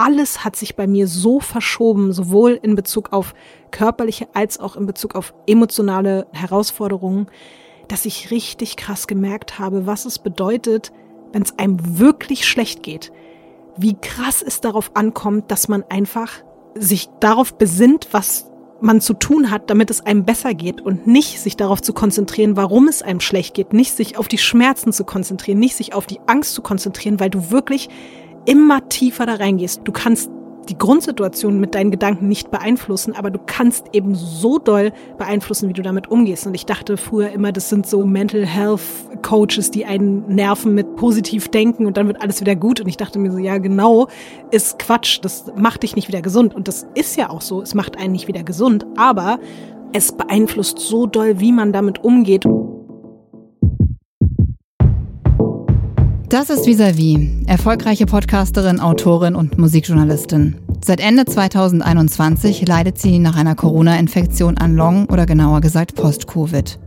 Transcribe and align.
alles 0.00 0.44
hat 0.44 0.56
sich 0.56 0.76
bei 0.76 0.86
mir 0.86 1.06
so 1.06 1.40
verschoben, 1.40 2.12
sowohl 2.12 2.58
in 2.62 2.74
Bezug 2.74 3.12
auf 3.12 3.34
körperliche 3.70 4.28
als 4.32 4.58
auch 4.58 4.76
in 4.76 4.86
Bezug 4.86 5.14
auf 5.14 5.34
emotionale 5.46 6.26
Herausforderungen, 6.32 7.26
dass 7.88 8.06
ich 8.06 8.30
richtig 8.30 8.76
krass 8.76 9.06
gemerkt 9.06 9.58
habe, 9.58 9.86
was 9.86 10.06
es 10.06 10.18
bedeutet, 10.18 10.90
wenn 11.32 11.42
es 11.42 11.58
einem 11.58 11.98
wirklich 11.98 12.48
schlecht 12.48 12.82
geht. 12.82 13.12
Wie 13.76 13.94
krass 13.94 14.42
es 14.42 14.60
darauf 14.60 14.92
ankommt, 14.94 15.50
dass 15.50 15.68
man 15.68 15.84
einfach 15.88 16.32
sich 16.74 17.08
darauf 17.20 17.54
besinnt, 17.54 18.08
was 18.12 18.50
man 18.80 19.02
zu 19.02 19.12
tun 19.12 19.50
hat, 19.50 19.68
damit 19.68 19.90
es 19.90 20.00
einem 20.00 20.24
besser 20.24 20.54
geht 20.54 20.80
und 20.80 21.06
nicht 21.06 21.40
sich 21.40 21.56
darauf 21.56 21.82
zu 21.82 21.92
konzentrieren, 21.92 22.56
warum 22.56 22.88
es 22.88 23.02
einem 23.02 23.20
schlecht 23.20 23.54
geht, 23.54 23.74
nicht 23.74 23.94
sich 23.94 24.16
auf 24.16 24.28
die 24.28 24.38
Schmerzen 24.38 24.94
zu 24.94 25.04
konzentrieren, 25.04 25.58
nicht 25.58 25.76
sich 25.76 25.92
auf 25.92 26.06
die 26.06 26.20
Angst 26.26 26.54
zu 26.54 26.62
konzentrieren, 26.62 27.20
weil 27.20 27.28
du 27.28 27.50
wirklich 27.50 27.90
immer 28.46 28.88
tiefer 28.88 29.26
da 29.26 29.34
reingehst. 29.34 29.82
Du 29.84 29.92
kannst 29.92 30.30
die 30.68 30.78
Grundsituation 30.78 31.58
mit 31.58 31.74
deinen 31.74 31.90
Gedanken 31.90 32.28
nicht 32.28 32.50
beeinflussen, 32.50 33.14
aber 33.14 33.30
du 33.30 33.40
kannst 33.44 33.86
eben 33.92 34.14
so 34.14 34.58
doll 34.58 34.92
beeinflussen, 35.18 35.68
wie 35.68 35.72
du 35.72 35.82
damit 35.82 36.08
umgehst. 36.10 36.46
Und 36.46 36.54
ich 36.54 36.64
dachte 36.64 36.96
früher 36.96 37.30
immer, 37.30 37.50
das 37.50 37.68
sind 37.68 37.86
so 37.86 38.04
Mental 38.04 38.46
Health 38.46 38.80
Coaches, 39.22 39.70
die 39.70 39.84
einen 39.84 40.26
nerven 40.32 40.74
mit 40.74 40.96
positiv 40.96 41.48
denken 41.48 41.86
und 41.86 41.96
dann 41.96 42.06
wird 42.06 42.22
alles 42.22 42.40
wieder 42.40 42.54
gut. 42.54 42.80
Und 42.80 42.88
ich 42.88 42.96
dachte 42.96 43.18
mir 43.18 43.32
so, 43.32 43.38
ja, 43.38 43.58
genau, 43.58 44.08
ist 44.50 44.78
Quatsch. 44.78 45.18
Das 45.22 45.46
macht 45.56 45.82
dich 45.82 45.96
nicht 45.96 46.08
wieder 46.08 46.22
gesund. 46.22 46.54
Und 46.54 46.68
das 46.68 46.86
ist 46.94 47.16
ja 47.16 47.30
auch 47.30 47.40
so. 47.40 47.62
Es 47.62 47.74
macht 47.74 47.98
einen 47.98 48.12
nicht 48.12 48.28
wieder 48.28 48.44
gesund, 48.44 48.86
aber 48.96 49.40
es 49.92 50.12
beeinflusst 50.12 50.78
so 50.78 51.06
doll, 51.06 51.40
wie 51.40 51.52
man 51.52 51.72
damit 51.72 52.04
umgeht. 52.04 52.44
Das 56.30 56.48
ist 56.48 56.64
Visavi, 56.64 57.28
erfolgreiche 57.48 58.06
Podcasterin, 58.06 58.78
Autorin 58.78 59.34
und 59.34 59.58
Musikjournalistin. 59.58 60.54
Seit 60.80 61.00
Ende 61.00 61.24
2021 61.24 62.68
leidet 62.68 62.98
sie 62.98 63.18
nach 63.18 63.36
einer 63.36 63.56
Corona-Infektion 63.56 64.56
an 64.56 64.76
Long 64.76 65.06
oder 65.06 65.26
genauer 65.26 65.60
gesagt 65.60 65.96
Post-Covid. 65.96 66.78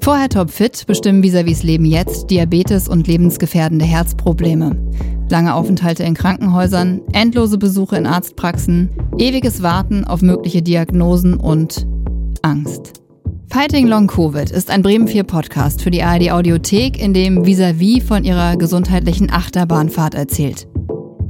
Vorher 0.00 0.28
topfit 0.28 0.86
bestimmen 0.86 1.24
Visavis 1.24 1.64
Leben 1.64 1.84
jetzt 1.84 2.30
Diabetes 2.30 2.88
und 2.88 3.08
lebensgefährdende 3.08 3.84
Herzprobleme. 3.84 4.76
Lange 5.30 5.56
Aufenthalte 5.56 6.04
in 6.04 6.14
Krankenhäusern, 6.14 7.00
endlose 7.12 7.58
Besuche 7.58 7.96
in 7.96 8.06
Arztpraxen, 8.06 8.90
ewiges 9.18 9.64
Warten 9.64 10.04
auf 10.04 10.22
mögliche 10.22 10.62
Diagnosen 10.62 11.34
und 11.34 11.88
Angst. 12.42 12.95
Fighting 13.58 13.86
Long 13.86 14.06
Covid 14.06 14.50
ist 14.50 14.68
ein 14.68 14.82
Bremen 14.82 15.08
4 15.08 15.24
Podcast 15.24 15.80
für 15.80 15.90
die 15.90 16.02
ARD 16.02 16.30
Audiothek, 16.30 17.02
in 17.02 17.14
dem 17.14 17.46
Visavi 17.46 18.02
von 18.02 18.22
ihrer 18.22 18.58
gesundheitlichen 18.58 19.32
Achterbahnfahrt 19.32 20.14
erzählt. 20.14 20.68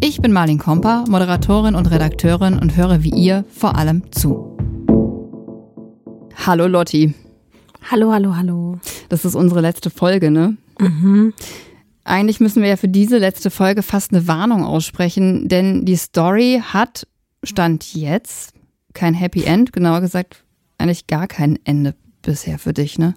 Ich 0.01 0.21
bin 0.21 0.33
Marlin 0.33 0.59
Komper, 0.59 1.05
Moderatorin 1.09 1.77
und 1.77 1.89
Redakteurin 1.89 2.59
und 2.59 2.77
höre 2.77 3.05
wie 3.05 3.11
ihr 3.11 3.45
vor 3.49 3.77
allem 3.77 4.11
zu. 4.11 4.59
Hallo 6.45 6.67
Lotti. 6.67 7.15
Hallo, 7.93 8.11
hallo, 8.11 8.35
hallo. 8.35 8.81
Das 9.09 9.25
ist 9.25 9.37
unsere 9.37 9.61
letzte 9.61 9.91
Folge, 9.91 10.33
ne? 10.33 10.57
Mhm. 10.81 11.33
Eigentlich 12.03 12.41
müssen 12.41 12.61
wir 12.61 12.71
ja 12.71 12.77
für 12.77 12.89
diese 12.89 13.19
letzte 13.19 13.51
Folge 13.51 13.85
fast 13.85 14.13
eine 14.13 14.27
Warnung 14.27 14.65
aussprechen, 14.65 15.47
denn 15.47 15.85
die 15.85 15.95
Story 15.95 16.61
hat, 16.61 17.07
stand 17.45 17.95
jetzt, 17.95 18.53
kein 18.95 19.15
Happy 19.15 19.45
End, 19.45 19.73
genauer 19.73 20.01
gesagt, 20.01 20.43
eigentlich 20.77 21.07
gar 21.07 21.29
kein 21.29 21.61
Ende 21.63 21.95
bisher 22.27 22.59
für 22.59 22.75
dich, 22.75 22.99
ne? 22.99 23.15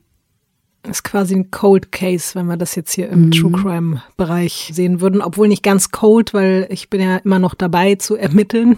Das 0.83 0.97
ist 0.97 1.03
quasi 1.03 1.35
ein 1.35 1.51
Cold 1.51 1.91
Case, 1.91 2.35
wenn 2.35 2.45
wir 2.45 2.55
das 2.55 2.75
jetzt 2.75 2.93
hier 2.93 3.09
im 3.09 3.25
mhm. 3.25 3.31
True 3.31 3.51
Crime 3.51 4.03
Bereich 4.15 4.71
sehen 4.73 5.01
würden. 5.01 5.21
Obwohl 5.21 5.49
nicht 5.49 5.61
ganz 5.63 5.91
cold, 5.91 6.33
weil 6.33 6.67
ich 6.69 6.89
bin 6.89 7.01
ja 7.01 7.17
immer 7.17 7.37
noch 7.37 7.53
dabei 7.53 7.95
zu 7.95 8.15
ermitteln. 8.15 8.77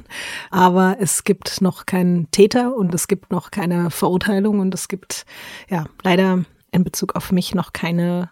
Aber 0.49 0.97
es 0.99 1.23
gibt 1.23 1.61
noch 1.61 1.85
keinen 1.85 2.31
Täter 2.31 2.75
und 2.75 2.95
es 2.95 3.07
gibt 3.07 3.31
noch 3.31 3.51
keine 3.51 3.91
Verurteilung 3.91 4.59
und 4.59 4.73
es 4.73 4.87
gibt 4.87 5.25
ja 5.69 5.85
leider 6.01 6.43
in 6.71 6.83
Bezug 6.83 7.15
auf 7.15 7.31
mich 7.31 7.53
noch 7.53 7.71
keine 7.71 8.31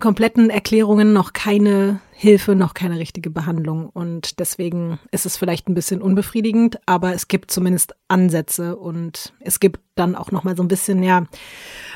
kompletten 0.00 0.50
Erklärungen, 0.50 1.14
noch 1.14 1.32
keine 1.32 2.00
Hilfe, 2.22 2.54
noch 2.54 2.74
keine 2.74 2.98
richtige 2.98 3.30
Behandlung. 3.30 3.88
Und 3.88 4.40
deswegen 4.40 4.98
ist 5.10 5.24
es 5.24 5.38
vielleicht 5.38 5.70
ein 5.70 5.74
bisschen 5.74 6.02
unbefriedigend, 6.02 6.78
aber 6.84 7.14
es 7.14 7.28
gibt 7.28 7.50
zumindest 7.50 7.94
Ansätze 8.08 8.76
und 8.76 9.32
es 9.40 9.58
gibt 9.58 9.80
dann 9.94 10.14
auch 10.14 10.30
noch 10.30 10.44
mal 10.44 10.54
so 10.54 10.62
ein 10.62 10.68
bisschen, 10.68 11.02
ja, 11.02 11.24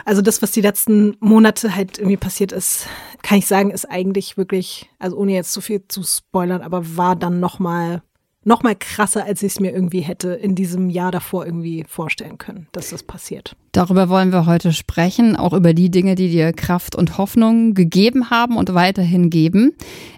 also 0.06 0.22
das, 0.22 0.40
was 0.40 0.50
die 0.50 0.62
letzten 0.62 1.14
Monate 1.20 1.76
halt 1.76 1.98
irgendwie 1.98 2.16
passiert 2.16 2.52
ist, 2.52 2.86
kann 3.20 3.36
ich 3.36 3.46
sagen, 3.46 3.70
ist 3.70 3.84
eigentlich 3.84 4.38
wirklich, 4.38 4.88
also 4.98 5.18
ohne 5.18 5.34
jetzt 5.34 5.52
zu 5.52 5.60
viel 5.60 5.86
zu 5.88 6.02
spoilern, 6.02 6.62
aber 6.62 6.96
war 6.96 7.16
dann 7.16 7.38
noch 7.38 7.58
mal 7.58 8.00
noch 8.44 8.62
mal 8.62 8.74
krasser, 8.74 9.24
als 9.24 9.42
ich 9.42 9.52
es 9.52 9.60
mir 9.60 9.72
irgendwie 9.72 10.00
hätte 10.00 10.30
in 10.30 10.54
diesem 10.54 10.90
Jahr 10.90 11.10
davor 11.10 11.46
irgendwie 11.46 11.84
vorstellen 11.88 12.38
können, 12.38 12.68
dass 12.72 12.90
das 12.90 13.02
passiert. 13.02 13.56
Darüber 13.72 14.08
wollen 14.08 14.32
wir 14.32 14.46
heute 14.46 14.72
sprechen, 14.72 15.34
auch 15.36 15.52
über 15.52 15.74
die 15.74 15.90
Dinge, 15.90 16.14
die 16.14 16.30
dir 16.30 16.52
Kraft 16.52 16.94
und 16.94 17.18
Hoffnung 17.18 17.74
gegeben 17.74 18.30
haben 18.30 18.56
und 18.56 18.72
weiterhin 18.74 19.30
geben. 19.30 19.72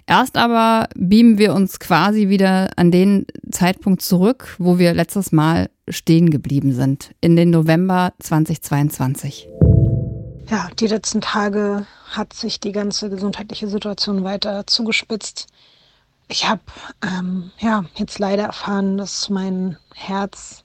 Erst 0.05 0.37
aber 0.37 0.87
beamen 0.95 1.37
wir 1.37 1.53
uns 1.53 1.79
quasi 1.79 2.29
wieder 2.29 2.69
an 2.75 2.91
den 2.91 3.25
Zeitpunkt 3.51 4.01
zurück, 4.01 4.55
wo 4.59 4.77
wir 4.77 4.93
letztes 4.93 5.31
Mal 5.31 5.69
stehen 5.89 6.29
geblieben 6.29 6.73
sind, 6.73 7.11
in 7.21 7.35
den 7.35 7.49
November 7.49 8.13
2022. 8.19 9.47
Ja, 10.49 10.69
die 10.79 10.87
letzten 10.87 11.19
Tage 11.19 11.85
hat 12.09 12.33
sich 12.33 12.59
die 12.59 12.71
ganze 12.71 13.09
gesundheitliche 13.09 13.67
Situation 13.67 14.23
weiter 14.23 14.65
zugespitzt. 14.65 15.47
Ich 16.27 16.47
habe 16.47 16.61
ähm, 17.01 17.51
ja 17.59 17.85
jetzt 17.95 18.19
leider 18.19 18.43
erfahren, 18.43 18.97
dass 18.97 19.29
mein 19.29 19.77
Herz 19.95 20.63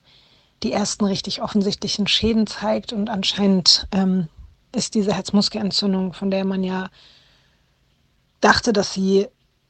die 0.62 0.72
ersten 0.72 1.04
richtig 1.04 1.42
offensichtlichen 1.42 2.06
Schäden 2.06 2.46
zeigt 2.46 2.92
und 2.92 3.10
anscheinend 3.10 3.86
ähm, 3.92 4.28
ist 4.74 4.94
diese 4.94 5.14
Herzmuskelentzündung, 5.14 6.12
von 6.12 6.30
der 6.30 6.44
man 6.44 6.64
ja 6.64 6.88
dachte, 8.40 8.72
dass 8.72 8.92
sie 8.92 9.28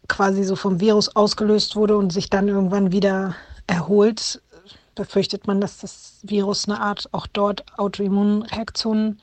quasi 0.08 0.44
so 0.44 0.56
vom 0.56 0.80
Virus 0.80 1.14
ausgelöst 1.14 1.76
wurde 1.76 1.96
und 1.96 2.12
sich 2.12 2.30
dann 2.30 2.48
irgendwann 2.48 2.92
wieder 2.92 3.34
erholt, 3.66 4.42
befürchtet 4.94 5.46
man, 5.46 5.60
dass 5.60 5.78
das 5.78 6.18
Virus 6.22 6.68
eine 6.68 6.80
Art 6.80 7.08
auch 7.12 7.26
dort 7.26 7.64
Autoimmunreaktionen 7.78 9.20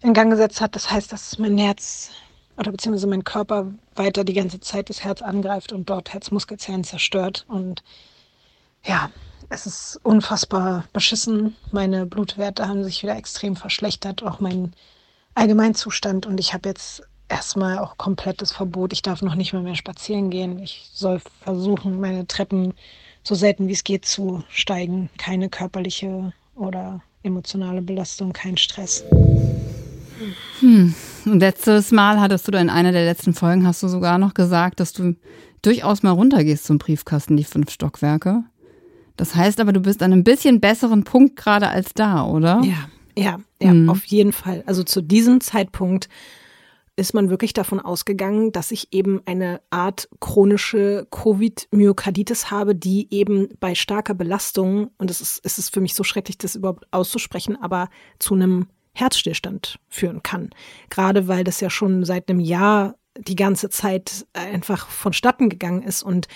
in 0.00 0.14
Gang 0.14 0.30
gesetzt 0.30 0.60
hat. 0.60 0.76
Das 0.76 0.90
heißt, 0.90 1.12
dass 1.12 1.38
mein 1.38 1.58
Herz 1.58 2.10
oder 2.56 2.70
beziehungsweise 2.70 3.06
mein 3.06 3.24
Körper 3.24 3.72
weiter 3.94 4.24
die 4.24 4.34
ganze 4.34 4.60
Zeit 4.60 4.88
das 4.88 5.04
Herz 5.04 5.22
angreift 5.22 5.72
und 5.72 5.88
dort 5.88 6.12
Herzmuskelzellen 6.12 6.84
zerstört. 6.84 7.44
Und 7.48 7.82
ja, 8.84 9.10
es 9.48 9.66
ist 9.66 10.00
unfassbar 10.02 10.84
beschissen. 10.92 11.56
Meine 11.70 12.06
Blutwerte 12.06 12.68
haben 12.68 12.84
sich 12.84 13.02
wieder 13.02 13.16
extrem 13.16 13.56
verschlechtert, 13.56 14.22
auch 14.22 14.40
mein 14.40 14.72
Allgemeinzustand. 15.34 16.26
Und 16.26 16.40
ich 16.40 16.52
habe 16.52 16.68
jetzt 16.68 17.02
erstmal 17.28 17.78
auch 17.78 17.96
komplettes 17.96 18.52
Verbot. 18.52 18.92
Ich 18.92 19.02
darf 19.02 19.22
noch 19.22 19.34
nicht 19.34 19.52
mal 19.52 19.62
mehr 19.62 19.74
spazieren 19.74 20.30
gehen. 20.30 20.58
Ich 20.58 20.90
soll 20.92 21.20
versuchen, 21.42 22.00
meine 22.00 22.26
Treppen 22.26 22.74
so 23.22 23.34
selten 23.34 23.68
wie 23.68 23.72
es 23.72 23.84
geht 23.84 24.04
zu 24.04 24.42
steigen. 24.48 25.08
Keine 25.16 25.48
körperliche 25.48 26.32
oder 26.54 27.00
emotionale 27.22 27.82
Belastung, 27.82 28.32
kein 28.32 28.56
Stress. 28.56 29.04
Hm. 30.60 30.94
Letztes 31.24 31.92
Mal 31.92 32.20
hattest 32.20 32.48
du 32.48 32.58
in 32.58 32.70
einer 32.70 32.92
der 32.92 33.04
letzten 33.04 33.34
Folgen 33.34 33.66
hast 33.66 33.82
du 33.82 33.88
sogar 33.88 34.18
noch 34.18 34.34
gesagt, 34.34 34.80
dass 34.80 34.92
du 34.92 35.14
durchaus 35.62 36.02
mal 36.02 36.10
runtergehst 36.10 36.64
zum 36.64 36.78
Briefkasten, 36.78 37.36
die 37.36 37.44
fünf 37.44 37.70
Stockwerke. 37.70 38.44
Das 39.16 39.34
heißt 39.34 39.60
aber, 39.60 39.72
du 39.72 39.80
bist 39.80 40.02
an 40.02 40.12
einem 40.12 40.24
bisschen 40.24 40.60
besseren 40.60 41.04
Punkt 41.04 41.36
gerade 41.36 41.68
als 41.68 41.94
da, 41.94 42.24
oder? 42.24 42.60
Ja, 42.64 42.88
ja, 43.16 43.40
ja, 43.60 43.74
mhm. 43.74 43.88
auf 43.88 44.04
jeden 44.04 44.32
Fall. 44.32 44.64
Also 44.66 44.82
zu 44.82 45.00
diesem 45.00 45.40
Zeitpunkt 45.40 46.08
ist 46.96 47.14
man 47.14 47.30
wirklich 47.30 47.52
davon 47.52 47.80
ausgegangen, 47.80 48.52
dass 48.52 48.70
ich 48.70 48.92
eben 48.92 49.22
eine 49.24 49.60
Art 49.70 50.08
chronische 50.20 51.06
Covid-Myokarditis 51.10 52.50
habe, 52.50 52.74
die 52.74 53.08
eben 53.10 53.48
bei 53.60 53.74
starker 53.74 54.14
Belastung, 54.14 54.90
und 54.98 55.10
es 55.10 55.20
ist, 55.20 55.40
es 55.42 55.58
ist 55.58 55.72
für 55.72 55.80
mich 55.80 55.94
so 55.94 56.04
schrecklich, 56.04 56.36
das 56.36 56.54
überhaupt 56.54 56.86
auszusprechen, 56.90 57.56
aber 57.60 57.88
zu 58.18 58.34
einem 58.34 58.66
Herzstillstand 58.94 59.78
führen 59.88 60.22
kann. 60.22 60.50
Gerade 60.90 61.28
weil 61.28 61.44
das 61.44 61.60
ja 61.60 61.70
schon 61.70 62.04
seit 62.04 62.28
einem 62.28 62.40
Jahr 62.40 62.94
die 63.18 63.36
ganze 63.36 63.68
Zeit 63.68 64.26
einfach 64.32 64.88
vonstatten 64.88 65.48
gegangen 65.48 65.82
ist 65.82 66.02
und 66.02 66.28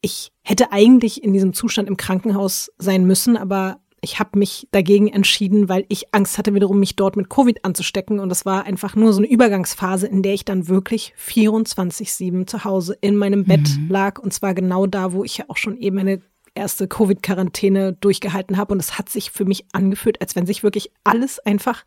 ich 0.00 0.30
hätte 0.42 0.72
eigentlich 0.72 1.22
in 1.24 1.32
diesem 1.32 1.52
Zustand 1.52 1.88
im 1.88 1.96
Krankenhaus 1.96 2.70
sein 2.78 3.04
müssen, 3.04 3.36
aber 3.36 3.80
ich 4.00 4.20
habe 4.20 4.38
mich 4.38 4.68
dagegen 4.70 5.08
entschieden, 5.08 5.68
weil 5.68 5.84
ich 5.88 6.14
Angst 6.14 6.38
hatte, 6.38 6.54
wiederum 6.54 6.78
mich 6.78 6.94
dort 6.94 7.16
mit 7.16 7.28
Covid 7.28 7.64
anzustecken. 7.64 8.20
Und 8.20 8.28
das 8.28 8.46
war 8.46 8.64
einfach 8.64 8.94
nur 8.94 9.12
so 9.12 9.18
eine 9.18 9.28
Übergangsphase, 9.28 10.06
in 10.06 10.22
der 10.22 10.34
ich 10.34 10.44
dann 10.44 10.68
wirklich 10.68 11.14
24-7 11.18 12.46
zu 12.46 12.64
Hause 12.64 12.96
in 13.00 13.16
meinem 13.16 13.44
Bett 13.44 13.76
mhm. 13.76 13.88
lag. 13.90 14.20
Und 14.20 14.32
zwar 14.32 14.54
genau 14.54 14.86
da, 14.86 15.12
wo 15.12 15.24
ich 15.24 15.38
ja 15.38 15.46
auch 15.48 15.56
schon 15.56 15.76
eben 15.76 15.98
eine 15.98 16.20
erste 16.58 16.88
Covid-Quarantäne 16.88 17.94
durchgehalten 17.94 18.56
habe. 18.56 18.74
Und 18.74 18.80
es 18.80 18.98
hat 18.98 19.08
sich 19.08 19.30
für 19.30 19.44
mich 19.44 19.64
angefühlt, 19.72 20.20
als 20.20 20.36
wenn 20.36 20.46
sich 20.46 20.62
wirklich 20.62 20.90
alles 21.04 21.38
einfach 21.40 21.84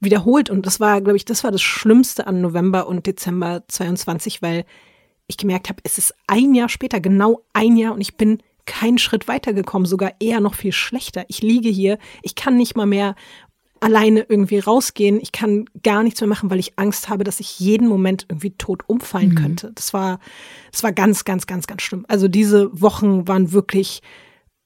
wiederholt. 0.00 0.50
Und 0.50 0.66
das 0.66 0.80
war, 0.80 1.00
glaube 1.00 1.16
ich, 1.16 1.24
das 1.24 1.44
war 1.44 1.50
das 1.50 1.62
Schlimmste 1.62 2.26
an 2.26 2.40
November 2.40 2.86
und 2.86 3.06
Dezember 3.06 3.62
22, 3.68 4.42
weil 4.42 4.64
ich 5.26 5.36
gemerkt 5.36 5.68
habe, 5.68 5.80
es 5.84 5.98
ist 5.98 6.14
ein 6.26 6.54
Jahr 6.54 6.68
später, 6.68 7.00
genau 7.00 7.44
ein 7.52 7.76
Jahr 7.76 7.94
und 7.94 8.00
ich 8.00 8.16
bin 8.16 8.42
keinen 8.64 8.98
Schritt 8.98 9.28
weitergekommen, 9.28 9.86
sogar 9.86 10.12
eher 10.20 10.40
noch 10.40 10.54
viel 10.54 10.72
schlechter. 10.72 11.24
Ich 11.28 11.42
liege 11.42 11.68
hier, 11.68 11.98
ich 12.22 12.34
kann 12.34 12.56
nicht 12.56 12.76
mal 12.76 12.86
mehr 12.86 13.14
alleine 13.82 14.24
irgendwie 14.28 14.58
rausgehen. 14.58 15.18
Ich 15.20 15.32
kann 15.32 15.64
gar 15.82 16.02
nichts 16.02 16.20
mehr 16.20 16.28
machen, 16.28 16.50
weil 16.50 16.60
ich 16.60 16.78
Angst 16.78 17.08
habe, 17.08 17.24
dass 17.24 17.40
ich 17.40 17.58
jeden 17.58 17.88
Moment 17.88 18.26
irgendwie 18.28 18.50
tot 18.50 18.82
umfallen 18.86 19.30
mhm. 19.30 19.34
könnte. 19.34 19.72
Das 19.74 19.92
war, 19.92 20.20
das 20.70 20.82
war 20.82 20.92
ganz, 20.92 21.24
ganz, 21.24 21.46
ganz, 21.46 21.66
ganz 21.66 21.82
schlimm. 21.82 22.06
Also 22.08 22.28
diese 22.28 22.80
Wochen 22.80 23.26
waren 23.26 23.52
wirklich 23.52 24.00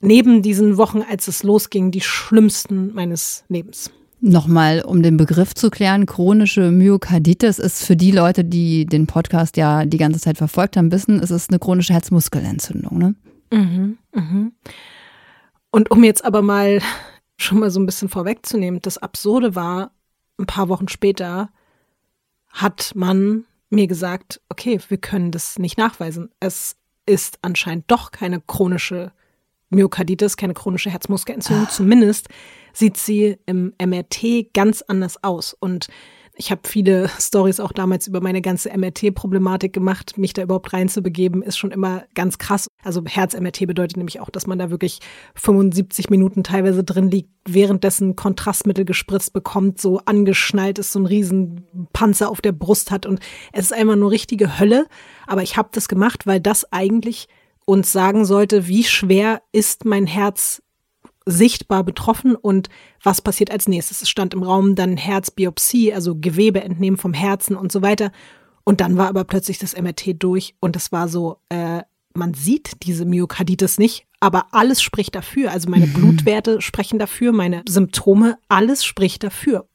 neben 0.00 0.42
diesen 0.42 0.76
Wochen, 0.76 1.02
als 1.02 1.28
es 1.28 1.42
losging, 1.42 1.90
die 1.90 2.02
schlimmsten 2.02 2.92
meines 2.94 3.44
Lebens. 3.48 3.90
Nochmal, 4.20 4.82
um 4.82 5.02
den 5.02 5.16
Begriff 5.16 5.54
zu 5.54 5.70
klären, 5.70 6.06
chronische 6.06 6.70
Myokarditis 6.70 7.58
ist 7.58 7.84
für 7.84 7.96
die 7.96 8.12
Leute, 8.12 8.44
die 8.44 8.86
den 8.86 9.06
Podcast 9.06 9.56
ja 9.56 9.84
die 9.84 9.98
ganze 9.98 10.20
Zeit 10.20 10.38
verfolgt 10.38 10.76
haben, 10.76 10.92
wissen, 10.92 11.20
es 11.20 11.30
ist 11.30 11.50
eine 11.50 11.58
chronische 11.58 11.92
Herzmuskelentzündung, 11.92 12.98
ne? 12.98 13.14
Mhm, 13.52 13.98
mhm. 14.14 14.52
Und 15.70 15.90
um 15.90 16.02
jetzt 16.02 16.24
aber 16.24 16.42
mal 16.42 16.80
schon 17.36 17.60
mal 17.60 17.70
so 17.70 17.80
ein 17.80 17.86
bisschen 17.86 18.08
vorwegzunehmen, 18.08 18.80
das 18.82 18.98
Absurde 18.98 19.54
war, 19.54 19.92
ein 20.38 20.46
paar 20.46 20.68
Wochen 20.68 20.88
später 20.88 21.50
hat 22.48 22.92
man 22.94 23.44
mir 23.70 23.86
gesagt, 23.86 24.40
okay, 24.48 24.80
wir 24.88 24.98
können 24.98 25.30
das 25.30 25.58
nicht 25.58 25.78
nachweisen. 25.78 26.30
Es 26.40 26.76
ist 27.04 27.38
anscheinend 27.42 27.90
doch 27.90 28.10
keine 28.10 28.40
chronische 28.40 29.12
Myokarditis, 29.70 30.36
keine 30.36 30.54
chronische 30.54 30.90
Herzmuskelentzündung. 30.90 31.66
Ah. 31.66 31.70
Zumindest 31.70 32.28
sieht 32.72 32.96
sie 32.96 33.38
im 33.46 33.74
MRT 33.82 34.52
ganz 34.54 34.82
anders 34.82 35.22
aus. 35.22 35.54
Und 35.58 35.88
ich 36.36 36.50
habe 36.50 36.62
viele 36.66 37.08
Stories 37.18 37.60
auch 37.60 37.72
damals 37.72 38.06
über 38.06 38.20
meine 38.20 38.42
ganze 38.42 38.70
MRT-Problematik 38.76 39.72
gemacht. 39.72 40.18
Mich 40.18 40.32
da 40.32 40.42
überhaupt 40.42 40.72
reinzubegeben, 40.72 41.42
ist 41.42 41.56
schon 41.56 41.70
immer 41.70 42.04
ganz 42.14 42.38
krass. 42.38 42.68
Also 42.84 43.02
Herz-MRT 43.04 43.66
bedeutet 43.66 43.96
nämlich 43.96 44.20
auch, 44.20 44.30
dass 44.30 44.46
man 44.46 44.58
da 44.58 44.70
wirklich 44.70 45.00
75 45.34 46.10
Minuten 46.10 46.44
teilweise 46.44 46.84
drin 46.84 47.10
liegt, 47.10 47.30
währenddessen 47.46 48.16
Kontrastmittel 48.16 48.84
gespritzt 48.84 49.32
bekommt, 49.32 49.80
so 49.80 50.00
angeschnallt 50.04 50.78
ist, 50.78 50.92
so 50.92 51.00
ein 51.00 51.06
riesen 51.06 51.66
Panzer 51.92 52.30
auf 52.30 52.40
der 52.40 52.52
Brust 52.52 52.90
hat. 52.90 53.06
Und 53.06 53.20
es 53.52 53.66
ist 53.66 53.72
einfach 53.72 53.96
nur 53.96 54.10
richtige 54.10 54.58
Hölle. 54.58 54.86
Aber 55.26 55.42
ich 55.42 55.56
habe 55.56 55.70
das 55.72 55.88
gemacht, 55.88 56.26
weil 56.26 56.40
das 56.40 56.70
eigentlich 56.72 57.28
uns 57.64 57.90
sagen 57.90 58.24
sollte, 58.24 58.68
wie 58.68 58.84
schwer 58.84 59.42
ist 59.50 59.84
mein 59.84 60.06
Herz 60.06 60.62
sichtbar 61.26 61.82
betroffen 61.84 62.36
und 62.36 62.68
was 63.02 63.20
passiert 63.20 63.50
als 63.50 63.68
nächstes. 63.68 64.00
Es 64.02 64.08
stand 64.08 64.32
im 64.32 64.44
Raum 64.44 64.76
dann 64.76 64.96
Herzbiopsie, 64.96 65.92
also 65.92 66.14
Gewebe 66.16 66.62
entnehmen 66.62 66.96
vom 66.96 67.12
Herzen 67.12 67.56
und 67.56 67.72
so 67.72 67.82
weiter. 67.82 68.12
Und 68.64 68.80
dann 68.80 68.96
war 68.96 69.08
aber 69.08 69.24
plötzlich 69.24 69.58
das 69.58 69.76
MRT 69.76 70.22
durch 70.22 70.54
und 70.60 70.76
es 70.76 70.92
war 70.92 71.08
so, 71.08 71.38
äh, 71.48 71.82
man 72.14 72.34
sieht 72.34 72.84
diese 72.84 73.04
Myokarditis 73.04 73.78
nicht, 73.78 74.06
aber 74.20 74.46
alles 74.52 74.80
spricht 74.82 75.14
dafür. 75.14 75.50
Also 75.50 75.68
meine 75.68 75.86
mhm. 75.86 75.92
Blutwerte 75.92 76.60
sprechen 76.60 76.98
dafür, 76.98 77.32
meine 77.32 77.62
Symptome, 77.68 78.38
alles 78.48 78.84
spricht 78.84 79.22
dafür. 79.22 79.68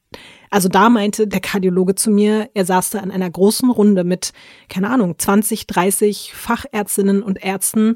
Also 0.50 0.68
da 0.68 0.90
meinte 0.90 1.28
der 1.28 1.40
Kardiologe 1.40 1.96
zu 1.96 2.12
mir, 2.12 2.50
er 2.54 2.66
saß 2.66 2.90
da 2.90 3.00
in 3.00 3.12
einer 3.12 3.30
großen 3.30 3.70
Runde 3.70 4.04
mit, 4.04 4.34
keine 4.68 4.90
Ahnung, 4.90 5.18
20, 5.18 5.68
30 5.68 6.34
Fachärztinnen 6.34 7.24
und 7.24 7.42
Ärzten, 7.42 7.96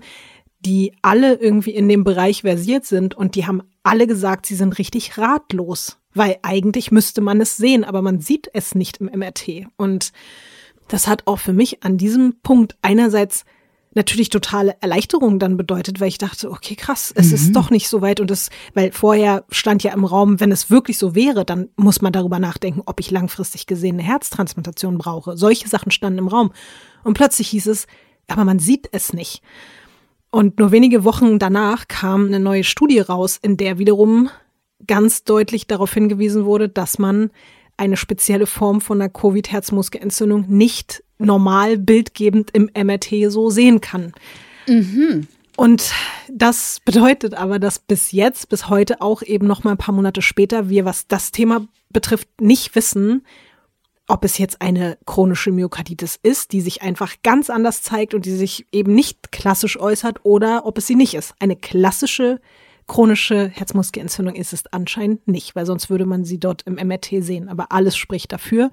die 0.65 0.94
alle 1.01 1.35
irgendwie 1.35 1.71
in 1.71 1.88
dem 1.88 2.03
Bereich 2.03 2.41
versiert 2.41 2.85
sind 2.85 3.13
und 3.15 3.35
die 3.35 3.45
haben 3.45 3.62
alle 3.83 4.07
gesagt, 4.07 4.47
sie 4.47 4.56
sind 4.56 4.77
richtig 4.79 5.17
ratlos, 5.17 5.97
weil 6.13 6.38
eigentlich 6.41 6.91
müsste 6.91 7.21
man 7.21 7.39
es 7.39 7.56
sehen, 7.56 7.83
aber 7.83 8.01
man 8.01 8.19
sieht 8.19 8.50
es 8.53 8.73
nicht 8.73 8.97
im 8.97 9.06
MRT. 9.06 9.67
Und 9.77 10.12
das 10.88 11.07
hat 11.07 11.27
auch 11.27 11.39
für 11.39 11.53
mich 11.53 11.83
an 11.83 11.97
diesem 11.97 12.38
Punkt 12.41 12.75
einerseits 12.81 13.45
natürlich 13.94 14.29
totale 14.29 14.75
Erleichterung 14.81 15.39
dann 15.39 15.56
bedeutet, 15.56 16.01
weil 16.01 16.09
ich 16.09 16.17
dachte, 16.17 16.51
okay, 16.51 16.75
krass, 16.75 17.13
es 17.15 17.27
mhm. 17.27 17.35
ist 17.35 17.56
doch 17.56 17.69
nicht 17.69 17.88
so 17.88 18.01
weit 18.01 18.19
und 18.19 18.29
es, 18.29 18.50
weil 18.73 18.91
vorher 18.91 19.45
stand 19.50 19.83
ja 19.83 19.94
im 19.94 20.03
Raum, 20.03 20.39
wenn 20.39 20.51
es 20.51 20.69
wirklich 20.69 20.97
so 20.97 21.15
wäre, 21.15 21.45
dann 21.45 21.69
muss 21.77 22.01
man 22.01 22.12
darüber 22.12 22.39
nachdenken, 22.39 22.81
ob 22.85 23.00
ich 23.00 23.12
langfristig 23.12 23.67
gesehen 23.67 23.95
eine 23.95 24.07
Herztransplantation 24.07 24.97
brauche. 24.97 25.38
Solche 25.38 25.69
Sachen 25.69 25.91
standen 25.91 26.19
im 26.19 26.27
Raum. 26.27 26.51
Und 27.03 27.13
plötzlich 27.13 27.50
hieß 27.50 27.67
es, 27.67 27.88
aber 28.27 28.44
man 28.44 28.59
sieht 28.59 28.89
es 28.91 29.13
nicht. 29.13 29.41
Und 30.35 30.59
nur 30.59 30.73
wenige 30.73 31.05
Wochen 31.05 31.39
danach 31.39 31.87
kam 31.87 32.25
eine 32.25 32.41
neue 32.41 32.65
Studie 32.65 32.99
raus, 32.99 33.39
in 33.41 33.55
der 33.55 33.79
wiederum 33.79 34.29
ganz 34.85 35.23
deutlich 35.23 35.65
darauf 35.65 35.93
hingewiesen 35.93 36.43
wurde, 36.43 36.67
dass 36.67 36.99
man 36.99 37.31
eine 37.77 37.95
spezielle 37.95 38.45
Form 38.45 38.81
von 38.81 38.99
einer 38.99 39.09
Covid-Herzmuskelentzündung 39.09 40.43
nicht 40.49 41.05
normal 41.19 41.77
bildgebend 41.77 42.51
im 42.51 42.69
MRT 42.75 43.31
so 43.31 43.49
sehen 43.49 43.79
kann. 43.79 44.11
Mhm. 44.67 45.25
Und 45.55 45.93
das 46.29 46.81
bedeutet 46.83 47.33
aber, 47.33 47.57
dass 47.57 47.79
bis 47.79 48.11
jetzt, 48.11 48.49
bis 48.49 48.67
heute 48.67 48.99
auch 48.99 49.21
eben 49.21 49.47
noch 49.47 49.63
mal 49.63 49.71
ein 49.71 49.77
paar 49.77 49.95
Monate 49.95 50.21
später, 50.21 50.67
wir, 50.67 50.83
was 50.83 51.07
das 51.07 51.31
Thema 51.31 51.65
betrifft, 51.91 52.27
nicht 52.41 52.75
wissen, 52.75 53.23
ob 54.07 54.23
es 54.23 54.37
jetzt 54.37 54.61
eine 54.61 54.97
chronische 55.05 55.51
Myokarditis 55.51 56.19
ist, 56.21 56.51
die 56.51 56.61
sich 56.61 56.81
einfach 56.81 57.15
ganz 57.23 57.49
anders 57.49 57.81
zeigt 57.81 58.13
und 58.13 58.25
die 58.25 58.35
sich 58.35 58.67
eben 58.71 58.93
nicht 58.93 59.31
klassisch 59.31 59.79
äußert 59.79 60.19
oder 60.23 60.65
ob 60.65 60.77
es 60.77 60.87
sie 60.87 60.95
nicht 60.95 61.15
ist. 61.15 61.33
Eine 61.39 61.55
klassische 61.55 62.39
chronische 62.87 63.47
Herzmuskelentzündung 63.47 64.35
ist 64.35 64.53
es 64.53 64.67
anscheinend 64.71 65.27
nicht, 65.27 65.55
weil 65.55 65.65
sonst 65.65 65.89
würde 65.89 66.05
man 66.05 66.23
sie 66.23 66.39
dort 66.39 66.61
im 66.63 66.75
MRT 66.75 67.23
sehen. 67.23 67.49
Aber 67.49 67.71
alles 67.71 67.97
spricht 67.97 68.31
dafür. 68.31 68.71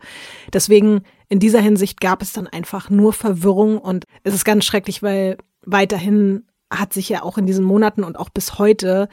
Deswegen 0.52 1.02
in 1.29 1.38
dieser 1.38 1.61
Hinsicht 1.61 2.00
gab 2.00 2.20
es 2.20 2.32
dann 2.32 2.46
einfach 2.46 2.90
nur 2.90 3.14
Verwirrung 3.14 3.79
und 3.79 4.05
es 4.23 4.34
ist 4.34 4.44
ganz 4.44 4.67
schrecklich, 4.67 5.02
weil 5.02 5.38
weiterhin 5.64 6.44
hat 6.70 6.93
sich 6.93 7.08
ja 7.08 7.23
auch 7.23 7.38
in 7.38 7.46
diesen 7.46 7.64
Monaten 7.64 8.05
und 8.05 8.19
auch 8.19 8.29
bis 8.29 8.58
heute 8.58 9.08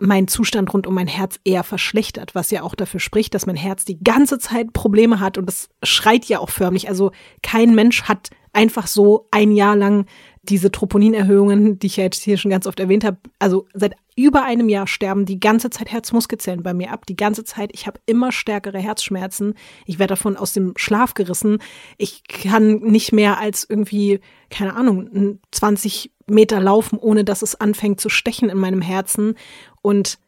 mein 0.00 0.28
Zustand 0.28 0.72
rund 0.72 0.86
um 0.86 0.94
mein 0.94 1.06
Herz 1.06 1.40
eher 1.44 1.64
verschlechtert, 1.64 2.34
was 2.34 2.50
ja 2.50 2.62
auch 2.62 2.74
dafür 2.74 3.00
spricht, 3.00 3.34
dass 3.34 3.46
mein 3.46 3.56
Herz 3.56 3.84
die 3.84 3.98
ganze 4.02 4.38
Zeit 4.38 4.72
Probleme 4.72 5.20
hat 5.20 5.38
und 5.38 5.46
das 5.46 5.68
schreit 5.82 6.26
ja 6.26 6.38
auch 6.38 6.50
förmlich. 6.50 6.88
Also 6.88 7.10
kein 7.42 7.74
Mensch 7.74 8.04
hat 8.04 8.30
einfach 8.52 8.86
so 8.86 9.26
ein 9.30 9.52
Jahr 9.52 9.76
lang 9.76 10.06
diese 10.48 10.70
Troponinerhöhungen, 10.70 11.78
die 11.78 11.86
ich 11.86 11.96
ja 11.96 12.04
jetzt 12.04 12.22
hier 12.22 12.38
schon 12.38 12.50
ganz 12.50 12.66
oft 12.66 12.80
erwähnt 12.80 13.04
habe. 13.04 13.18
Also 13.38 13.66
seit 13.74 13.94
über 14.16 14.44
einem 14.44 14.68
Jahr 14.68 14.86
sterben 14.86 15.26
die 15.26 15.38
ganze 15.38 15.70
Zeit 15.70 15.92
Herzmuskelzellen 15.92 16.62
bei 16.62 16.74
mir 16.74 16.90
ab. 16.92 17.06
Die 17.06 17.16
ganze 17.16 17.44
Zeit. 17.44 17.70
Ich 17.72 17.86
habe 17.86 18.00
immer 18.06 18.32
stärkere 18.32 18.78
Herzschmerzen. 18.78 19.54
Ich 19.86 19.98
werde 19.98 20.12
davon 20.12 20.36
aus 20.36 20.52
dem 20.52 20.72
Schlaf 20.76 21.14
gerissen. 21.14 21.58
Ich 21.98 22.24
kann 22.24 22.76
nicht 22.80 23.12
mehr 23.12 23.38
als 23.38 23.66
irgendwie, 23.68 24.20
keine 24.50 24.74
Ahnung, 24.74 25.38
20 25.52 26.12
Meter 26.26 26.60
laufen, 26.60 26.98
ohne 26.98 27.24
dass 27.24 27.42
es 27.42 27.54
anfängt 27.54 28.00
zu 28.00 28.08
stechen 28.08 28.48
in 28.48 28.58
meinem 28.58 28.80
Herzen. 28.82 29.34
Und 29.82 30.18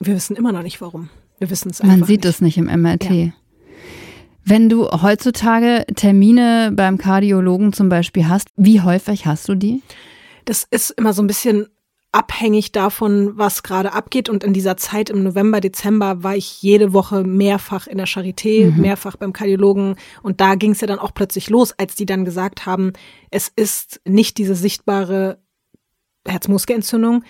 wir 0.00 0.14
wissen 0.14 0.36
immer 0.36 0.52
noch 0.52 0.62
nicht 0.62 0.80
warum. 0.80 1.10
Wir 1.38 1.50
wissen 1.50 1.70
es 1.70 1.80
einfach. 1.80 1.96
Man 1.98 2.06
sieht 2.06 2.24
es 2.24 2.40
nicht 2.40 2.56
im 2.56 2.66
MRT. 2.66 3.10
Ja. 3.10 3.32
Wenn 4.48 4.68
du 4.68 4.88
heutzutage 4.88 5.84
Termine 5.96 6.70
beim 6.72 6.98
Kardiologen 6.98 7.72
zum 7.72 7.88
Beispiel 7.88 8.28
hast, 8.28 8.46
wie 8.54 8.80
häufig 8.80 9.26
hast 9.26 9.48
du 9.48 9.56
die? 9.56 9.82
Das 10.44 10.64
ist 10.70 10.90
immer 10.90 11.12
so 11.12 11.20
ein 11.20 11.26
bisschen 11.26 11.66
abhängig 12.12 12.70
davon, 12.70 13.36
was 13.36 13.64
gerade 13.64 13.92
abgeht. 13.92 14.28
Und 14.28 14.44
in 14.44 14.52
dieser 14.52 14.76
Zeit 14.76 15.10
im 15.10 15.24
November, 15.24 15.60
Dezember 15.60 16.22
war 16.22 16.36
ich 16.36 16.62
jede 16.62 16.92
Woche 16.92 17.24
mehrfach 17.24 17.88
in 17.88 17.98
der 17.98 18.06
Charité, 18.06 18.70
mhm. 18.70 18.82
mehrfach 18.82 19.16
beim 19.16 19.32
Kardiologen. 19.32 19.96
Und 20.22 20.40
da 20.40 20.54
ging 20.54 20.70
es 20.70 20.80
ja 20.80 20.86
dann 20.86 21.00
auch 21.00 21.12
plötzlich 21.12 21.50
los, 21.50 21.72
als 21.76 21.96
die 21.96 22.06
dann 22.06 22.24
gesagt 22.24 22.66
haben, 22.66 22.92
es 23.32 23.50
ist 23.54 24.00
nicht 24.04 24.38
diese 24.38 24.54
sichtbare 24.54 25.42
Herzmuskelentzündung, 26.24 27.24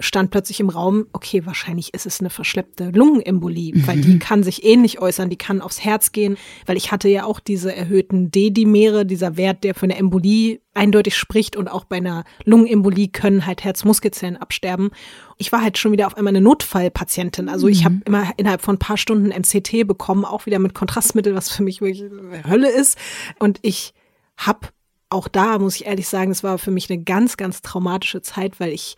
stand 0.00 0.30
plötzlich 0.30 0.60
im 0.60 0.68
Raum, 0.68 1.06
okay, 1.12 1.46
wahrscheinlich 1.46 1.94
ist 1.94 2.06
es 2.06 2.20
eine 2.20 2.30
verschleppte 2.30 2.90
Lungenembolie, 2.90 3.74
mhm. 3.74 3.86
weil 3.86 4.00
die 4.00 4.18
kann 4.18 4.42
sich 4.42 4.64
ähnlich 4.64 5.00
äußern, 5.00 5.30
die 5.30 5.36
kann 5.36 5.60
aufs 5.60 5.84
Herz 5.84 6.12
gehen, 6.12 6.36
weil 6.66 6.76
ich 6.76 6.92
hatte 6.92 7.08
ja 7.08 7.24
auch 7.24 7.40
diese 7.40 7.74
erhöhten 7.74 8.30
D-Dimere, 8.30 9.06
dieser 9.06 9.36
Wert, 9.36 9.64
der 9.64 9.74
für 9.74 9.84
eine 9.84 9.96
Embolie 9.96 10.60
eindeutig 10.74 11.16
spricht 11.16 11.56
und 11.56 11.68
auch 11.68 11.84
bei 11.84 11.96
einer 11.96 12.24
Lungenembolie 12.44 13.08
können 13.08 13.46
halt 13.46 13.64
Herzmuskelzellen 13.64 14.36
absterben. 14.36 14.90
Ich 15.36 15.52
war 15.52 15.62
halt 15.62 15.78
schon 15.78 15.92
wieder 15.92 16.06
auf 16.06 16.16
einmal 16.16 16.32
eine 16.32 16.40
Notfallpatientin, 16.40 17.48
also 17.48 17.68
ich 17.68 17.84
habe 17.84 17.96
mhm. 17.96 18.02
immer 18.06 18.30
innerhalb 18.36 18.62
von 18.62 18.76
ein 18.76 18.80
paar 18.80 18.96
Stunden 18.96 19.28
MCT 19.28 19.86
bekommen, 19.86 20.24
auch 20.24 20.46
wieder 20.46 20.58
mit 20.58 20.74
Kontrastmittel, 20.74 21.34
was 21.34 21.50
für 21.50 21.62
mich 21.62 21.80
wirklich 21.80 22.10
Hölle 22.48 22.70
ist 22.70 22.98
und 23.38 23.58
ich 23.62 23.94
habe 24.36 24.68
auch 25.10 25.26
da 25.28 25.58
muss 25.58 25.74
ich 25.74 25.86
ehrlich 25.86 26.08
sagen, 26.08 26.30
es 26.30 26.44
war 26.44 26.56
für 26.56 26.70
mich 26.70 26.88
eine 26.88 27.02
ganz, 27.02 27.36
ganz 27.36 27.62
traumatische 27.62 28.22
Zeit, 28.22 28.60
weil 28.60 28.72
ich 28.72 28.96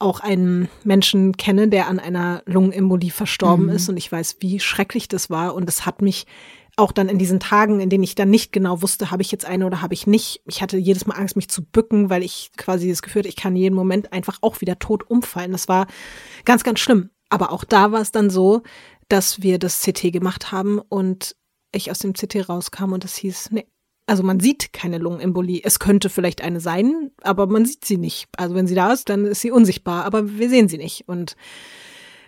auch 0.00 0.20
einen 0.20 0.68
Menschen 0.82 1.36
kenne, 1.36 1.68
der 1.68 1.86
an 1.86 1.98
einer 1.98 2.42
Lungenembolie 2.46 3.10
verstorben 3.10 3.66
mhm. 3.66 3.72
ist 3.72 3.88
und 3.88 3.96
ich 3.96 4.10
weiß, 4.10 4.36
wie 4.40 4.58
schrecklich 4.60 5.08
das 5.08 5.30
war 5.30 5.54
und 5.54 5.68
es 5.68 5.86
hat 5.86 6.02
mich 6.02 6.26
auch 6.76 6.92
dann 6.92 7.08
in 7.08 7.18
diesen 7.18 7.40
Tagen, 7.40 7.80
in 7.80 7.90
denen 7.90 8.04
ich 8.04 8.14
dann 8.14 8.30
nicht 8.30 8.52
genau 8.52 8.82
wusste, 8.82 9.10
habe 9.10 9.22
ich 9.22 9.30
jetzt 9.30 9.44
eine 9.44 9.66
oder 9.66 9.82
habe 9.82 9.92
ich 9.92 10.06
nicht. 10.06 10.40
Ich 10.46 10.62
hatte 10.62 10.78
jedes 10.78 11.06
Mal 11.06 11.16
Angst, 11.16 11.36
mich 11.36 11.48
zu 11.48 11.62
bücken, 11.62 12.10
weil 12.10 12.22
ich 12.22 12.52
quasi 12.56 12.88
das 12.88 13.02
Gefühl 13.02 13.20
hatte, 13.20 13.28
ich 13.28 13.36
kann 13.36 13.54
jeden 13.54 13.74
Moment 13.74 14.12
einfach 14.12 14.38
auch 14.40 14.60
wieder 14.60 14.78
tot 14.78 15.08
umfallen. 15.08 15.52
Das 15.52 15.68
war 15.68 15.86
ganz, 16.44 16.64
ganz 16.64 16.80
schlimm. 16.80 17.10
Aber 17.28 17.52
auch 17.52 17.64
da 17.64 17.92
war 17.92 18.00
es 18.00 18.12
dann 18.12 18.30
so, 18.30 18.62
dass 19.08 19.42
wir 19.42 19.58
das 19.58 19.82
CT 19.82 20.12
gemacht 20.12 20.52
haben 20.52 20.78
und 20.78 21.36
ich 21.72 21.90
aus 21.90 21.98
dem 21.98 22.14
CT 22.14 22.48
rauskam 22.48 22.92
und 22.92 23.04
es 23.04 23.16
hieß, 23.16 23.50
nee, 23.50 23.66
Also 24.10 24.24
man 24.24 24.40
sieht 24.40 24.72
keine 24.72 24.98
Lungenembolie. 24.98 25.60
Es 25.62 25.78
könnte 25.78 26.10
vielleicht 26.10 26.42
eine 26.42 26.58
sein, 26.58 27.12
aber 27.22 27.46
man 27.46 27.64
sieht 27.64 27.84
sie 27.84 27.96
nicht. 27.96 28.26
Also 28.36 28.56
wenn 28.56 28.66
sie 28.66 28.74
da 28.74 28.92
ist, 28.92 29.08
dann 29.08 29.24
ist 29.24 29.40
sie 29.40 29.52
unsichtbar, 29.52 30.04
aber 30.04 30.36
wir 30.36 30.50
sehen 30.50 30.68
sie 30.68 30.78
nicht. 30.78 31.06
Und 31.06 31.36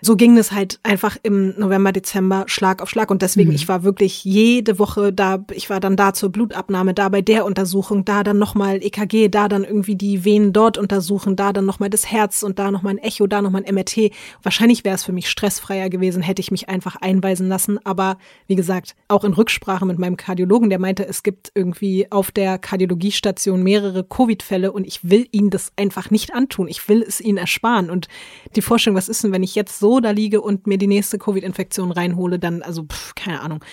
so 0.05 0.17
ging 0.17 0.37
es 0.37 0.51
halt 0.51 0.81
einfach 0.83 1.17
im 1.23 1.55
November, 1.57 1.93
Dezember 1.93 2.45
Schlag 2.49 2.83
auf 2.83 2.91
Schlag. 2.91 3.13
Und 3.13 3.23
deswegen, 3.23 3.51
mhm. 3.51 3.55
ich 3.55 3.69
war 3.69 3.85
wirklich 3.85 4.25
jede 4.25 4.81
Woche 4.81 5.13
da, 5.13 5.45
ich 5.53 5.71
war 5.71 5.79
dann 5.79 5.97
da 5.97 6.13
zur 6.13 6.31
Blutabnahme, 6.31 6.93
da 6.93 7.09
bei 7.09 7.23
der 7.23 7.45
Untersuchung, 7.45 8.05
da 8.05 8.25
dann 8.25 8.37
nochmal 8.37 8.83
EKG, 8.83 9.29
da 9.29 9.47
dann 9.47 9.63
irgendwie 9.63 9.95
die 9.95 10.25
Venen 10.25 10.53
dort 10.53 10.77
untersuchen, 10.77 11.37
da 11.37 11.53
dann 11.53 11.67
nochmal 11.67 11.89
das 11.89 12.11
Herz 12.11 12.43
und 12.43 12.59
da 12.59 12.73
nochmal 12.73 12.95
ein 12.95 12.99
Echo, 12.99 13.29
da 13.29 13.41
nochmal 13.41 13.63
ein 13.65 13.73
MRT. 13.73 14.11
Wahrscheinlich 14.43 14.85
wäre 14.85 14.97
es 14.97 15.05
für 15.05 15.13
mich 15.13 15.31
stressfreier 15.31 15.89
gewesen, 15.89 16.21
hätte 16.21 16.41
ich 16.41 16.51
mich 16.51 16.69
einfach 16.69 16.97
einweisen 16.97 17.47
lassen. 17.47 17.79
Aber 17.87 18.19
wie 18.49 18.57
gesagt, 18.57 18.97
auch 19.07 19.23
in 19.23 19.35
Rücksprache 19.35 19.87
mit 19.87 20.01
meinem 20.01 20.17
Kardiologen, 20.17 20.69
der 20.69 20.81
meinte, 20.81 21.07
es 21.07 21.23
gibt 21.23 21.53
irgendwie 21.55 22.11
auf 22.11 22.33
der 22.33 22.59
Kardiologiestation 22.59 23.63
mehrere 23.63 24.03
Covid-Fälle 24.03 24.73
und 24.73 24.85
ich 24.85 25.09
will 25.09 25.29
ihnen 25.31 25.51
das 25.51 25.71
einfach 25.77 26.11
nicht 26.11 26.35
antun. 26.35 26.67
Ich 26.67 26.89
will 26.89 27.05
es 27.07 27.21
ihnen 27.21 27.39
ersparen. 27.39 27.89
Und 27.89 28.09
die 28.57 28.63
Vorstellung, 28.63 28.97
was 28.97 29.09
ist 29.09 29.23
denn, 29.23 29.31
wenn 29.31 29.45
ich 29.45 29.55
jetzt 29.55 29.79
so 29.79 29.92
da 30.01 30.11
liege 30.11 30.41
und 30.41 30.67
mir 30.67 30.79
die 30.79 30.87
nächste 30.87 31.19
Covid-Infektion 31.19 31.93
reinhole, 31.93 32.39
dann, 32.39 32.63
also, 32.63 32.85
pff, 32.85 33.15
keine 33.15 33.41
Ahnung. 33.41 33.65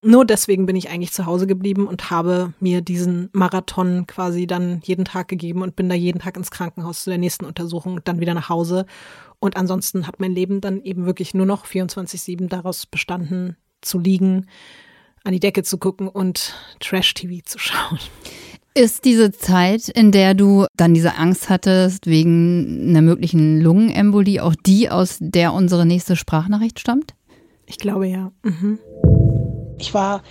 Nur 0.00 0.24
deswegen 0.24 0.66
bin 0.66 0.76
ich 0.76 0.90
eigentlich 0.90 1.12
zu 1.12 1.26
Hause 1.26 1.48
geblieben 1.48 1.88
und 1.88 2.10
habe 2.10 2.52
mir 2.60 2.82
diesen 2.82 3.30
Marathon 3.32 4.06
quasi 4.06 4.46
dann 4.46 4.80
jeden 4.84 5.04
Tag 5.04 5.26
gegeben 5.26 5.62
und 5.62 5.74
bin 5.74 5.88
da 5.88 5.96
jeden 5.96 6.20
Tag 6.20 6.36
ins 6.36 6.52
Krankenhaus 6.52 7.02
zu 7.02 7.10
der 7.10 7.18
nächsten 7.18 7.44
Untersuchung 7.44 7.94
und 7.94 8.06
dann 8.06 8.20
wieder 8.20 8.34
nach 8.34 8.48
Hause. 8.48 8.86
Und 9.40 9.56
ansonsten 9.56 10.06
hat 10.06 10.20
mein 10.20 10.32
Leben 10.32 10.60
dann 10.60 10.80
eben 10.82 11.04
wirklich 11.04 11.34
nur 11.34 11.46
noch 11.46 11.66
24-7 11.66 12.48
daraus 12.48 12.86
bestanden, 12.86 13.56
zu 13.80 13.98
liegen, 13.98 14.46
an 15.24 15.32
die 15.32 15.40
Decke 15.40 15.64
zu 15.64 15.78
gucken 15.78 16.08
und 16.08 16.54
Trash-TV 16.78 17.42
zu 17.44 17.58
schauen. 17.58 17.98
Ist 18.78 19.04
diese 19.04 19.32
Zeit, 19.32 19.88
in 19.88 20.12
der 20.12 20.34
du 20.34 20.66
dann 20.76 20.94
diese 20.94 21.16
Angst 21.16 21.48
hattest 21.48 22.06
wegen 22.06 22.90
einer 22.90 23.02
möglichen 23.02 23.60
Lungenembolie, 23.60 24.40
auch 24.40 24.54
die, 24.54 24.88
aus 24.88 25.16
der 25.18 25.52
unsere 25.52 25.84
nächste 25.84 26.14
Sprachnachricht 26.14 26.78
stammt? 26.78 27.14
Ich 27.66 27.78
glaube 27.78 28.06
ja. 28.06 28.30
Mhm. 28.44 28.78
Ich 29.80 29.94
war 29.94 30.22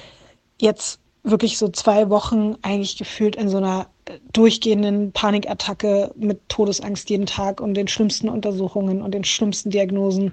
jetzt 0.61 1.01
wirklich 1.23 1.57
so 1.57 1.67
zwei 1.67 2.09
Wochen 2.09 2.55
eigentlich 2.61 2.97
gefühlt 2.97 3.35
in 3.35 3.49
so 3.49 3.57
einer 3.57 3.87
durchgehenden 4.31 5.11
Panikattacke 5.11 6.13
mit 6.15 6.47
Todesangst 6.47 7.09
jeden 7.09 7.25
Tag 7.25 7.59
und 7.59 7.73
den 7.73 7.89
schlimmsten 7.89 8.29
Untersuchungen 8.29 9.01
und 9.01 9.13
den 9.13 9.25
schlimmsten 9.25 9.71
Diagnosen 9.71 10.31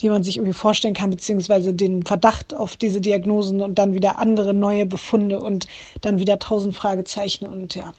die 0.00 0.08
man 0.08 0.22
sich 0.22 0.36
irgendwie 0.36 0.54
vorstellen 0.54 0.94
kann, 0.94 1.10
beziehungsweise 1.10 1.74
den 1.74 2.02
Verdacht 2.04 2.54
auf 2.54 2.76
diese 2.76 3.00
Diagnosen 3.00 3.60
und 3.60 3.78
dann 3.78 3.94
wieder 3.94 4.18
andere 4.18 4.54
neue 4.54 4.86
Befunde 4.86 5.40
und 5.40 5.66
dann 6.00 6.18
wieder 6.18 6.38
tausend 6.38 6.76
Fragezeichen 6.76 7.46
und 7.46 7.74
ja. 7.74 7.92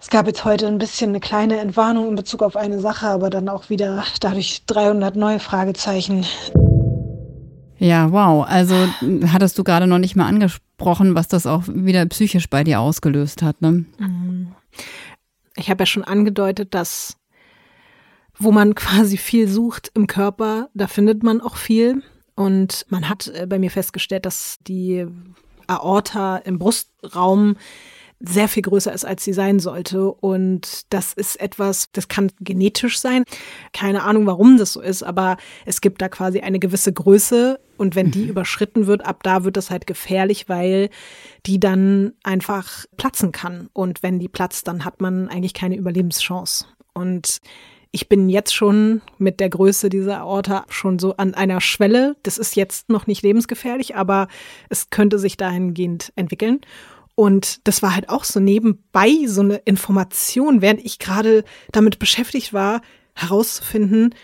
Es 0.00 0.10
gab 0.10 0.28
jetzt 0.28 0.44
heute 0.44 0.68
ein 0.68 0.78
bisschen 0.78 1.10
eine 1.10 1.20
kleine 1.20 1.58
Entwarnung 1.58 2.08
in 2.08 2.14
Bezug 2.14 2.42
auf 2.42 2.54
eine 2.54 2.78
Sache, 2.78 3.08
aber 3.08 3.30
dann 3.30 3.48
auch 3.48 3.68
wieder 3.68 4.04
dadurch 4.20 4.62
300 4.66 5.16
neue 5.16 5.40
Fragezeichen. 5.40 6.24
Ja, 7.78 8.12
wow. 8.12 8.46
Also 8.48 8.74
hattest 9.32 9.58
du 9.58 9.64
gerade 9.64 9.86
noch 9.86 9.98
nicht 9.98 10.14
mal 10.14 10.26
angesprochen, 10.26 11.14
was 11.16 11.26
das 11.26 11.46
auch 11.46 11.64
wieder 11.66 12.06
psychisch 12.06 12.48
bei 12.48 12.62
dir 12.62 12.80
ausgelöst 12.80 13.42
hat, 13.42 13.60
ne? 13.60 13.84
Mhm. 13.98 14.52
Ich 15.56 15.70
habe 15.70 15.82
ja 15.82 15.86
schon 15.86 16.04
angedeutet, 16.04 16.74
dass 16.74 17.17
wo 18.38 18.52
man 18.52 18.74
quasi 18.76 19.16
viel 19.16 19.48
sucht 19.48 19.90
im 19.94 20.06
Körper, 20.06 20.68
da 20.74 20.86
findet 20.86 21.22
man 21.22 21.40
auch 21.40 21.56
viel. 21.56 22.02
Und 22.34 22.86
man 22.88 23.08
hat 23.08 23.28
äh, 23.28 23.46
bei 23.46 23.58
mir 23.58 23.70
festgestellt, 23.70 24.24
dass 24.24 24.58
die 24.66 25.06
Aorta 25.66 26.36
im 26.38 26.58
Brustraum 26.58 27.56
sehr 28.20 28.48
viel 28.48 28.62
größer 28.62 28.92
ist, 28.92 29.04
als 29.04 29.24
sie 29.24 29.32
sein 29.32 29.60
sollte. 29.60 30.10
Und 30.10 30.92
das 30.92 31.12
ist 31.12 31.40
etwas, 31.40 31.90
das 31.92 32.08
kann 32.08 32.32
genetisch 32.40 32.98
sein. 32.98 33.24
Keine 33.72 34.02
Ahnung, 34.02 34.26
warum 34.26 34.56
das 34.56 34.72
so 34.72 34.80
ist, 34.80 35.02
aber 35.02 35.36
es 35.66 35.80
gibt 35.80 36.02
da 36.02 36.08
quasi 36.08 36.40
eine 36.40 36.58
gewisse 36.58 36.92
Größe. 36.92 37.60
Und 37.76 37.94
wenn 37.94 38.10
die 38.10 38.24
mhm. 38.24 38.30
überschritten 38.30 38.86
wird, 38.86 39.06
ab 39.06 39.22
da 39.22 39.44
wird 39.44 39.56
das 39.56 39.70
halt 39.70 39.86
gefährlich, 39.86 40.48
weil 40.48 40.90
die 41.46 41.60
dann 41.60 42.12
einfach 42.24 42.86
platzen 42.96 43.30
kann. 43.30 43.68
Und 43.72 44.02
wenn 44.02 44.18
die 44.18 44.28
platzt, 44.28 44.66
dann 44.66 44.84
hat 44.84 45.00
man 45.00 45.28
eigentlich 45.28 45.54
keine 45.54 45.76
Überlebenschance. 45.76 46.66
Und 46.94 47.38
ich 47.90 48.08
bin 48.08 48.28
jetzt 48.28 48.54
schon 48.54 49.00
mit 49.18 49.40
der 49.40 49.48
Größe 49.48 49.88
dieser 49.88 50.20
Aorta 50.20 50.64
schon 50.68 50.98
so 50.98 51.16
an 51.16 51.34
einer 51.34 51.60
Schwelle. 51.60 52.16
Das 52.22 52.38
ist 52.38 52.56
jetzt 52.56 52.90
noch 52.90 53.06
nicht 53.06 53.22
lebensgefährlich, 53.22 53.96
aber 53.96 54.28
es 54.68 54.90
könnte 54.90 55.18
sich 55.18 55.36
dahingehend 55.36 56.12
entwickeln. 56.14 56.60
Und 57.14 57.66
das 57.66 57.82
war 57.82 57.94
halt 57.94 58.10
auch 58.10 58.24
so 58.24 58.40
nebenbei 58.40 59.10
so 59.26 59.40
eine 59.40 59.56
Information, 59.56 60.62
während 60.62 60.84
ich 60.84 60.98
gerade 60.98 61.44
damit 61.72 61.98
beschäftigt 61.98 62.52
war, 62.52 62.80
herauszufinden, 63.14 64.14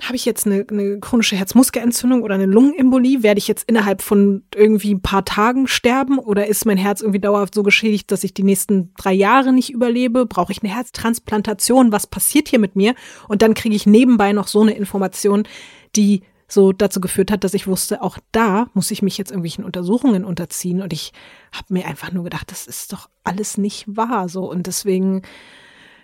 habe 0.00 0.14
ich 0.14 0.24
jetzt 0.24 0.46
eine, 0.46 0.64
eine 0.70 1.00
chronische 1.00 1.36
Herzmuskelentzündung 1.36 2.22
oder 2.22 2.36
eine 2.36 2.46
Lungenembolie? 2.46 3.24
Werde 3.24 3.38
ich 3.38 3.48
jetzt 3.48 3.68
innerhalb 3.68 4.00
von 4.00 4.44
irgendwie 4.54 4.94
ein 4.94 5.02
paar 5.02 5.24
Tagen 5.24 5.66
sterben 5.66 6.18
oder 6.18 6.46
ist 6.46 6.66
mein 6.66 6.78
Herz 6.78 7.00
irgendwie 7.00 7.20
dauerhaft 7.20 7.54
so 7.54 7.64
geschädigt, 7.64 8.12
dass 8.12 8.22
ich 8.22 8.32
die 8.32 8.44
nächsten 8.44 8.94
drei 8.94 9.12
Jahre 9.12 9.52
nicht 9.52 9.70
überlebe? 9.70 10.24
Brauche 10.24 10.52
ich 10.52 10.62
eine 10.62 10.72
Herztransplantation? 10.72 11.90
Was 11.90 12.06
passiert 12.06 12.48
hier 12.48 12.60
mit 12.60 12.76
mir? 12.76 12.94
Und 13.26 13.42
dann 13.42 13.54
kriege 13.54 13.74
ich 13.74 13.86
nebenbei 13.86 14.32
noch 14.32 14.46
so 14.46 14.60
eine 14.60 14.72
Information, 14.72 15.48
die 15.96 16.22
so 16.46 16.72
dazu 16.72 17.00
geführt 17.00 17.30
hat, 17.30 17.44
dass 17.44 17.52
ich 17.52 17.66
wusste, 17.66 18.00
auch 18.00 18.18
da 18.32 18.68
muss 18.74 18.90
ich 18.90 19.02
mich 19.02 19.18
jetzt 19.18 19.30
irgendwelchen 19.30 19.64
Untersuchungen 19.64 20.24
unterziehen. 20.24 20.80
Und 20.80 20.92
ich 20.92 21.12
habe 21.52 21.74
mir 21.74 21.86
einfach 21.86 22.12
nur 22.12 22.24
gedacht, 22.24 22.50
das 22.50 22.66
ist 22.66 22.92
doch 22.92 23.10
alles 23.24 23.58
nicht 23.58 23.84
wahr 23.86 24.28
so. 24.28 24.48
Und 24.48 24.66
deswegen 24.66 25.22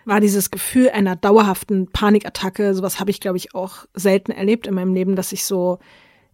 war 0.05 0.21
dieses 0.21 0.51
Gefühl 0.51 0.91
einer 0.91 1.17
dauerhaften 1.17 1.89
Panikattacke. 1.91 2.75
Sowas 2.75 3.01
habe 3.01 3.11
ich, 3.11 3.21
glaube 3.21 3.37
ich, 3.37 3.55
auch 3.55 3.87
selten 3.95 4.33
erlebt 4.33 4.67
in 4.67 4.75
meinem 4.75 4.95
Leben, 4.95 5.17
dass 5.17 5.33
ich 5.33 5.45
so, 5.45 5.79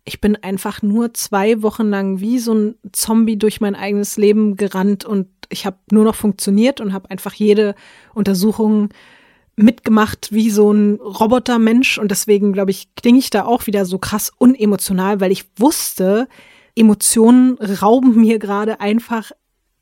ich 0.05 0.21
bin 0.21 0.37
einfach 0.37 0.83
nur 0.83 1.15
zwei 1.15 1.63
Wochen 1.63 1.89
lang 1.89 2.21
wie 2.21 2.39
so 2.39 2.55
ein 2.55 2.75
Zombie 2.93 3.37
durch 3.37 3.61
mein 3.61 3.75
eigenes 3.75 4.17
Leben 4.17 4.57
gerannt 4.57 5.05
und 5.05 5.29
ich 5.49 5.67
habe 5.67 5.77
nur 5.91 6.05
noch 6.05 6.15
funktioniert 6.15 6.81
und 6.81 6.93
habe 6.93 7.11
einfach 7.11 7.35
jede 7.35 7.75
Untersuchung 8.15 8.91
mitgemacht 9.57 10.33
wie 10.33 10.51
so 10.51 10.73
ein 10.73 10.95
Robotermensch 10.95 11.99
und 11.99 12.11
deswegen 12.11 12.53
glaube 12.53 12.71
ich 12.71 12.95
klinge 12.95 13.19
ich 13.19 13.31
da 13.31 13.45
auch 13.45 13.67
wieder 13.67 13.85
so 13.85 13.99
krass 13.99 14.33
unemotional, 14.39 15.21
weil 15.21 15.33
ich 15.33 15.45
wusste, 15.57 16.29
Emotionen 16.75 17.59
rauben 17.59 18.21
mir 18.21 18.39
gerade 18.39 18.81
einfach 18.81 19.33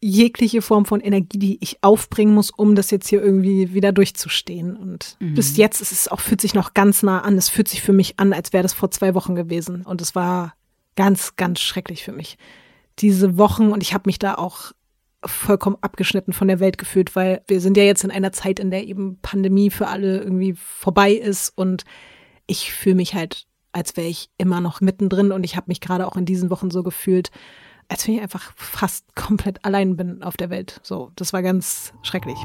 jegliche 0.01 0.63
Form 0.63 0.85
von 0.85 1.01
Energie, 1.01 1.39
die 1.39 1.59
ich 1.61 1.79
aufbringen 1.83 2.35
muss, 2.35 2.51
um 2.51 2.75
das 2.75 2.91
jetzt 2.91 3.09
hier 3.09 3.23
irgendwie 3.23 3.75
wieder 3.75 3.93
durchzustehen. 3.93 4.77
Und 4.77 5.17
mhm. 5.21 5.35
bis 5.35 5.57
jetzt 5.57 5.81
ist 5.81 5.93
es 5.93 6.09
auch, 6.09 6.21
fühlt 6.21 6.41
sich 6.41 6.55
noch 6.55 6.75
ganz 6.75 7.03
nah 7.03 7.23
an. 7.23 7.37
Es 7.37 7.49
fühlt 7.49 7.69
sich 7.69 7.83
für 7.83 7.93
mich 7.93 8.19
an, 8.19 8.33
als 8.33 8.53
wäre 8.53 8.63
das 8.63 8.73
vor 8.73 8.91
zwei 8.91 9.15
Wochen 9.15 9.35
gewesen. 9.35 9.85
Und 9.85 10.01
es 10.01 10.15
war 10.15 10.55
ganz, 10.97 11.37
ganz 11.37 11.61
schrecklich 11.61 12.05
für 12.05 12.13
mich. 12.13 12.39
Diese 13.01 13.39
Wochen 13.39 13.71
und 13.71 13.83
ich 13.83 13.95
habe 13.95 14.05
mich 14.07 14.19
da 14.19 14.35
auch 14.35 14.73
vollkommen 15.25 15.77
abgeschnitten 15.81 16.33
von 16.33 16.49
der 16.49 16.61
Welt 16.61 16.79
gefühlt, 16.79 17.17
weil 17.17 17.43
wir 17.49 17.61
sind 17.61 17.77
ja 17.77 17.83
jetzt 17.83 18.05
in 18.05 18.11
einer 18.11 18.33
Zeit, 18.33 18.61
in 18.61 18.71
der 18.71 18.87
eben 18.87 19.19
Pandemie 19.21 19.71
für 19.71 19.89
alle 19.89 20.19
irgendwie 20.19 20.55
vorbei 20.55 21.13
ist 21.13 21.51
und 21.57 21.85
ich 22.47 22.73
fühle 22.73 22.95
mich 22.95 23.15
halt, 23.15 23.47
als 23.73 23.97
wäre 23.97 24.07
ich 24.07 24.31
immer 24.39 24.61
noch 24.61 24.81
mittendrin 24.81 25.33
und 25.33 25.45
ich 25.45 25.57
habe 25.57 25.67
mich 25.69 25.81
gerade 25.81 26.07
auch 26.07 26.17
in 26.17 26.25
diesen 26.25 26.51
Wochen 26.51 26.71
so 26.71 26.83
gefühlt, 26.83 27.31
als 27.89 28.07
wenn 28.07 28.15
ich 28.17 28.21
einfach 28.21 28.53
fast 28.55 29.15
komplett 29.15 29.65
allein 29.65 29.97
bin 29.97 30.23
auf 30.23 30.37
der 30.37 30.51
Welt. 30.51 30.81
So, 30.83 31.11
das 31.17 31.33
war 31.33 31.43
ganz 31.43 31.93
schrecklich. 32.03 32.37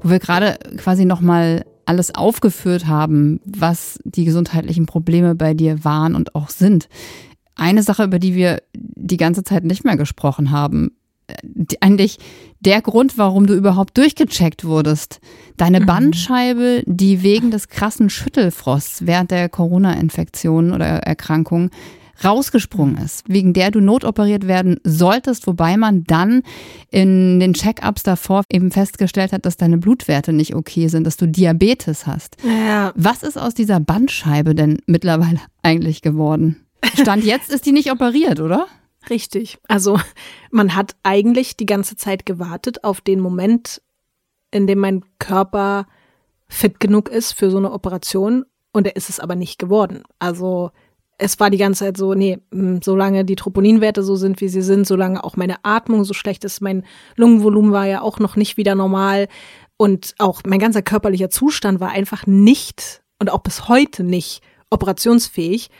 Wo 0.00 0.10
wir 0.10 0.18
gerade 0.18 0.58
quasi 0.76 1.04
nochmal 1.04 1.64
alles 1.84 2.14
aufgeführt 2.14 2.86
haben, 2.86 3.40
was 3.44 3.98
die 4.04 4.24
gesundheitlichen 4.24 4.86
Probleme 4.86 5.34
bei 5.34 5.54
dir 5.54 5.84
waren 5.84 6.14
und 6.14 6.34
auch 6.34 6.50
sind. 6.50 6.88
Eine 7.54 7.82
Sache, 7.82 8.04
über 8.04 8.18
die 8.18 8.34
wir 8.34 8.62
die 8.74 9.16
ganze 9.16 9.42
Zeit 9.42 9.64
nicht 9.64 9.84
mehr 9.84 9.96
gesprochen 9.96 10.50
haben, 10.50 10.97
eigentlich 11.80 12.18
der 12.60 12.82
Grund, 12.82 13.18
warum 13.18 13.46
du 13.46 13.54
überhaupt 13.54 13.96
durchgecheckt 13.96 14.64
wurdest. 14.64 15.20
Deine 15.56 15.80
mhm. 15.80 15.86
Bandscheibe, 15.86 16.82
die 16.86 17.22
wegen 17.22 17.50
des 17.50 17.68
krassen 17.68 18.10
Schüttelfrosts 18.10 19.06
während 19.06 19.30
der 19.30 19.48
Corona-Infektion 19.48 20.72
oder 20.72 20.86
Erkrankung 20.86 21.70
rausgesprungen 22.24 22.98
ist, 22.98 23.28
wegen 23.28 23.52
der 23.52 23.70
du 23.70 23.80
notoperiert 23.80 24.46
werden 24.48 24.78
solltest, 24.84 25.46
wobei 25.46 25.76
man 25.76 26.04
dann 26.04 26.42
in 26.90 27.38
den 27.38 27.54
Check-ups 27.54 28.02
davor 28.02 28.42
eben 28.50 28.70
festgestellt 28.70 29.32
hat, 29.32 29.46
dass 29.46 29.56
deine 29.56 29.78
Blutwerte 29.78 30.32
nicht 30.32 30.54
okay 30.54 30.88
sind, 30.88 31.06
dass 31.06 31.16
du 31.16 31.26
Diabetes 31.26 32.06
hast. 32.06 32.36
Ja. 32.44 32.92
Was 32.96 33.22
ist 33.22 33.38
aus 33.38 33.54
dieser 33.54 33.80
Bandscheibe 33.80 34.54
denn 34.54 34.78
mittlerweile 34.86 35.40
eigentlich 35.62 36.02
geworden? 36.02 36.56
Stand 36.94 37.24
jetzt 37.24 37.50
ist 37.50 37.66
die 37.66 37.72
nicht 37.72 37.90
operiert, 37.90 38.40
oder? 38.40 38.66
Richtig. 39.10 39.58
Also 39.68 39.98
man 40.50 40.74
hat 40.74 40.96
eigentlich 41.02 41.56
die 41.56 41.66
ganze 41.66 41.96
Zeit 41.96 42.26
gewartet 42.26 42.84
auf 42.84 43.00
den 43.00 43.20
Moment, 43.20 43.82
in 44.50 44.66
dem 44.66 44.78
mein 44.78 45.04
Körper 45.18 45.86
fit 46.48 46.80
genug 46.80 47.08
ist 47.08 47.32
für 47.32 47.50
so 47.50 47.58
eine 47.58 47.72
Operation 47.72 48.44
und 48.72 48.86
er 48.86 48.96
ist 48.96 49.10
es 49.10 49.20
aber 49.20 49.34
nicht 49.34 49.58
geworden. 49.58 50.02
Also 50.18 50.70
es 51.18 51.38
war 51.40 51.50
die 51.50 51.58
ganze 51.58 51.84
Zeit 51.84 51.96
so, 51.96 52.14
nee, 52.14 52.38
hm, 52.52 52.80
solange 52.82 53.24
die 53.24 53.36
Troponinwerte 53.36 54.02
so 54.02 54.16
sind, 54.16 54.40
wie 54.40 54.48
sie 54.48 54.62
sind, 54.62 54.86
solange 54.86 55.24
auch 55.24 55.36
meine 55.36 55.64
Atmung 55.64 56.04
so 56.04 56.14
schlecht 56.14 56.44
ist, 56.44 56.60
mein 56.60 56.84
Lungenvolumen 57.16 57.72
war 57.72 57.86
ja 57.86 58.02
auch 58.02 58.18
noch 58.20 58.36
nicht 58.36 58.56
wieder 58.56 58.74
normal 58.74 59.28
und 59.76 60.14
auch 60.18 60.42
mein 60.46 60.60
ganzer 60.60 60.82
körperlicher 60.82 61.28
Zustand 61.28 61.80
war 61.80 61.90
einfach 61.90 62.26
nicht 62.26 63.02
und 63.18 63.30
auch 63.30 63.40
bis 63.40 63.68
heute 63.68 64.04
nicht 64.04 64.42
operationsfähig. 64.70 65.70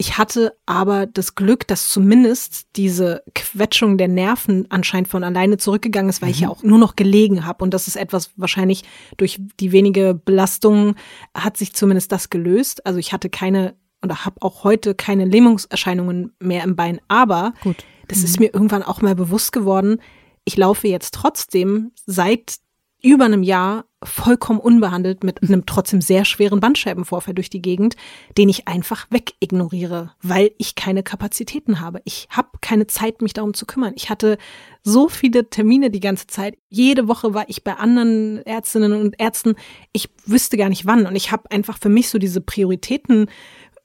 Ich 0.00 0.16
hatte 0.16 0.56
aber 0.64 1.06
das 1.06 1.34
Glück, 1.34 1.66
dass 1.66 1.88
zumindest 1.88 2.68
diese 2.76 3.24
Quetschung 3.34 3.98
der 3.98 4.06
Nerven 4.06 4.66
anscheinend 4.70 5.08
von 5.08 5.24
alleine 5.24 5.56
zurückgegangen 5.56 6.08
ist, 6.08 6.22
weil 6.22 6.28
mhm. 6.28 6.34
ich 6.34 6.40
ja 6.40 6.48
auch 6.48 6.62
nur 6.62 6.78
noch 6.78 6.94
gelegen 6.94 7.44
habe. 7.44 7.64
Und 7.64 7.74
das 7.74 7.88
ist 7.88 7.96
etwas 7.96 8.30
wahrscheinlich 8.36 8.84
durch 9.16 9.40
die 9.58 9.72
wenige 9.72 10.14
Belastung 10.14 10.94
hat 11.34 11.56
sich 11.56 11.74
zumindest 11.74 12.12
das 12.12 12.30
gelöst. 12.30 12.86
Also 12.86 13.00
ich 13.00 13.12
hatte 13.12 13.28
keine 13.28 13.74
oder 14.00 14.24
habe 14.24 14.36
auch 14.40 14.62
heute 14.62 14.94
keine 14.94 15.24
Lähmungserscheinungen 15.24 16.32
mehr 16.38 16.62
im 16.62 16.76
Bein. 16.76 17.00
Aber 17.08 17.54
Gut. 17.64 17.84
das 18.06 18.18
mhm. 18.18 18.24
ist 18.24 18.38
mir 18.38 18.54
irgendwann 18.54 18.84
auch 18.84 19.02
mal 19.02 19.16
bewusst 19.16 19.50
geworden. 19.50 20.00
Ich 20.44 20.56
laufe 20.56 20.86
jetzt 20.86 21.12
trotzdem 21.12 21.90
seit 22.06 22.58
über 23.02 23.24
einem 23.24 23.42
Jahr 23.42 23.84
vollkommen 24.04 24.60
unbehandelt 24.60 25.24
mit 25.24 25.42
einem 25.42 25.66
trotzdem 25.66 26.00
sehr 26.00 26.24
schweren 26.24 26.60
Bandscheibenvorfall 26.60 27.34
durch 27.34 27.50
die 27.50 27.62
Gegend, 27.62 27.96
den 28.36 28.48
ich 28.48 28.68
einfach 28.68 29.06
wegignoriere, 29.10 30.12
weil 30.22 30.52
ich 30.58 30.76
keine 30.76 31.02
Kapazitäten 31.02 31.80
habe. 31.80 32.00
Ich 32.04 32.28
habe 32.30 32.48
keine 32.60 32.86
Zeit, 32.86 33.22
mich 33.22 33.32
darum 33.32 33.54
zu 33.54 33.66
kümmern. 33.66 33.94
Ich 33.96 34.08
hatte 34.08 34.38
so 34.84 35.08
viele 35.08 35.50
Termine 35.50 35.90
die 35.90 36.00
ganze 36.00 36.28
Zeit. 36.28 36.56
Jede 36.68 37.08
Woche 37.08 37.34
war 37.34 37.48
ich 37.48 37.64
bei 37.64 37.74
anderen 37.74 38.38
Ärztinnen 38.46 38.92
und 38.92 39.18
Ärzten. 39.18 39.56
Ich 39.92 40.08
wüsste 40.24 40.56
gar 40.56 40.68
nicht 40.68 40.86
wann. 40.86 41.06
Und 41.06 41.16
ich 41.16 41.32
habe 41.32 41.50
einfach 41.50 41.78
für 41.78 41.88
mich 41.88 42.08
so 42.08 42.18
diese 42.18 42.40
Prioritäten 42.40 43.28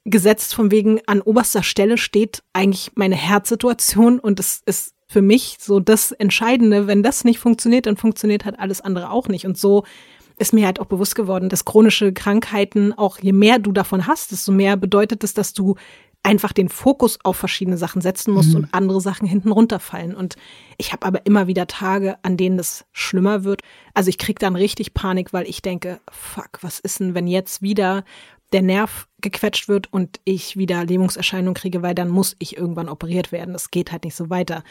gesetzt, 0.04 0.54
von 0.54 0.70
wegen 0.70 1.00
an 1.06 1.22
oberster 1.22 1.62
Stelle 1.62 1.98
steht 1.98 2.42
eigentlich 2.52 2.92
meine 2.94 3.16
Herzsituation 3.16 4.20
und 4.20 4.38
es 4.38 4.62
ist 4.66 4.94
für 5.14 5.22
mich 5.22 5.58
so 5.60 5.78
das 5.78 6.10
Entscheidende. 6.10 6.88
Wenn 6.88 7.04
das 7.04 7.22
nicht 7.22 7.38
funktioniert, 7.38 7.86
dann 7.86 7.96
funktioniert 7.96 8.44
halt 8.44 8.58
alles 8.58 8.80
andere 8.80 9.10
auch 9.10 9.28
nicht. 9.28 9.46
Und 9.46 9.56
so 9.56 9.84
ist 10.38 10.52
mir 10.52 10.66
halt 10.66 10.80
auch 10.80 10.86
bewusst 10.86 11.14
geworden, 11.14 11.48
dass 11.48 11.64
chronische 11.64 12.12
Krankheiten, 12.12 12.92
auch 12.92 13.20
je 13.20 13.32
mehr 13.32 13.60
du 13.60 13.70
davon 13.70 14.08
hast, 14.08 14.32
desto 14.32 14.50
mehr 14.50 14.76
bedeutet 14.76 15.22
es, 15.22 15.32
dass 15.32 15.52
du 15.52 15.76
einfach 16.24 16.52
den 16.52 16.68
Fokus 16.68 17.20
auf 17.22 17.36
verschiedene 17.36 17.76
Sachen 17.76 18.02
setzen 18.02 18.34
musst 18.34 18.50
mhm. 18.50 18.56
und 18.56 18.68
andere 18.74 19.00
Sachen 19.00 19.28
hinten 19.28 19.52
runterfallen. 19.52 20.16
Und 20.16 20.34
ich 20.78 20.92
habe 20.92 21.06
aber 21.06 21.26
immer 21.26 21.46
wieder 21.46 21.68
Tage, 21.68 22.16
an 22.22 22.36
denen 22.36 22.58
es 22.58 22.84
schlimmer 22.90 23.44
wird. 23.44 23.60
Also 23.92 24.08
ich 24.08 24.18
krieg 24.18 24.40
dann 24.40 24.56
richtig 24.56 24.94
Panik, 24.94 25.32
weil 25.32 25.46
ich 25.46 25.62
denke, 25.62 26.00
fuck, 26.10 26.58
was 26.62 26.80
ist 26.80 26.98
denn, 26.98 27.14
wenn 27.14 27.28
jetzt 27.28 27.62
wieder 27.62 28.04
der 28.54 28.62
Nerv 28.62 29.08
gequetscht 29.20 29.68
wird 29.68 29.92
und 29.92 30.20
ich 30.24 30.56
wieder 30.56 30.84
Lähmungserscheinungen 30.84 31.54
kriege, 31.54 31.82
weil 31.82 31.94
dann 31.94 32.08
muss 32.08 32.36
ich 32.38 32.56
irgendwann 32.56 32.88
operiert 32.88 33.32
werden. 33.32 33.52
Das 33.52 33.72
geht 33.72 33.90
halt 33.90 34.04
nicht 34.04 34.14
so 34.14 34.30
weiter. 34.30 34.62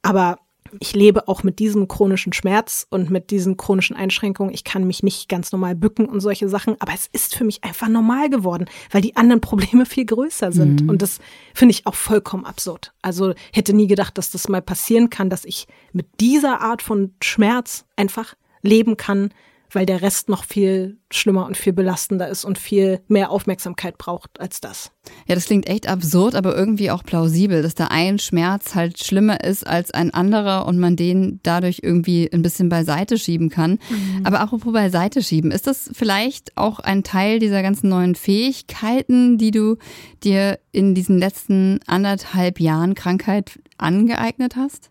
Aber 0.00 0.38
ich 0.78 0.94
lebe 0.94 1.26
auch 1.26 1.42
mit 1.42 1.58
diesem 1.58 1.88
chronischen 1.88 2.32
Schmerz 2.32 2.86
und 2.88 3.10
mit 3.10 3.30
diesen 3.30 3.56
chronischen 3.56 3.96
Einschränkungen. 3.96 4.54
Ich 4.54 4.62
kann 4.62 4.86
mich 4.86 5.02
nicht 5.02 5.28
ganz 5.28 5.50
normal 5.50 5.74
bücken 5.74 6.06
und 6.06 6.20
solche 6.20 6.48
Sachen, 6.48 6.76
aber 6.80 6.92
es 6.94 7.08
ist 7.12 7.34
für 7.34 7.44
mich 7.44 7.64
einfach 7.64 7.88
normal 7.88 8.30
geworden, 8.30 8.66
weil 8.92 9.02
die 9.02 9.16
anderen 9.16 9.40
Probleme 9.40 9.86
viel 9.86 10.06
größer 10.06 10.52
sind. 10.52 10.82
Mhm. 10.82 10.88
Und 10.88 11.02
das 11.02 11.18
finde 11.52 11.72
ich 11.72 11.86
auch 11.86 11.96
vollkommen 11.96 12.44
absurd. 12.44 12.92
Also 13.02 13.34
hätte 13.52 13.74
nie 13.74 13.88
gedacht, 13.88 14.18
dass 14.18 14.30
das 14.30 14.48
mal 14.48 14.62
passieren 14.62 15.10
kann, 15.10 15.30
dass 15.30 15.44
ich 15.44 15.66
mit 15.92 16.06
dieser 16.20 16.60
Art 16.60 16.80
von 16.80 17.14
Schmerz 17.20 17.86
einfach 17.96 18.34
leben 18.62 18.96
kann, 18.96 19.30
weil 19.70 19.86
der 19.86 20.02
Rest 20.02 20.28
noch 20.28 20.44
viel 20.44 20.98
schlimmer 21.10 21.46
und 21.46 21.56
viel 21.56 21.72
belastender 21.72 22.28
ist 22.28 22.44
und 22.44 22.58
viel 22.58 23.00
mehr 23.08 23.30
Aufmerksamkeit 23.30 23.98
braucht 23.98 24.40
als 24.40 24.60
das. 24.60 24.90
Ja, 25.28 25.34
das 25.34 25.44
klingt 25.46 25.68
echt 25.68 25.88
absurd, 25.88 26.34
aber 26.34 26.56
irgendwie 26.56 26.90
auch 26.90 27.04
plausibel, 27.04 27.62
dass 27.62 27.74
da 27.74 27.86
ein 27.86 28.18
Schmerz 28.18 28.74
halt 28.74 29.02
schlimmer 29.02 29.42
ist 29.42 29.66
als 29.66 29.92
ein 29.92 30.12
anderer 30.12 30.66
und 30.66 30.78
man 30.78 30.96
den 30.96 31.40
dadurch 31.42 31.80
irgendwie 31.82 32.30
ein 32.32 32.42
bisschen 32.42 32.68
beiseite 32.68 33.18
schieben 33.18 33.48
kann. 33.48 33.78
Mhm. 33.88 34.24
Aber 34.24 34.40
apropos 34.40 34.72
beiseite 34.72 35.22
schieben, 35.22 35.50
ist 35.50 35.66
das 35.66 35.90
vielleicht 35.92 36.56
auch 36.56 36.80
ein 36.80 37.04
Teil 37.04 37.38
dieser 37.38 37.62
ganzen 37.62 37.88
neuen 37.88 38.14
Fähigkeiten, 38.14 39.38
die 39.38 39.52
du 39.52 39.76
dir 40.24 40.58
in 40.72 40.94
diesen 40.94 41.18
letzten 41.18 41.80
anderthalb 41.86 42.60
Jahren 42.60 42.94
Krankheit 42.94 43.60
angeeignet 43.78 44.56
hast? 44.56 44.88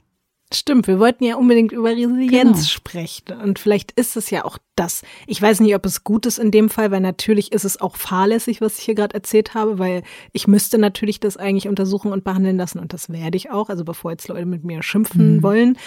Stimmt, 0.54 0.88
wir 0.88 1.00
wollten 1.00 1.24
ja 1.24 1.38
unbedingt 1.38 1.72
über 1.72 1.90
Resilienz 1.90 2.58
genau. 2.58 2.68
sprechen. 2.68 3.42
Und 3.42 3.58
vielleicht 3.58 3.92
ist 3.94 4.16
es 4.16 4.30
ja 4.30 4.46
auch 4.46 4.60
das. 4.76 5.02
Ich 5.26 5.42
weiß 5.42 5.60
nicht, 5.60 5.74
ob 5.74 5.86
es 5.86 6.04
gut 6.04 6.28
ist 6.28 6.38
in 6.38 6.52
dem 6.52 6.70
Fall, 6.70 6.92
weil 6.92 7.02
natürlich 7.02 7.52
ist 7.52 7.66
es 7.66 7.82
auch 7.82 7.96
fahrlässig, 7.96 8.62
was 8.62 8.78
ich 8.78 8.86
hier 8.86 8.96
gerade 8.96 9.16
erzählt 9.16 9.56
habe, 9.56 9.80
weil 9.80 10.04
ich 10.34 10.48
müsste 10.48 10.78
natürlich 10.78 11.20
das 11.20 11.36
eigentlich 11.36 11.68
untersuchen 11.68 12.12
und 12.12 12.24
behandeln 12.24 12.58
lassen 12.58 12.80
und 12.80 12.94
das 12.94 13.10
werde 13.10 13.38
ich 13.38 13.50
auch, 13.50 13.70
also 13.70 13.84
bevor 13.84 14.12
jetzt 14.12 14.28
Leute 14.28 14.46
mit 14.46 14.64
mir 14.64 14.84
schimpfen 14.84 15.38
mhm. 15.38 15.44
wollen. 15.44 15.78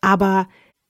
Aber 0.00 0.48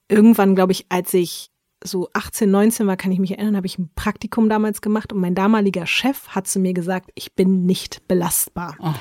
irgendwann, 0.09 0.55
glaube 0.55 0.73
ich, 0.73 0.87
als 0.89 1.13
ich 1.13 1.51
so 1.83 2.09
18, 2.13 2.51
19 2.51 2.87
war, 2.87 2.97
kann 2.97 3.13
ich 3.13 3.19
mich 3.19 3.33
erinnern, 3.33 3.57
habe 3.57 3.67
ich 3.67 3.79
ein 3.79 3.91
Praktikum 3.95 4.49
damals 4.49 4.81
gemacht 4.81 5.13
und 5.13 5.21
mein 5.21 5.35
damaliger 5.35 5.87
Chef 5.87 6.29
hat 6.29 6.47
zu 6.47 6.61
mir 6.61 6.75
gesagt, 6.75 7.11
ich 7.17 7.35
bin 7.35 7.67
nicht 7.67 8.07
belastbar. 8.09 8.77
Oh. 8.81 8.95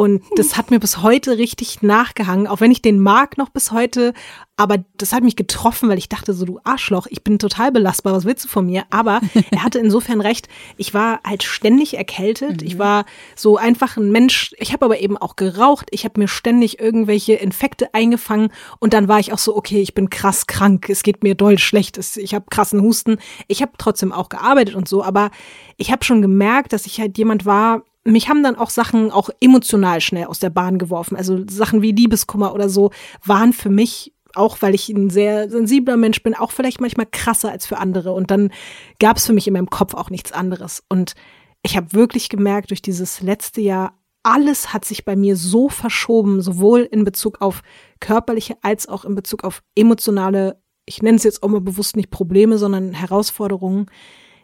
Und 0.00 0.22
das 0.34 0.56
hat 0.56 0.70
mir 0.70 0.80
bis 0.80 1.02
heute 1.02 1.36
richtig 1.36 1.82
nachgehangen, 1.82 2.46
auch 2.46 2.62
wenn 2.62 2.70
ich 2.70 2.80
den 2.80 3.00
mag 3.00 3.36
noch 3.36 3.50
bis 3.50 3.70
heute. 3.70 4.14
Aber 4.56 4.78
das 4.96 5.12
hat 5.12 5.22
mich 5.22 5.36
getroffen, 5.36 5.90
weil 5.90 5.98
ich 5.98 6.08
dachte 6.08 6.32
so, 6.32 6.46
du 6.46 6.58
Arschloch, 6.64 7.06
ich 7.10 7.22
bin 7.22 7.38
total 7.38 7.70
belastbar, 7.70 8.14
was 8.14 8.24
willst 8.24 8.46
du 8.46 8.48
von 8.48 8.64
mir? 8.64 8.84
Aber 8.88 9.20
er 9.50 9.62
hatte 9.62 9.78
insofern 9.78 10.22
recht, 10.22 10.48
ich 10.78 10.94
war 10.94 11.20
halt 11.22 11.42
ständig 11.42 11.98
erkältet. 11.98 12.62
Mhm. 12.62 12.66
Ich 12.66 12.78
war 12.78 13.04
so 13.36 13.58
einfach 13.58 13.98
ein 13.98 14.10
Mensch. 14.10 14.54
Ich 14.56 14.72
habe 14.72 14.86
aber 14.86 15.00
eben 15.00 15.18
auch 15.18 15.36
geraucht. 15.36 15.88
Ich 15.90 16.06
habe 16.06 16.18
mir 16.18 16.28
ständig 16.28 16.80
irgendwelche 16.80 17.34
Infekte 17.34 17.92
eingefangen. 17.92 18.54
Und 18.78 18.94
dann 18.94 19.06
war 19.06 19.20
ich 19.20 19.34
auch 19.34 19.38
so, 19.38 19.54
okay, 19.54 19.82
ich 19.82 19.92
bin 19.92 20.08
krass 20.08 20.46
krank. 20.46 20.88
Es 20.88 21.02
geht 21.02 21.22
mir 21.22 21.34
doll 21.34 21.58
schlecht. 21.58 21.98
Ich 22.16 22.34
habe 22.34 22.46
krassen 22.48 22.80
Husten. 22.80 23.18
Ich 23.48 23.60
habe 23.60 23.72
trotzdem 23.76 24.12
auch 24.12 24.30
gearbeitet 24.30 24.76
und 24.76 24.88
so. 24.88 25.04
Aber 25.04 25.30
ich 25.76 25.92
habe 25.92 26.04
schon 26.04 26.22
gemerkt, 26.22 26.72
dass 26.72 26.86
ich 26.86 26.98
halt 27.00 27.18
jemand 27.18 27.44
war, 27.44 27.82
mich 28.04 28.28
haben 28.28 28.42
dann 28.42 28.56
auch 28.56 28.70
Sachen 28.70 29.10
auch 29.10 29.30
emotional 29.40 30.00
schnell 30.00 30.24
aus 30.24 30.38
der 30.38 30.50
Bahn 30.50 30.78
geworfen. 30.78 31.16
Also 31.16 31.44
Sachen 31.48 31.82
wie 31.82 31.92
Liebeskummer 31.92 32.54
oder 32.54 32.68
so 32.68 32.90
waren 33.24 33.52
für 33.52 33.70
mich 33.70 34.14
auch 34.34 34.58
weil 34.60 34.74
ich 34.74 34.88
ein 34.88 35.10
sehr 35.10 35.50
sensibler 35.50 35.96
Mensch 35.96 36.22
bin, 36.22 36.34
auch 36.34 36.52
vielleicht 36.52 36.80
manchmal 36.80 37.06
krasser 37.10 37.50
als 37.50 37.66
für 37.66 37.78
andere. 37.78 38.12
Und 38.12 38.30
dann 38.30 38.50
gab 38.98 39.16
es 39.16 39.26
für 39.26 39.32
mich 39.32 39.46
in 39.46 39.54
meinem 39.54 39.70
Kopf 39.70 39.94
auch 39.94 40.10
nichts 40.10 40.32
anderes. 40.32 40.82
Und 40.88 41.14
ich 41.62 41.76
habe 41.76 41.92
wirklich 41.92 42.28
gemerkt, 42.28 42.70
durch 42.70 42.82
dieses 42.82 43.20
letzte 43.20 43.60
Jahr, 43.60 43.98
alles 44.22 44.72
hat 44.72 44.84
sich 44.84 45.04
bei 45.04 45.16
mir 45.16 45.36
so 45.36 45.68
verschoben, 45.68 46.42
sowohl 46.42 46.80
in 46.80 47.04
Bezug 47.04 47.40
auf 47.40 47.62
körperliche 48.00 48.56
als 48.62 48.88
auch 48.88 49.04
in 49.04 49.14
Bezug 49.14 49.44
auf 49.44 49.62
emotionale, 49.74 50.62
ich 50.86 51.02
nenne 51.02 51.16
es 51.16 51.24
jetzt 51.24 51.42
auch 51.42 51.48
mal 51.48 51.60
bewusst 51.60 51.96
nicht 51.96 52.10
Probleme, 52.10 52.58
sondern 52.58 52.92
Herausforderungen, 52.92 53.86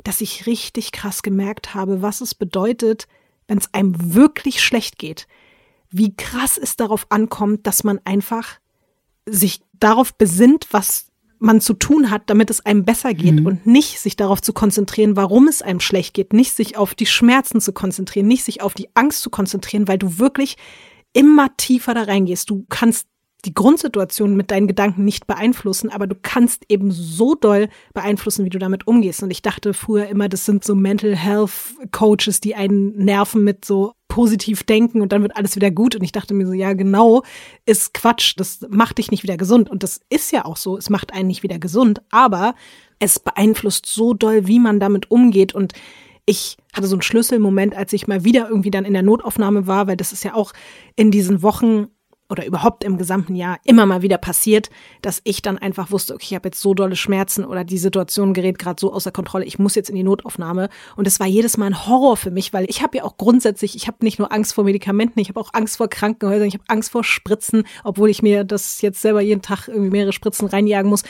dass 0.05 0.21
ich 0.21 0.47
richtig 0.47 0.92
krass 0.92 1.23
gemerkt 1.23 1.75
habe, 1.75 2.01
was 2.01 2.21
es 2.21 2.35
bedeutet, 2.35 3.07
wenn 3.49 3.59
es 3.59 3.73
einem 3.73 4.15
wirklich 4.15 4.63
schlecht 4.63 4.99
geht, 4.99 5.27
wie 5.91 6.15
krass 6.15 6.59
es 6.59 6.77
darauf 6.77 7.07
ankommt, 7.11 7.67
dass 7.67 7.85
man 7.85 8.01
einfach 8.05 8.59
sich 9.27 9.61
darauf 9.75 10.15
besinnt, 10.15 10.69
was 10.73 11.07
man 11.39 11.61
zu 11.61 11.75
tun 11.75 12.11
hat, 12.11 12.23
damit 12.27 12.51
es 12.51 12.65
einem 12.65 12.85
besser 12.85 13.13
geht 13.13 13.41
mhm. 13.41 13.47
und 13.47 13.67
nicht 13.67 14.01
sich 14.01 14.17
darauf 14.17 14.41
zu 14.41 14.53
konzentrieren, 14.53 15.17
warum 15.17 15.49
es 15.49 15.63
einem 15.63 15.81
schlecht 15.81 16.15
geht, 16.15 16.33
nicht 16.33 16.55
sich 16.55 16.77
auf 16.77 16.95
die 16.95 17.07
Schmerzen 17.07 17.61
zu 17.61 17.73
konzentrieren, 17.73 18.27
nicht 18.27 18.45
sich 18.45 18.63
auf 18.63 18.75
die 18.75 18.89
Angst 18.95 19.23
zu 19.23 19.31
konzentrieren, 19.31 19.87
weil 19.87 19.99
du 19.99 20.19
wirklich 20.19 20.57
immer 21.13 21.55
tiefer 21.57 21.95
da 21.95 22.03
reingehst. 22.03 22.49
Du 22.49 22.65
kannst 22.69 23.07
die 23.44 23.55
Grundsituation 23.55 24.35
mit 24.37 24.51
deinen 24.51 24.66
Gedanken 24.66 25.05
nicht 25.05 25.27
beeinflussen, 25.27 25.90
aber 25.90 26.07
du 26.07 26.16
kannst 26.20 26.64
eben 26.68 26.90
so 26.90 27.35
doll 27.35 27.68
beeinflussen, 27.94 28.44
wie 28.44 28.51
du 28.51 28.59
damit 28.59 28.87
umgehst. 28.87 29.22
Und 29.22 29.31
ich 29.31 29.42
dachte 29.42 29.75
früher 29.75 30.09
immer, 30.09 30.29
das 30.29 30.44
sind 30.44 30.64
so 30.64 30.75
Mental 30.75 31.14
Health 31.14 31.53
Coaches, 31.92 32.40
die 32.40 32.55
einen 32.55 32.96
nerven 32.96 33.44
mit 33.44 33.64
so 33.64 33.92
positiv 34.09 34.62
denken 34.62 35.01
und 35.01 35.12
dann 35.12 35.22
wird 35.22 35.37
alles 35.37 35.57
wieder 35.57 35.70
gut. 35.70 35.94
Und 35.94 36.03
ich 36.03 36.12
dachte 36.12 36.35
mir 36.35 36.46
so, 36.46 36.53
ja, 36.53 36.72
genau, 36.72 37.22
ist 37.66 37.94
Quatsch. 37.94 38.35
Das 38.37 38.61
macht 38.68 38.99
dich 38.99 39.11
nicht 39.11 39.22
wieder 39.22 39.37
gesund. 39.37 39.70
Und 39.70 39.83
das 39.83 40.01
ist 40.09 40.33
ja 40.33 40.44
auch 40.44 40.57
so. 40.57 40.77
Es 40.77 40.90
macht 40.90 41.12
einen 41.12 41.29
nicht 41.29 41.42
wieder 41.42 41.59
gesund, 41.59 42.01
aber 42.11 42.55
es 42.99 43.20
beeinflusst 43.20 43.87
so 43.87 44.14
doll, 44.14 44.46
wie 44.46 44.59
man 44.59 44.81
damit 44.81 45.11
umgeht. 45.11 45.55
Und 45.55 45.75
ich 46.25 46.57
hatte 46.72 46.88
so 46.88 46.96
einen 46.96 47.03
Schlüsselmoment, 47.03 47.77
als 47.77 47.92
ich 47.92 48.09
mal 48.09 48.25
wieder 48.25 48.49
irgendwie 48.49 48.70
dann 48.70 48.85
in 48.85 48.94
der 48.94 49.03
Notaufnahme 49.03 49.66
war, 49.66 49.87
weil 49.87 49.96
das 49.96 50.12
ist 50.12 50.25
ja 50.25 50.35
auch 50.35 50.53
in 50.96 51.11
diesen 51.11 51.42
Wochen 51.42 51.87
oder 52.29 52.47
überhaupt 52.47 52.85
im 52.85 52.99
gesamten 52.99 53.35
Jahr 53.35 53.59
immer 53.65 53.87
mal 53.87 54.03
wieder 54.03 54.19
passiert, 54.19 54.71
dass 55.03 55.21
ich 55.25 55.43
dann 55.43 55.59
einfach 55.59 55.91
wusste, 55.91 56.15
okay, 56.15 56.27
ich 56.31 56.35
habe 56.35 56.49
jetzt 56.49 56.61
so 56.61 56.75
dolle 56.75 56.97
Schmerzen 56.97 57.45
oder 57.45 57.65
die 57.65 57.79
Situation 57.79 58.35
gerät 58.35 58.59
gerade 58.59 58.81
so 58.81 58.93
außer 58.93 59.12
Kontrolle, 59.12 59.45
ich 59.45 59.59
muss 59.59 59.75
jetzt 59.75 59.91
in 59.91 59.97
die 59.97 60.03
Notaufnahme. 60.03 60.69
Und 60.97 61.07
es 61.07 61.21
war 61.21 61.27
jedes 61.27 61.57
Mal 61.57 61.67
ein 61.67 61.87
Horror 61.87 62.17
für 62.17 62.31
mich, 62.31 62.53
weil 62.53 62.67
ich 62.69 62.83
habe 62.83 62.99
ja 62.99 63.05
auch 63.05 63.17
grundsätzlich, 63.17 63.77
ich 63.77 63.87
habe 63.87 63.99
nicht 64.01 64.19
nur 64.19 64.33
Angst 64.33 64.55
vor 64.55 64.65
Medikamenten, 64.65 65.21
ich 65.21 65.29
habe 65.29 65.41
auch 65.41 65.51
Angst 65.53 65.77
vor 65.77 65.89
Krankenhäusern, 65.89 66.49
ich 66.49 66.55
habe 66.55 66.65
Angst 66.69 66.91
vor 66.91 67.05
Spritzen, 67.05 67.65
obwohl 67.85 68.11
ich 68.11 68.23
mir 68.23 68.45
das 68.45 68.81
jetzt 68.83 69.01
selber 69.01 69.21
jeden 69.21 69.43
Tag 69.43 69.69
irgendwie 69.69 69.91
mehrere 69.91 70.12
Spritzen 70.12 70.49
reinjagen 70.49 70.91
muss. 70.91 71.05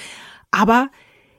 Aber 0.50 0.88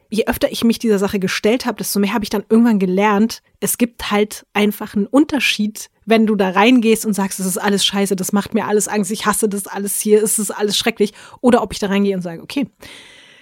je 0.10 0.26
öfter 0.26 0.52
ich 0.52 0.64
mich 0.64 0.80
dieser 0.80 1.00
Sache 1.00 1.20
gestellt 1.20 1.66
habe, 1.66 1.78
desto 1.78 2.00
mehr 2.00 2.14
habe 2.14 2.24
ich 2.24 2.30
dann 2.30 2.46
irgendwann 2.50 2.80
gelernt, 2.80 3.42
es 3.60 3.78
gibt 3.78 4.12
halt 4.12 4.46
einfach 4.54 4.96
einen 4.96 5.08
Unterschied, 5.08 5.90
wenn 6.06 6.26
du 6.26 6.36
da 6.36 6.50
reingehst 6.50 7.06
und 7.06 7.14
sagst, 7.14 7.40
es 7.40 7.46
ist 7.46 7.58
alles 7.58 7.86
scheiße, 7.86 8.16
das 8.16 8.32
macht 8.32 8.54
mir 8.54 8.66
alles 8.66 8.88
Angst, 8.88 9.12
ich 9.12 9.26
hasse 9.26 9.50
das 9.50 9.68
alles 9.68 10.00
hier, 10.00 10.24
es 10.24 10.40
ist 10.40 10.52
alles 10.52 10.78
schrecklich. 10.78 11.14
Oder 11.42 11.62
ob 11.62 11.74
ich 11.74 11.80
da 11.80 11.88
reingehe 11.88 12.16
und 12.16 12.22
sage, 12.22 12.42
okay, 12.42 12.68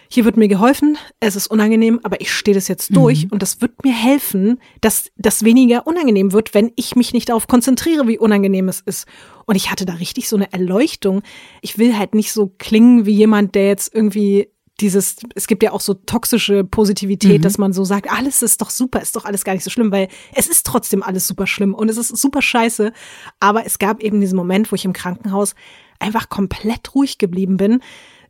hier 0.09 0.25
wird 0.25 0.37
mir 0.37 0.47
geholfen, 0.47 0.97
es 1.19 1.35
ist 1.35 1.47
unangenehm, 1.47 1.99
aber 2.03 2.21
ich 2.21 2.31
stehe 2.31 2.55
das 2.55 2.67
jetzt 2.67 2.95
durch 2.95 3.25
mhm. 3.25 3.31
und 3.31 3.41
das 3.41 3.61
wird 3.61 3.83
mir 3.83 3.93
helfen, 3.93 4.59
dass 4.81 5.11
das 5.17 5.43
weniger 5.43 5.87
unangenehm 5.87 6.31
wird, 6.31 6.53
wenn 6.53 6.71
ich 6.75 6.95
mich 6.95 7.13
nicht 7.13 7.29
darauf 7.29 7.47
konzentriere, 7.47 8.07
wie 8.07 8.17
unangenehm 8.17 8.69
es 8.69 8.81
ist. 8.81 9.07
Und 9.45 9.55
ich 9.55 9.71
hatte 9.71 9.85
da 9.85 9.93
richtig 9.93 10.29
so 10.29 10.35
eine 10.35 10.51
Erleuchtung. 10.53 11.21
Ich 11.61 11.77
will 11.77 11.97
halt 11.97 12.15
nicht 12.15 12.31
so 12.31 12.53
klingen 12.57 13.05
wie 13.05 13.13
jemand, 13.13 13.55
der 13.55 13.67
jetzt 13.67 13.93
irgendwie 13.93 14.49
dieses, 14.81 15.17
es 15.35 15.47
gibt 15.47 15.63
ja 15.63 15.71
auch 15.71 15.81
so 15.81 15.93
toxische 15.93 16.63
Positivität, 16.63 17.39
mhm. 17.39 17.43
dass 17.43 17.57
man 17.57 17.73
so 17.73 17.85
sagt, 17.85 18.11
alles 18.11 18.41
ist 18.41 18.61
doch 18.61 18.69
super, 18.69 19.01
ist 19.01 19.15
doch 19.15 19.25
alles 19.25 19.43
gar 19.45 19.53
nicht 19.53 19.63
so 19.63 19.69
schlimm, 19.69 19.91
weil 19.91 20.09
es 20.33 20.47
ist 20.47 20.65
trotzdem 20.65 21.01
alles 21.01 21.27
super 21.27 21.47
schlimm 21.47 21.73
und 21.73 21.89
es 21.89 21.97
ist 21.97 22.15
super 22.17 22.41
scheiße. 22.41 22.91
Aber 23.39 23.65
es 23.65 23.79
gab 23.79 24.01
eben 24.01 24.19
diesen 24.19 24.35
Moment, 24.35 24.71
wo 24.71 24.75
ich 24.75 24.85
im 24.85 24.93
Krankenhaus 24.93 25.55
einfach 25.99 26.29
komplett 26.29 26.93
ruhig 26.93 27.17
geblieben 27.17 27.57
bin 27.57 27.81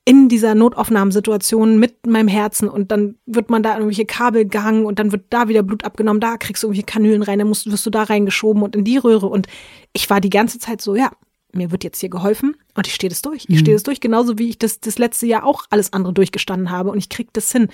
in 0.08 0.30
dieser 0.30 0.54
Notaufnahmesituation 0.54 1.80
mit 1.80 2.06
meinem 2.06 2.28
Herzen 2.28 2.70
und 2.70 2.92
dann 2.92 3.16
wird 3.26 3.50
man 3.50 3.64
da 3.64 3.74
irgendwelche 3.74 4.06
Kabel 4.06 4.48
gehangen 4.48 4.86
und 4.86 5.00
dann 5.00 5.12
wird 5.12 5.26
da 5.32 5.48
wieder 5.48 5.64
Blut 5.64 5.84
abgenommen, 5.84 6.22
da 6.22 6.38
kriegst 6.38 6.62
du 6.62 6.68
irgendwelche 6.68 6.86
Kanülen 6.86 7.24
rein, 7.24 7.40
dann 7.40 7.48
musst, 7.48 7.72
wirst 7.72 7.88
du 7.88 7.90
da 7.90 8.04
reingeschoben 8.04 8.62
und 8.62 8.76
in 8.76 8.84
die 8.84 8.98
Röhre 8.98 9.26
und 9.26 9.48
ich 9.94 10.08
war 10.12 10.22
die 10.22 10.30
ganze 10.30 10.60
Zeit 10.60 10.80
so, 10.80 10.96
ja, 10.96 11.10
mir 11.56 11.72
wird 11.72 11.84
jetzt 11.84 12.00
hier 12.00 12.10
geholfen 12.10 12.56
und 12.76 12.88
ich 12.88 12.94
stehe 12.94 13.10
das 13.10 13.22
durch. 13.22 13.46
Ich 13.48 13.56
mhm. 13.56 13.60
stehe 13.60 13.76
das 13.76 13.84
durch, 13.84 14.00
genauso 14.00 14.38
wie 14.38 14.50
ich 14.50 14.60
das 14.60 14.80
das 14.80 14.98
letzte 14.98 15.26
Jahr 15.26 15.46
auch 15.46 15.64
alles 15.70 15.94
andere 15.94 16.14
durchgestanden 16.14 16.70
habe 16.70 16.92
und 16.92 16.98
ich 16.98 17.10
krieg 17.10 17.30
das 17.34 17.52
hin. 17.52 17.70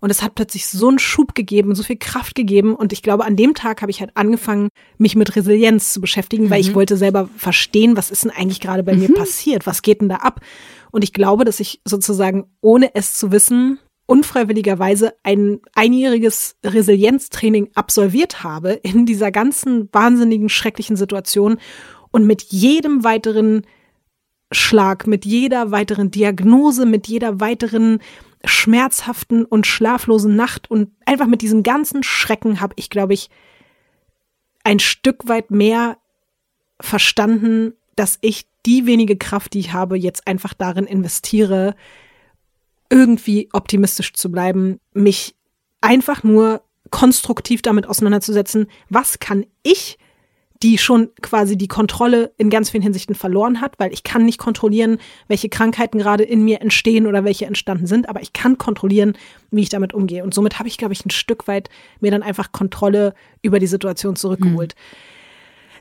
Und 0.00 0.10
es 0.10 0.22
hat 0.22 0.34
plötzlich 0.34 0.66
so 0.66 0.88
einen 0.88 0.98
Schub 0.98 1.34
gegeben, 1.34 1.74
so 1.74 1.82
viel 1.82 1.96
Kraft 1.96 2.34
gegeben 2.34 2.74
und 2.74 2.92
ich 2.92 3.02
glaube, 3.02 3.24
an 3.24 3.36
dem 3.36 3.54
Tag 3.54 3.82
habe 3.82 3.90
ich 3.90 4.00
halt 4.00 4.16
angefangen, 4.16 4.68
mich 4.98 5.16
mit 5.16 5.36
Resilienz 5.36 5.92
zu 5.92 6.00
beschäftigen, 6.00 6.44
mhm. 6.44 6.50
weil 6.50 6.60
ich 6.60 6.70
mhm. 6.70 6.74
wollte 6.76 6.96
selber 6.96 7.28
verstehen, 7.36 7.96
was 7.96 8.10
ist 8.10 8.24
denn 8.24 8.30
eigentlich 8.30 8.60
gerade 8.60 8.82
bei 8.82 8.94
mhm. 8.94 9.00
mir 9.00 9.14
passiert? 9.14 9.66
Was 9.66 9.82
geht 9.82 10.00
denn 10.00 10.08
da 10.08 10.16
ab? 10.16 10.40
Und 10.90 11.02
ich 11.04 11.12
glaube, 11.12 11.44
dass 11.44 11.60
ich 11.60 11.80
sozusagen, 11.84 12.44
ohne 12.60 12.94
es 12.94 13.14
zu 13.14 13.32
wissen, 13.32 13.78
unfreiwilligerweise 14.06 15.14
ein 15.22 15.60
einjähriges 15.74 16.56
Resilienztraining 16.64 17.70
absolviert 17.74 18.44
habe 18.44 18.72
in 18.72 19.06
dieser 19.06 19.30
ganzen 19.30 19.88
wahnsinnigen, 19.92 20.48
schrecklichen 20.48 20.96
Situation 20.96 21.58
und 22.12 22.26
mit 22.26 22.42
jedem 22.42 23.02
weiteren 23.02 23.66
Schlag, 24.52 25.06
mit 25.06 25.24
jeder 25.24 25.70
weiteren 25.70 26.10
Diagnose, 26.10 26.86
mit 26.86 27.08
jeder 27.08 27.40
weiteren 27.40 28.00
schmerzhaften 28.44 29.44
und 29.44 29.66
schlaflosen 29.66 30.36
Nacht 30.36 30.70
und 30.70 30.90
einfach 31.06 31.26
mit 31.26 31.42
diesem 31.42 31.62
ganzen 31.62 32.02
Schrecken 32.02 32.60
habe 32.60 32.74
ich, 32.76 32.90
glaube 32.90 33.14
ich, 33.14 33.30
ein 34.64 34.78
Stück 34.78 35.28
weit 35.28 35.50
mehr 35.50 35.98
verstanden, 36.80 37.74
dass 37.96 38.18
ich 38.20 38.46
die 38.66 38.86
wenige 38.86 39.16
Kraft, 39.16 39.54
die 39.54 39.60
ich 39.60 39.72
habe, 39.72 39.96
jetzt 39.96 40.26
einfach 40.26 40.54
darin 40.54 40.86
investiere, 40.86 41.74
irgendwie 42.90 43.48
optimistisch 43.52 44.12
zu 44.12 44.30
bleiben, 44.30 44.78
mich 44.92 45.34
einfach 45.80 46.22
nur 46.22 46.62
konstruktiv 46.90 47.62
damit 47.62 47.86
auseinanderzusetzen, 47.86 48.66
was 48.88 49.18
kann 49.18 49.46
ich 49.62 49.98
die 50.62 50.78
schon 50.78 51.08
quasi 51.20 51.56
die 51.58 51.68
Kontrolle 51.68 52.32
in 52.38 52.48
ganz 52.48 52.70
vielen 52.70 52.82
Hinsichten 52.82 53.14
verloren 53.14 53.60
hat, 53.60 53.74
weil 53.78 53.92
ich 53.92 54.04
kann 54.04 54.24
nicht 54.24 54.38
kontrollieren, 54.38 54.98
welche 55.26 55.48
Krankheiten 55.48 55.98
gerade 55.98 56.22
in 56.22 56.44
mir 56.44 56.60
entstehen 56.60 57.06
oder 57.06 57.24
welche 57.24 57.46
entstanden 57.46 57.86
sind, 57.86 58.08
aber 58.08 58.22
ich 58.22 58.32
kann 58.32 58.58
kontrollieren, 58.58 59.14
wie 59.50 59.62
ich 59.62 59.68
damit 59.68 59.92
umgehe. 59.92 60.22
Und 60.22 60.34
somit 60.34 60.58
habe 60.58 60.68
ich, 60.68 60.78
glaube 60.78 60.92
ich, 60.92 61.04
ein 61.04 61.10
Stück 61.10 61.48
weit 61.48 61.68
mir 62.00 62.12
dann 62.12 62.22
einfach 62.22 62.52
Kontrolle 62.52 63.14
über 63.42 63.58
die 63.58 63.66
Situation 63.66 64.14
zurückgeholt. 64.14 64.74
Mhm. 64.76 65.11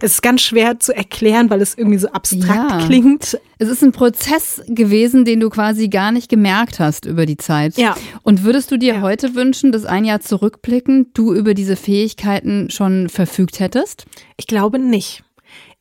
Es 0.02 0.14
ist 0.14 0.22
ganz 0.24 0.42
schwer 0.42 0.80
zu 0.80 0.96
erklären, 0.96 1.50
weil 1.50 1.62
es 1.62 1.78
irgendwie 1.78 2.00
so 2.00 2.10
abstrakt 2.10 2.72
ja. 2.72 2.86
klingt. 2.86 3.40
Es 3.60 3.70
ist 3.70 3.84
ein 3.84 3.92
Prozess 3.92 4.62
gewesen, 4.68 5.26
den 5.26 5.40
du 5.40 5.50
quasi 5.50 5.90
gar 5.90 6.12
nicht 6.12 6.28
gemerkt 6.28 6.80
hast 6.80 7.06
über 7.06 7.28
die 7.28 7.38
Zeit. 7.38 7.78
Ja. 7.78 7.96
Und 8.24 8.44
würdest 8.44 8.72
du 8.72 8.78
dir 8.78 8.96
ja. 8.96 9.02
heute 9.02 9.36
wünschen, 9.36 9.72
dass 9.72 9.86
ein 9.86 10.04
Jahr 10.04 10.20
zurückblickend 10.20 11.10
du 11.18 11.34
über 11.34 11.54
diese 11.54 11.76
Fähigkeiten 11.76 12.72
schon 12.72 13.10
verfügt 13.10 13.60
hättest? 13.60 14.06
Ich 14.38 14.48
glaube 14.48 14.80
nicht. 14.80 15.24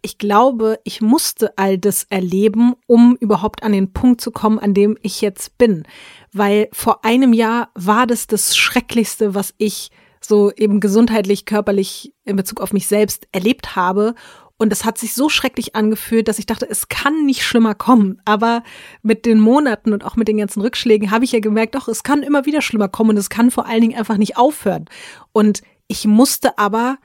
Ich 0.02 0.18
glaube, 0.18 0.78
ich 0.85 1.00
musste 1.00 1.56
all 1.59 1.78
das 1.78 2.04
erleben, 2.09 2.74
um 2.87 3.16
überhaupt 3.20 3.62
an 3.62 3.72
den 3.72 3.92
Punkt 3.92 4.20
zu 4.20 4.30
kommen, 4.30 4.59
an 4.59 4.72
dem 4.72 4.96
ich 5.02 5.20
jetzt 5.20 5.59
bin. 5.59 5.85
Weil 6.33 6.68
vor 6.72 7.04
einem 7.04 7.33
Jahr 7.33 7.70
war 7.74 8.06
das 8.06 8.26
das 8.26 8.56
Schrecklichste, 8.56 9.35
was 9.35 9.54
ich 9.59 9.90
so 10.24 10.52
eben 10.52 10.80
gesundheitlich, 10.80 11.46
körperlich 11.46 12.14
in 12.24 12.37
Bezug 12.37 12.61
auf 12.61 12.72
mich 12.72 12.87
selbst 12.87 13.26
erlebt 13.33 13.76
habe. 13.76 14.14
Und 14.59 14.72
es 14.72 14.85
hat 14.85 14.98
sich 14.98 15.14
so 15.14 15.30
schrecklich 15.30 15.74
angefühlt, 15.74 16.28
dass 16.28 16.38
ich 16.38 16.44
dachte, 16.44 16.68
es 16.68 16.88
kann 16.88 17.24
nicht 17.24 17.42
schlimmer 17.42 17.74
kommen. 17.74 18.20
Aber 18.26 18.62
mit 19.02 19.24
den 19.24 19.40
Monaten 19.40 19.94
und 19.94 20.04
auch 20.04 20.16
mit 20.16 20.28
den 20.28 20.37
ganzen 20.37 20.61
Rückschlägen 20.61 21.11
habe 21.11 21.24
ich 21.24 21.33
ja 21.33 21.40
gemerkt, 21.40 21.74
doch, 21.74 21.88
es 21.88 22.02
kann 22.02 22.22
immer 22.22 22.44
wieder 22.44 22.61
schlimmer 22.61 22.88
kommen 22.88 23.11
und 23.11 23.16
es 23.16 23.30
kann 23.30 23.50
vor 23.50 23.66
allen 23.66 23.80
Dingen 23.80 23.96
einfach 23.98 24.18
nicht 24.18 24.37
aufhören. 24.37 24.85
Und 25.33 25.62
ich 25.88 26.06
musste 26.06 26.59
aber 26.59 26.98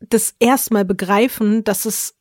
das 0.00 0.34
erstmal 0.40 0.84
begreifen, 0.84 1.62
dass 1.62 1.84
es, 1.84 2.16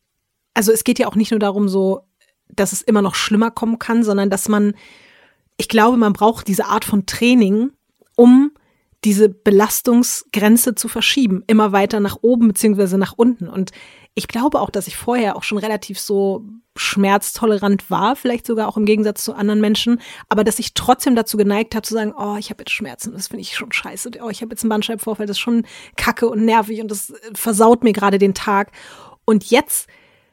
also 0.54 0.72
es 0.72 0.84
geht 0.84 1.00
ja 1.00 1.08
auch 1.08 1.15
nicht 1.15 1.32
nur 1.32 1.39
darum, 1.39 1.68
so, 1.68 2.02
dass 2.48 2.72
es 2.72 2.82
immer 2.84 3.02
noch 3.02 3.15
schlimmer 3.15 3.50
kommen 3.50 3.80
kann, 3.80 4.04
sondern 4.04 4.30
dass 4.30 4.50
man, 4.50 4.76
ich 5.58 5.68
glaube, 5.68 5.98
man 5.98 6.13
braucht 6.13 6.48
diese 6.48 6.65
Art 6.65 6.86
von 6.86 7.06
Training, 7.06 7.72
um 8.15 8.52
diese 9.06 9.30
Belastungsgrenze 9.30 10.76
zu 10.76 10.88
verschieben, 10.90 11.44
immer 11.48 11.72
weiter 11.72 12.00
nach 12.00 12.18
oben 12.22 12.50
beziehungsweise 12.50 12.98
nach 12.98 13.14
unten. 13.16 13.48
Und 13.48 13.72
ich 14.14 14.28
glaube 14.28 14.60
auch, 14.60 14.70
dass 14.70 14.88
ich 14.88 14.98
vorher 14.98 15.38
auch 15.38 15.44
schon 15.44 15.58
relativ 15.58 16.00
so 16.00 16.46
schmerztolerant 16.76 17.90
war, 17.90 18.16
vielleicht 18.16 18.46
sogar 18.46 18.68
auch 18.68 18.78
im 18.78 18.86
Gegensatz 18.86 19.24
zu 19.24 19.34
anderen 19.34 19.62
Menschen, 19.62 20.02
aber 20.28 20.44
dass 20.44 20.60
ich 20.60 20.74
trotzdem 20.74 21.16
dazu 21.16 21.38
geneigt 21.38 21.76
habe 21.76 21.88
zu 21.88 21.94
sagen, 21.94 22.14
oh, 22.18 22.36
ich 22.38 22.50
habe 22.50 22.62
jetzt 22.62 22.72
Schmerzen, 22.72 23.14
das 23.14 23.28
finde 23.28 23.42
ich 23.42 23.56
schon 23.56 23.72
scheiße, 23.72 24.12
oh, 24.22 24.30
ich 24.30 24.42
habe 24.42 24.52
jetzt 24.52 24.64
einen 24.64 24.70
Bandscheibenvorfall, 24.70 25.26
das 25.26 25.38
ist 25.38 25.42
schon 25.42 25.66
kacke 25.98 26.30
und 26.30 26.44
nervig 26.44 26.82
und 26.82 26.90
das 26.90 27.14
versaut 27.34 27.84
mir 27.84 27.94
gerade 27.94 28.18
den 28.18 28.34
Tag. 28.34 28.72
Und 29.26 29.50
jetzt 29.50 29.88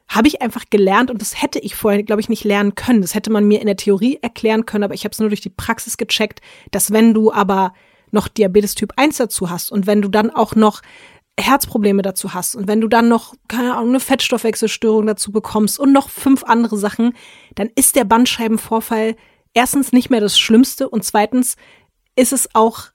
habe 0.07 0.27
ich 0.27 0.41
einfach 0.41 0.65
gelernt 0.69 1.11
und 1.11 1.21
das 1.21 1.41
hätte 1.41 1.59
ich 1.59 1.75
vorher, 1.75 2.01
glaube 2.03 2.21
ich, 2.21 2.29
nicht 2.29 2.45
lernen 2.45 2.75
können. 2.75 3.01
Das 3.01 3.13
hätte 3.13 3.29
man 3.29 3.45
mir 3.45 3.59
in 3.59 3.67
der 3.67 3.75
Theorie 3.75 4.19
erklären 4.21 4.65
können, 4.65 4.85
aber 4.85 4.93
ich 4.93 5.03
habe 5.03 5.11
es 5.11 5.19
nur 5.19 5.29
durch 5.29 5.41
die 5.41 5.49
Praxis 5.49 5.97
gecheckt, 5.97 6.39
dass 6.71 6.91
wenn 6.91 7.13
du 7.13 7.31
aber 7.31 7.73
noch 8.11 8.27
Diabetes 8.27 8.75
Typ 8.75 8.93
1 8.95 9.17
dazu 9.17 9.49
hast 9.49 9.71
und 9.71 9.87
wenn 9.87 10.01
du 10.01 10.09
dann 10.09 10.29
auch 10.29 10.55
noch 10.55 10.81
Herzprobleme 11.39 12.01
dazu 12.01 12.33
hast 12.33 12.55
und 12.55 12.67
wenn 12.67 12.81
du 12.81 12.87
dann 12.87 13.09
noch, 13.09 13.35
keine 13.47 13.75
Ahnung, 13.75 13.89
eine 13.89 13.99
Fettstoffwechselstörung 13.99 15.05
dazu 15.05 15.31
bekommst 15.31 15.79
und 15.79 15.93
noch 15.93 16.09
fünf 16.09 16.43
andere 16.43 16.77
Sachen, 16.77 17.13
dann 17.55 17.69
ist 17.75 17.95
der 17.95 18.05
Bandscheibenvorfall 18.05 19.15
erstens 19.53 19.91
nicht 19.91 20.09
mehr 20.09 20.21
das 20.21 20.39
Schlimmste 20.39 20.89
und 20.89 21.03
zweitens 21.03 21.55
ist 22.15 22.33
es 22.33 22.49
auch 22.55 22.85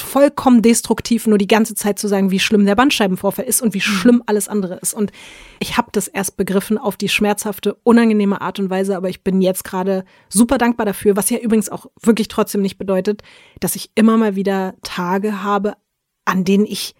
vollkommen 0.00 0.62
destruktiv, 0.62 1.26
nur 1.26 1.38
die 1.38 1.46
ganze 1.46 1.74
Zeit 1.74 1.98
zu 1.98 2.08
sagen, 2.08 2.30
wie 2.30 2.38
schlimm 2.38 2.66
der 2.66 2.74
Bandscheibenvorfall 2.74 3.44
ist 3.44 3.62
und 3.62 3.74
wie 3.74 3.78
mhm. 3.78 3.82
schlimm 3.82 4.22
alles 4.26 4.48
andere 4.48 4.76
ist. 4.76 4.94
Und 4.94 5.12
ich 5.60 5.76
habe 5.76 5.88
das 5.92 6.08
erst 6.08 6.36
begriffen 6.36 6.78
auf 6.78 6.96
die 6.96 7.08
schmerzhafte, 7.08 7.74
unangenehme 7.82 8.40
Art 8.40 8.58
und 8.58 8.70
Weise, 8.70 8.96
aber 8.96 9.08
ich 9.08 9.22
bin 9.22 9.40
jetzt 9.40 9.64
gerade 9.64 10.04
super 10.28 10.58
dankbar 10.58 10.86
dafür, 10.86 11.16
was 11.16 11.30
ja 11.30 11.38
übrigens 11.38 11.68
auch 11.68 11.86
wirklich 12.00 12.28
trotzdem 12.28 12.62
nicht 12.62 12.78
bedeutet, 12.78 13.22
dass 13.60 13.76
ich 13.76 13.90
immer 13.94 14.16
mal 14.16 14.36
wieder 14.36 14.74
Tage 14.82 15.42
habe, 15.42 15.76
an 16.24 16.44
denen 16.44 16.66
ich 16.66 16.94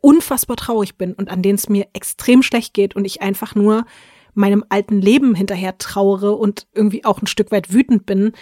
unfassbar 0.00 0.56
traurig 0.56 0.96
bin 0.96 1.14
und 1.14 1.30
an 1.30 1.42
denen 1.42 1.56
es 1.56 1.68
mir 1.68 1.88
extrem 1.92 2.42
schlecht 2.42 2.74
geht 2.74 2.94
und 2.94 3.04
ich 3.04 3.22
einfach 3.22 3.54
nur 3.54 3.86
meinem 4.34 4.64
alten 4.68 5.00
Leben 5.00 5.34
hinterher 5.34 5.78
trauere 5.78 6.38
und 6.38 6.66
irgendwie 6.74 7.04
auch 7.04 7.22
ein 7.22 7.26
Stück 7.26 7.52
weit 7.52 7.72
wütend 7.72 8.04
bin 8.04 8.32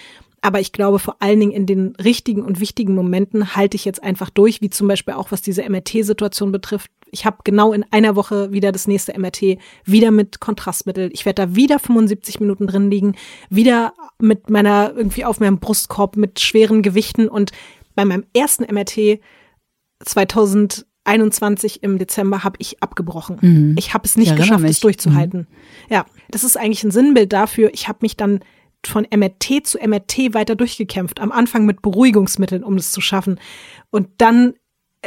aber 0.42 0.58
ich 0.58 0.72
glaube, 0.72 0.98
vor 0.98 1.16
allen 1.20 1.38
Dingen 1.38 1.52
in 1.52 1.66
den 1.66 1.94
richtigen 2.02 2.42
und 2.42 2.58
wichtigen 2.58 2.96
Momenten 2.96 3.54
halte 3.54 3.76
ich 3.76 3.84
jetzt 3.84 4.02
einfach 4.02 4.28
durch, 4.28 4.60
wie 4.60 4.70
zum 4.70 4.88
Beispiel 4.88 5.14
auch 5.14 5.30
was 5.30 5.40
diese 5.40 5.62
MRT-Situation 5.62 6.50
betrifft. 6.50 6.90
Ich 7.12 7.24
habe 7.24 7.38
genau 7.44 7.72
in 7.72 7.84
einer 7.92 8.16
Woche 8.16 8.52
wieder 8.52 8.72
das 8.72 8.88
nächste 8.88 9.16
MRT, 9.16 9.58
wieder 9.84 10.10
mit 10.10 10.40
Kontrastmittel. 10.40 11.10
Ich 11.12 11.24
werde 11.24 11.46
da 11.46 11.54
wieder 11.54 11.78
75 11.78 12.40
Minuten 12.40 12.66
drin 12.66 12.90
liegen, 12.90 13.14
wieder 13.50 13.94
mit 14.18 14.50
meiner 14.50 14.92
irgendwie 14.96 15.24
auf 15.24 15.38
meinem 15.38 15.60
Brustkorb 15.60 16.16
mit 16.16 16.40
schweren 16.40 16.82
Gewichten 16.82 17.28
und 17.28 17.52
bei 17.94 18.04
meinem 18.04 18.24
ersten 18.34 18.64
MRT 18.64 19.20
2021 20.04 21.84
im 21.84 21.98
Dezember 21.98 22.42
habe 22.42 22.56
ich 22.58 22.82
abgebrochen. 22.82 23.38
Mhm. 23.40 23.74
Ich 23.78 23.94
habe 23.94 24.06
es 24.06 24.16
nicht 24.16 24.34
geschafft, 24.34 24.64
es 24.64 24.80
durchzuhalten. 24.80 25.40
Mhm. 25.40 25.94
Ja, 25.94 26.06
das 26.32 26.42
ist 26.42 26.56
eigentlich 26.56 26.82
ein 26.82 26.90
Sinnbild 26.90 27.32
dafür. 27.32 27.70
Ich 27.72 27.86
habe 27.86 27.98
mich 28.02 28.16
dann 28.16 28.40
von 28.86 29.06
MRT 29.14 29.66
zu 29.66 29.78
MRT 29.78 30.34
weiter 30.34 30.54
durchgekämpft. 30.54 31.20
Am 31.20 31.32
Anfang 31.32 31.66
mit 31.66 31.82
Beruhigungsmitteln, 31.82 32.64
um 32.64 32.76
es 32.76 32.92
zu 32.92 33.00
schaffen. 33.00 33.38
Und 33.90 34.08
dann 34.18 34.54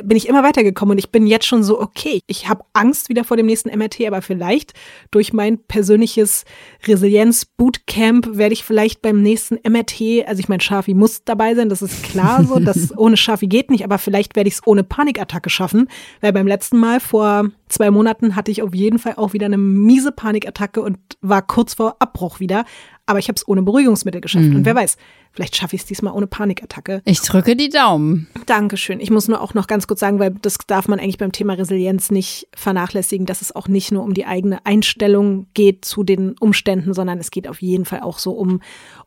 bin 0.03 0.17
ich 0.17 0.27
immer 0.27 0.43
weitergekommen 0.43 0.93
und 0.93 0.97
ich 0.97 1.09
bin 1.09 1.25
jetzt 1.25 1.45
schon 1.45 1.63
so, 1.63 1.79
okay, 1.79 2.19
ich 2.27 2.49
habe 2.49 2.65
Angst 2.73 3.07
wieder 3.07 3.23
vor 3.23 3.37
dem 3.37 3.45
nächsten 3.45 3.69
MRT, 3.69 4.01
aber 4.07 4.21
vielleicht 4.21 4.73
durch 5.09 5.31
mein 5.31 5.57
persönliches 5.57 6.43
Resilienz-Bootcamp 6.85 8.37
werde 8.37 8.53
ich 8.53 8.63
vielleicht 8.63 9.01
beim 9.01 9.21
nächsten 9.21 9.55
MRT, 9.55 10.27
also 10.27 10.39
ich 10.39 10.49
meine, 10.49 10.61
Schafi 10.61 10.93
muss 10.93 11.23
dabei 11.23 11.55
sein, 11.55 11.69
das 11.69 11.81
ist 11.81 12.03
klar 12.03 12.43
so, 12.43 12.59
das 12.59 12.91
ohne 12.97 13.15
Schafi 13.15 13.47
geht 13.47 13.71
nicht, 13.71 13.85
aber 13.85 13.97
vielleicht 13.97 14.35
werde 14.35 14.49
ich 14.49 14.55
es 14.55 14.67
ohne 14.67 14.83
Panikattacke 14.83 15.49
schaffen, 15.49 15.87
weil 16.19 16.33
beim 16.33 16.47
letzten 16.47 16.77
Mal 16.77 16.99
vor 16.99 17.49
zwei 17.69 17.89
Monaten 17.89 18.35
hatte 18.35 18.51
ich 18.51 18.61
auf 18.61 18.75
jeden 18.75 18.99
Fall 18.99 19.13
auch 19.15 19.31
wieder 19.31 19.45
eine 19.45 19.57
miese 19.57 20.11
Panikattacke 20.11 20.81
und 20.81 20.97
war 21.21 21.41
kurz 21.41 21.73
vor 21.73 21.95
Abbruch 21.99 22.41
wieder 22.41 22.65
aber 23.05 23.19
ich 23.19 23.27
habe 23.27 23.35
es 23.35 23.47
ohne 23.47 23.61
Beruhigungsmittel 23.61 24.21
geschafft. 24.21 24.45
Mhm. 24.45 24.57
Und 24.57 24.65
wer 24.65 24.75
weiß, 24.75 24.97
vielleicht 25.31 25.55
schaffe 25.55 25.75
ich 25.75 25.83
es 25.83 25.87
diesmal 25.87 26.13
ohne 26.13 26.27
Panikattacke. 26.27 27.01
Ich 27.05 27.21
drücke 27.21 27.55
die 27.55 27.69
Daumen. 27.69 28.27
Dankeschön. 28.45 28.99
Ich 28.99 29.11
muss 29.11 29.27
nur 29.27 29.41
auch 29.41 29.53
noch 29.53 29.67
ganz 29.67 29.85
kurz 29.85 29.99
sagen, 29.99 30.17
weil 30.19 30.31
das 30.41 30.57
darf 30.65 30.87
man 30.87 30.99
eigentlich 30.99 31.17
beim 31.17 31.31
Thema 31.31 31.53
Resilienz 31.53 32.09
nicht 32.09 32.47
vernachlässigen, 32.55 33.25
dass 33.25 33.41
es 33.41 33.55
auch 33.55 33.67
nicht 33.67 33.91
nur 33.91 34.03
um 34.03 34.13
die 34.13 34.25
eigene 34.25 34.65
Einstellung 34.65 35.47
geht 35.53 35.85
zu 35.85 36.03
den 36.03 36.35
Umständen, 36.39 36.93
sondern 36.93 37.19
es 37.19 37.31
geht 37.31 37.47
auf 37.47 37.61
jeden 37.61 37.85
Fall 37.85 37.99
auch 37.99 38.17
so 38.17 38.31
um 38.31 38.61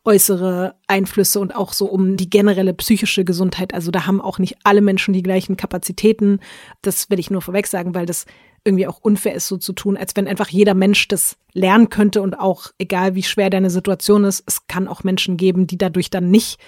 äußere 0.05 0.75
Einflüsse 0.87 1.39
und 1.39 1.53
auch 1.53 1.73
so 1.73 1.85
um 1.87 2.15
die 2.15 2.29
generelle 2.29 2.73
psychische 2.73 3.25
Gesundheit. 3.25 3.73
Also 3.73 3.91
da 3.91 4.05
haben 4.05 4.21
auch 4.21 4.39
nicht 4.39 4.57
alle 4.63 4.81
Menschen 4.81 5.13
die 5.13 5.23
gleichen 5.23 5.57
Kapazitäten. 5.57 6.39
Das 6.81 7.09
will 7.09 7.19
ich 7.19 7.31
nur 7.31 7.41
vorweg 7.41 7.67
sagen, 7.67 7.93
weil 7.93 8.05
das 8.05 8.25
irgendwie 8.63 8.87
auch 8.87 8.99
unfair 8.99 9.35
ist, 9.35 9.47
so 9.47 9.57
zu 9.57 9.73
tun, 9.73 9.97
als 9.97 10.15
wenn 10.15 10.27
einfach 10.27 10.49
jeder 10.49 10.73
Mensch 10.73 11.07
das 11.07 11.37
lernen 11.53 11.89
könnte 11.89 12.21
und 12.21 12.35
auch, 12.35 12.67
egal 12.77 13.15
wie 13.15 13.23
schwer 13.23 13.49
deine 13.49 13.69
Situation 13.69 14.23
ist, 14.23 14.43
es 14.45 14.67
kann 14.67 14.87
auch 14.87 15.03
Menschen 15.03 15.37
geben, 15.37 15.67
die 15.67 15.77
dadurch 15.77 16.09
dann 16.09 16.29
nicht 16.29 16.59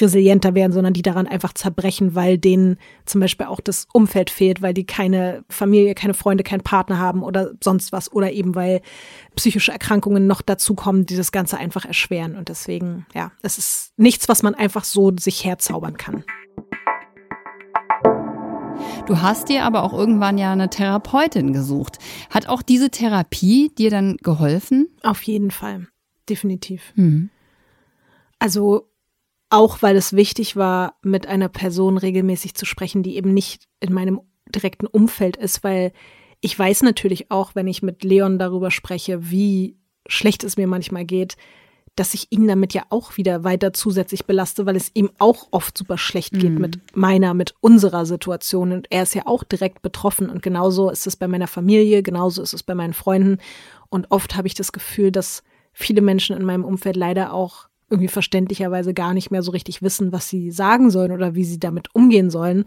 resilienter 0.00 0.54
werden, 0.54 0.72
sondern 0.72 0.92
die 0.92 1.02
daran 1.02 1.26
einfach 1.26 1.52
zerbrechen, 1.52 2.14
weil 2.14 2.38
denen 2.38 2.78
zum 3.04 3.20
Beispiel 3.20 3.46
auch 3.46 3.60
das 3.60 3.86
Umfeld 3.92 4.30
fehlt, 4.30 4.62
weil 4.62 4.74
die 4.74 4.86
keine 4.86 5.44
Familie, 5.48 5.94
keine 5.94 6.14
Freunde, 6.14 6.44
keinen 6.44 6.62
Partner 6.62 6.98
haben 6.98 7.22
oder 7.22 7.52
sonst 7.62 7.92
was 7.92 8.12
oder 8.12 8.30
eben 8.32 8.54
weil 8.54 8.80
psychische 9.34 9.72
Erkrankungen 9.72 10.26
noch 10.26 10.42
dazukommen, 10.42 11.06
die 11.06 11.16
das 11.16 11.32
Ganze 11.32 11.58
einfach 11.58 11.84
erschweren. 11.84 12.36
Und 12.36 12.48
deswegen, 12.48 13.06
ja, 13.14 13.32
es 13.42 13.58
ist 13.58 13.92
nichts, 13.96 14.28
was 14.28 14.42
man 14.42 14.54
einfach 14.54 14.84
so 14.84 15.12
sich 15.18 15.44
herzaubern 15.44 15.96
kann. 15.96 16.24
Du 19.06 19.20
hast 19.20 19.48
dir 19.48 19.64
aber 19.64 19.82
auch 19.82 19.92
irgendwann 19.92 20.38
ja 20.38 20.52
eine 20.52 20.70
Therapeutin 20.70 21.52
gesucht. 21.52 21.98
Hat 22.30 22.48
auch 22.48 22.62
diese 22.62 22.90
Therapie 22.90 23.70
dir 23.76 23.90
dann 23.90 24.16
geholfen? 24.18 24.88
Auf 25.02 25.22
jeden 25.22 25.50
Fall, 25.50 25.86
definitiv. 26.28 26.92
Mhm. 26.96 27.30
Also 28.38 28.88
auch 29.50 29.82
weil 29.82 29.96
es 29.96 30.12
wichtig 30.12 30.56
war, 30.56 30.98
mit 31.02 31.26
einer 31.26 31.48
Person 31.48 31.96
regelmäßig 31.96 32.54
zu 32.54 32.66
sprechen, 32.66 33.02
die 33.02 33.16
eben 33.16 33.32
nicht 33.32 33.64
in 33.80 33.92
meinem 33.92 34.20
direkten 34.54 34.86
Umfeld 34.86 35.36
ist, 35.36 35.64
weil 35.64 35.92
ich 36.40 36.56
weiß 36.58 36.82
natürlich 36.82 37.30
auch, 37.30 37.54
wenn 37.54 37.66
ich 37.66 37.82
mit 37.82 38.04
Leon 38.04 38.38
darüber 38.38 38.70
spreche, 38.70 39.30
wie 39.30 39.76
schlecht 40.06 40.44
es 40.44 40.56
mir 40.56 40.66
manchmal 40.66 41.04
geht, 41.04 41.36
dass 41.98 42.14
ich 42.14 42.28
ihn 42.30 42.46
damit 42.46 42.74
ja 42.74 42.84
auch 42.90 43.16
wieder 43.16 43.42
weiter 43.42 43.72
zusätzlich 43.72 44.24
belaste, 44.24 44.66
weil 44.66 44.76
es 44.76 44.90
ihm 44.94 45.10
auch 45.18 45.48
oft 45.50 45.76
super 45.76 45.98
schlecht 45.98 46.32
geht 46.32 46.52
mhm. 46.52 46.60
mit 46.60 46.96
meiner, 46.96 47.34
mit 47.34 47.54
unserer 47.60 48.06
Situation. 48.06 48.72
Und 48.72 48.86
er 48.90 49.02
ist 49.02 49.14
ja 49.14 49.26
auch 49.26 49.42
direkt 49.42 49.82
betroffen. 49.82 50.30
Und 50.30 50.42
genauso 50.42 50.90
ist 50.90 51.06
es 51.06 51.16
bei 51.16 51.26
meiner 51.26 51.48
Familie, 51.48 52.02
genauso 52.02 52.42
ist 52.42 52.54
es 52.54 52.62
bei 52.62 52.74
meinen 52.74 52.94
Freunden. 52.94 53.38
Und 53.88 54.10
oft 54.10 54.36
habe 54.36 54.46
ich 54.46 54.54
das 54.54 54.72
Gefühl, 54.72 55.10
dass 55.10 55.42
viele 55.72 56.00
Menschen 56.00 56.36
in 56.36 56.44
meinem 56.44 56.64
Umfeld 56.64 56.96
leider 56.96 57.32
auch 57.32 57.68
irgendwie 57.90 58.08
verständlicherweise 58.08 58.94
gar 58.94 59.14
nicht 59.14 59.30
mehr 59.30 59.42
so 59.42 59.50
richtig 59.50 59.82
wissen, 59.82 60.12
was 60.12 60.28
sie 60.28 60.50
sagen 60.50 60.90
sollen 60.90 61.10
oder 61.10 61.34
wie 61.34 61.44
sie 61.44 61.58
damit 61.58 61.94
umgehen 61.94 62.30
sollen. 62.30 62.64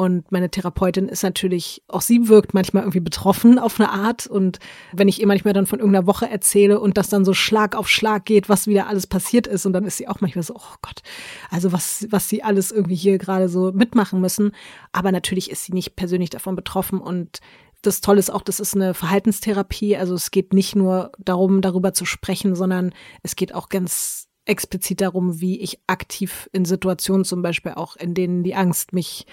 Und 0.00 0.32
meine 0.32 0.50
Therapeutin 0.50 1.08
ist 1.10 1.22
natürlich, 1.22 1.82
auch 1.86 2.00
sie 2.00 2.26
wirkt 2.26 2.54
manchmal 2.54 2.84
irgendwie 2.84 3.00
betroffen 3.00 3.58
auf 3.58 3.78
eine 3.78 3.90
Art. 3.90 4.26
Und 4.26 4.58
wenn 4.94 5.08
ich 5.08 5.20
ihr 5.20 5.26
manchmal 5.26 5.52
dann 5.52 5.66
von 5.66 5.78
irgendeiner 5.78 6.06
Woche 6.06 6.26
erzähle 6.26 6.80
und 6.80 6.96
das 6.96 7.10
dann 7.10 7.26
so 7.26 7.34
Schlag 7.34 7.76
auf 7.76 7.86
Schlag 7.86 8.24
geht, 8.24 8.48
was 8.48 8.66
wieder 8.66 8.86
alles 8.86 9.06
passiert 9.06 9.46
ist, 9.46 9.66
und 9.66 9.74
dann 9.74 9.84
ist 9.84 9.98
sie 9.98 10.08
auch 10.08 10.22
manchmal 10.22 10.42
so, 10.42 10.54
oh 10.56 10.74
Gott, 10.80 11.02
also 11.50 11.70
was, 11.72 12.06
was 12.08 12.30
sie 12.30 12.42
alles 12.42 12.72
irgendwie 12.72 12.94
hier 12.94 13.18
gerade 13.18 13.50
so 13.50 13.72
mitmachen 13.72 14.22
müssen. 14.22 14.52
Aber 14.90 15.12
natürlich 15.12 15.50
ist 15.50 15.66
sie 15.66 15.74
nicht 15.74 15.96
persönlich 15.96 16.30
davon 16.30 16.56
betroffen 16.56 16.98
und 16.98 17.40
das 17.82 18.00
Tolle 18.00 18.20
ist 18.20 18.30
auch, 18.30 18.42
das 18.42 18.58
ist 18.58 18.74
eine 18.74 18.94
Verhaltenstherapie. 18.94 19.98
Also 19.98 20.14
es 20.14 20.30
geht 20.30 20.54
nicht 20.54 20.76
nur 20.76 21.12
darum, 21.18 21.60
darüber 21.60 21.92
zu 21.92 22.06
sprechen, 22.06 22.54
sondern 22.54 22.94
es 23.22 23.36
geht 23.36 23.54
auch 23.54 23.68
ganz 23.68 24.29
explizit 24.50 25.00
darum, 25.00 25.40
wie 25.40 25.60
ich 25.60 25.78
aktiv 25.86 26.50
in 26.52 26.64
Situationen 26.64 27.24
zum 27.24 27.40
Beispiel 27.40 27.72
auch, 27.72 27.96
in 27.96 28.14
denen 28.14 28.42
die 28.42 28.54
Angst 28.54 28.92
mich 28.92 29.26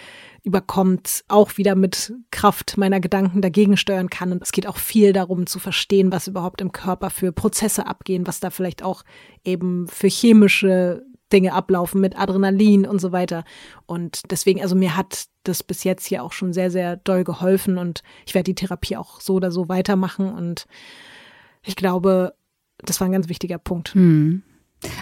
überkommt, 0.44 1.26
auch 1.28 1.58
wieder 1.58 1.76
mit 1.76 2.14
Kraft 2.32 2.78
meiner 2.78 3.00
Gedanken 3.00 3.42
dagegen 3.42 3.76
steuern 3.76 4.10
kann. 4.10 4.32
Und 4.32 4.44
es 4.44 4.52
geht 4.52 4.68
auch 4.68 4.78
viel 4.78 5.12
darum 5.12 5.48
zu 5.48 5.60
verstehen, 5.60 6.12
was 6.12 6.28
überhaupt 6.28 6.62
im 6.62 6.72
Körper 6.72 7.10
für 7.10 7.32
Prozesse 7.32 7.88
abgehen, 7.88 8.28
was 8.28 8.40
da 8.40 8.50
vielleicht 8.50 8.84
auch 8.84 9.04
eben 9.44 9.88
für 9.88 10.08
chemische 10.08 11.04
Dinge 11.34 11.54
ablaufen 11.54 12.00
mit 12.00 12.18
Adrenalin 12.18 12.86
und 12.86 13.00
so 13.00 13.12
weiter. 13.12 13.44
Und 13.86 14.32
deswegen, 14.32 14.62
also 14.62 14.76
mir 14.76 14.96
hat 14.96 15.26
das 15.44 15.64
bis 15.64 15.84
jetzt 15.84 16.06
hier 16.06 16.24
auch 16.24 16.32
schon 16.32 16.54
sehr, 16.54 16.72
sehr 16.72 16.96
doll 16.96 17.24
geholfen 17.24 17.78
und 17.78 18.04
ich 18.26 18.34
werde 18.34 18.46
die 18.46 18.56
Therapie 18.56 18.96
auch 18.96 19.20
so 19.20 19.34
oder 19.34 19.52
so 19.52 19.68
weitermachen. 19.68 20.32
Und 20.32 20.68
ich 21.64 21.76
glaube, 21.76 22.34
das 22.78 23.02
war 23.02 23.08
ein 23.08 23.14
ganz 23.14 23.28
wichtiger 23.28 23.58
Punkt. 23.58 23.94
Hm. 23.94 24.44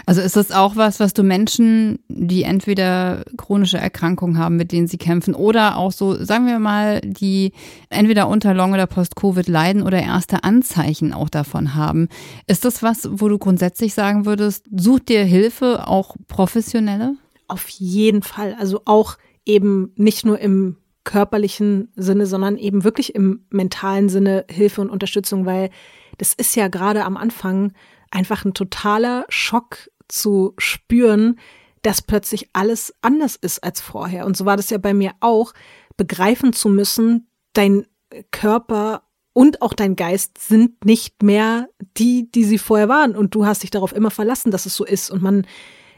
Also 0.06 0.20
ist 0.22 0.36
das 0.36 0.52
auch 0.52 0.76
was, 0.76 1.00
was 1.00 1.12
du 1.12 1.22
Menschen, 1.22 1.98
die 2.08 2.44
entweder 2.44 3.24
chronische 3.36 3.78
Erkrankungen 3.78 4.38
haben, 4.38 4.56
mit 4.56 4.72
denen 4.72 4.86
sie 4.86 4.96
kämpfen, 4.96 5.34
oder 5.34 5.76
auch 5.76 5.92
so, 5.92 6.22
sagen 6.22 6.46
wir 6.46 6.58
mal, 6.58 7.00
die 7.02 7.52
entweder 7.90 8.28
unter 8.28 8.54
Long- 8.54 8.72
oder 8.72 8.86
Post-Covid 8.86 9.48
leiden 9.48 9.82
oder 9.82 10.00
erste 10.00 10.44
Anzeichen 10.44 11.12
auch 11.12 11.28
davon 11.28 11.74
haben. 11.74 12.08
Ist 12.46 12.64
das 12.64 12.82
was, 12.82 13.08
wo 13.10 13.28
du 13.28 13.38
grundsätzlich 13.38 13.94
sagen 13.94 14.24
würdest, 14.24 14.66
such 14.74 15.00
dir 15.00 15.24
Hilfe, 15.24 15.86
auch 15.86 16.16
professionelle? 16.26 17.16
Auf 17.48 17.68
jeden 17.68 18.22
Fall. 18.22 18.56
Also 18.58 18.82
auch 18.86 19.18
eben 19.44 19.92
nicht 19.96 20.24
nur 20.24 20.38
im 20.38 20.76
körperlichen 21.04 21.92
Sinne, 21.94 22.26
sondern 22.26 22.56
eben 22.56 22.82
wirklich 22.82 23.14
im 23.14 23.44
mentalen 23.50 24.08
Sinne 24.08 24.44
Hilfe 24.50 24.80
und 24.80 24.90
Unterstützung, 24.90 25.46
weil 25.46 25.70
das 26.18 26.34
ist 26.34 26.56
ja 26.56 26.68
gerade 26.68 27.04
am 27.04 27.16
Anfang 27.16 27.72
einfach 28.16 28.46
ein 28.46 28.54
totaler 28.54 29.26
Schock 29.28 29.90
zu 30.08 30.54
spüren, 30.56 31.38
dass 31.82 32.00
plötzlich 32.00 32.48
alles 32.54 32.94
anders 33.02 33.36
ist 33.36 33.62
als 33.62 33.80
vorher. 33.80 34.24
Und 34.24 34.36
so 34.36 34.46
war 34.46 34.56
das 34.56 34.70
ja 34.70 34.78
bei 34.78 34.94
mir 34.94 35.12
auch, 35.20 35.52
begreifen 35.98 36.54
zu 36.54 36.70
müssen, 36.70 37.28
dein 37.52 37.86
Körper 38.30 39.02
und 39.34 39.60
auch 39.60 39.74
dein 39.74 39.96
Geist 39.96 40.38
sind 40.38 40.86
nicht 40.86 41.22
mehr 41.22 41.68
die, 41.98 42.30
die 42.30 42.44
sie 42.44 42.58
vorher 42.58 42.88
waren. 42.88 43.14
Und 43.14 43.34
du 43.34 43.44
hast 43.44 43.62
dich 43.62 43.70
darauf 43.70 43.94
immer 43.94 44.10
verlassen, 44.10 44.50
dass 44.50 44.64
es 44.64 44.74
so 44.74 44.84
ist. 44.86 45.10
Und 45.10 45.22
man 45.22 45.46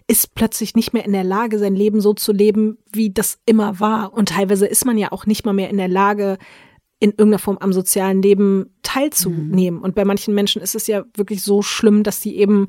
ist 0.08 0.34
plötzlich 0.34 0.74
nicht 0.74 0.92
mehr 0.92 1.04
in 1.04 1.12
der 1.12 1.24
Lage, 1.24 1.58
sein 1.60 1.76
Leben 1.76 2.00
so 2.00 2.14
zu 2.14 2.32
leben, 2.32 2.78
wie 2.92 3.10
das 3.10 3.38
immer 3.46 3.78
war. 3.78 4.12
Und 4.12 4.30
teilweise 4.30 4.66
ist 4.66 4.84
man 4.84 4.98
ja 4.98 5.12
auch 5.12 5.24
nicht 5.26 5.46
mal 5.46 5.52
mehr 5.52 5.70
in 5.70 5.76
der 5.76 5.88
Lage, 5.88 6.38
in 7.00 7.10
irgendeiner 7.10 7.38
Form 7.38 7.58
am 7.58 7.72
sozialen 7.72 8.22
Leben 8.22 8.74
teilzunehmen. 8.82 9.78
Mhm. 9.78 9.84
Und 9.84 9.94
bei 9.94 10.04
manchen 10.04 10.34
Menschen 10.34 10.62
ist 10.62 10.74
es 10.74 10.86
ja 10.86 11.04
wirklich 11.14 11.42
so 11.42 11.62
schlimm, 11.62 12.02
dass 12.02 12.20
die 12.20 12.38
eben 12.38 12.66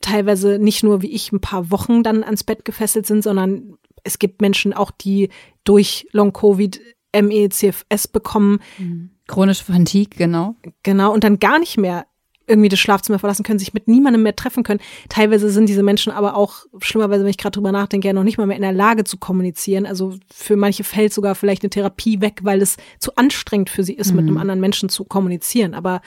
teilweise 0.00 0.58
nicht 0.58 0.82
nur 0.82 1.02
wie 1.02 1.10
ich 1.10 1.32
ein 1.32 1.40
paar 1.40 1.70
Wochen 1.70 2.02
dann 2.02 2.24
ans 2.24 2.44
Bett 2.44 2.64
gefesselt 2.64 3.06
sind, 3.06 3.22
sondern 3.22 3.76
es 4.04 4.18
gibt 4.18 4.40
Menschen 4.40 4.72
auch, 4.72 4.90
die 4.90 5.30
durch 5.64 6.06
Long-Covid 6.12 6.80
MECFS 7.14 8.08
bekommen. 8.08 8.60
Mhm. 8.78 9.10
Chronische 9.26 9.64
Fatigue, 9.64 10.16
genau. 10.16 10.54
Genau, 10.82 11.12
und 11.12 11.24
dann 11.24 11.38
gar 11.38 11.58
nicht 11.58 11.76
mehr 11.76 12.06
irgendwie 12.46 12.68
das 12.68 12.78
Schlafzimmer 12.78 13.18
verlassen 13.18 13.42
können, 13.42 13.58
sich 13.58 13.74
mit 13.74 13.88
niemandem 13.88 14.22
mehr 14.22 14.36
treffen 14.36 14.62
können. 14.62 14.80
Teilweise 15.08 15.50
sind 15.50 15.68
diese 15.68 15.82
Menschen 15.82 16.12
aber 16.12 16.36
auch, 16.36 16.66
schlimmerweise, 16.80 17.24
wenn 17.24 17.30
ich 17.30 17.38
gerade 17.38 17.54
drüber 17.54 17.72
nachdenke, 17.72 18.06
ja 18.06 18.14
noch 18.14 18.24
nicht 18.24 18.38
mal 18.38 18.46
mehr 18.46 18.56
in 18.56 18.62
der 18.62 18.72
Lage 18.72 19.04
zu 19.04 19.16
kommunizieren. 19.16 19.86
Also 19.86 20.14
für 20.32 20.56
manche 20.56 20.84
fällt 20.84 21.12
sogar 21.12 21.34
vielleicht 21.34 21.62
eine 21.62 21.70
Therapie 21.70 22.20
weg, 22.20 22.40
weil 22.42 22.62
es 22.62 22.76
zu 22.98 23.14
anstrengend 23.16 23.70
für 23.70 23.82
sie 23.82 23.94
ist, 23.94 24.10
mhm. 24.10 24.16
mit 24.16 24.26
einem 24.26 24.38
anderen 24.38 24.60
Menschen 24.60 24.88
zu 24.88 25.04
kommunizieren. 25.04 25.74
Aber 25.74 26.00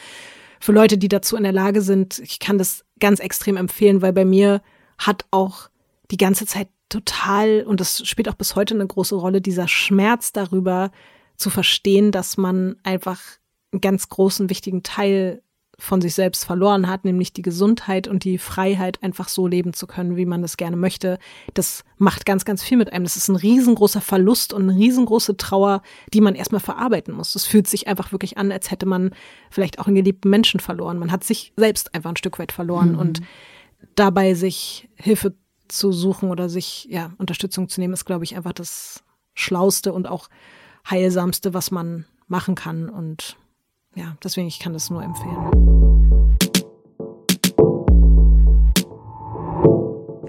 für 0.60 0.72
Leute, 0.72 0.98
die 0.98 1.10
dazu 1.10 1.36
in 1.36 1.44
der 1.44 1.52
Lage 1.52 1.82
sind, 1.82 2.20
ich 2.20 2.40
kann 2.40 2.58
das 2.58 2.86
ganz 3.00 3.20
extrem 3.20 3.58
empfehlen, 3.58 4.02
weil 4.02 4.14
bei 4.14 4.26
mir 4.26 4.62
hat 4.98 5.26
auch 5.32 5.70
die 6.12 6.18
ganze 6.18 6.46
Zeit 6.46 6.70
total, 6.90 7.64
und 7.64 7.80
das 7.80 8.06
spielt 8.08 8.30
auch 8.30 8.36
bis 8.36 8.56
heute 8.56 8.74
eine 8.74 8.88
große 8.88 9.16
Rolle, 9.16 9.42
dieser 9.42 9.68
Schmerz 9.68 10.34
darüber 10.34 10.92
zu 11.38 11.50
verstehen, 11.50 12.12
dass 12.12 12.38
man 12.38 12.76
einfach 12.84 13.22
einen 13.72 13.82
ganz 13.82 14.10
großen, 14.10 14.50
wichtigen 14.50 14.84
Teil 14.84 15.42
von 15.80 16.02
sich 16.02 16.14
selbst 16.14 16.46
verloren 16.46 16.88
hat, 16.88 17.06
nämlich 17.06 17.34
die 17.34 17.42
Gesundheit 17.42 18.08
und 18.08 18.24
die 18.24 18.38
Freiheit, 18.38 19.02
einfach 19.02 19.30
so 19.30 19.48
leben 19.48 19.74
zu 19.74 19.88
können, 19.88 20.18
wie 20.18 20.26
man 20.26 20.42
das 20.42 20.58
gerne 20.58 20.76
möchte. 20.76 21.18
Das 21.54 21.84
macht 21.98 22.26
ganz, 22.26 22.46
ganz 22.46 22.62
viel 22.64 22.78
mit 22.78 22.92
einem. 22.94 23.06
Das 23.06 23.16
ist 23.16 23.30
ein 23.30 23.36
riesengroßer 23.36 24.02
Verlust 24.02 24.54
und 24.54 24.64
eine 24.70 24.78
riesengroße 24.78 25.38
Trauer, 25.38 25.82
die 26.14 26.22
man 26.22 26.36
erstmal 26.36 26.62
verarbeiten 26.62 27.14
muss. 27.14 27.34
Das 27.34 27.46
fühlt 27.46 27.68
sich 27.68 27.88
einfach 27.88 28.12
wirklich 28.12 28.38
an, 28.38 28.52
als 28.52 28.72
hätte 28.72 28.86
man 28.86 29.12
vielleicht 29.50 29.80
auch 29.80 29.88
einen 29.88 29.96
geliebten 29.96 30.30
Menschen 30.30 30.60
verloren. 30.60 31.00
Man 31.00 31.12
hat 31.12 31.24
sich 31.24 31.54
selbst 31.56 31.96
einfach 31.96 32.10
ein 32.10 32.18
Stück 32.18 32.38
weit 32.40 32.52
verloren 32.52 32.94
mhm. 32.94 33.00
und 33.00 33.22
dabei 33.96 34.34
sich 34.34 34.90
Hilfe 34.96 35.34
zu 35.70 35.92
suchen 35.92 36.30
oder 36.30 36.50
sich 36.50 36.88
ja 36.90 37.14
Unterstützung 37.18 37.70
zu 37.70 37.80
nehmen, 37.80 37.94
ist, 37.94 38.06
glaube 38.06 38.26
ich, 38.26 38.36
einfach 38.36 38.54
das 38.54 39.04
Schlauste 39.34 39.94
und 39.94 40.08
auch 40.08 40.30
Heilsamste, 40.90 41.54
was 41.54 41.72
man 41.72 42.06
machen 42.28 42.56
kann. 42.56 42.90
Und 42.90 43.38
ja, 43.96 44.16
deswegen, 44.24 44.48
ich 44.48 44.60
kann 44.60 44.74
das 44.74 44.90
nur 44.90 45.04
empfehlen. 45.04 45.90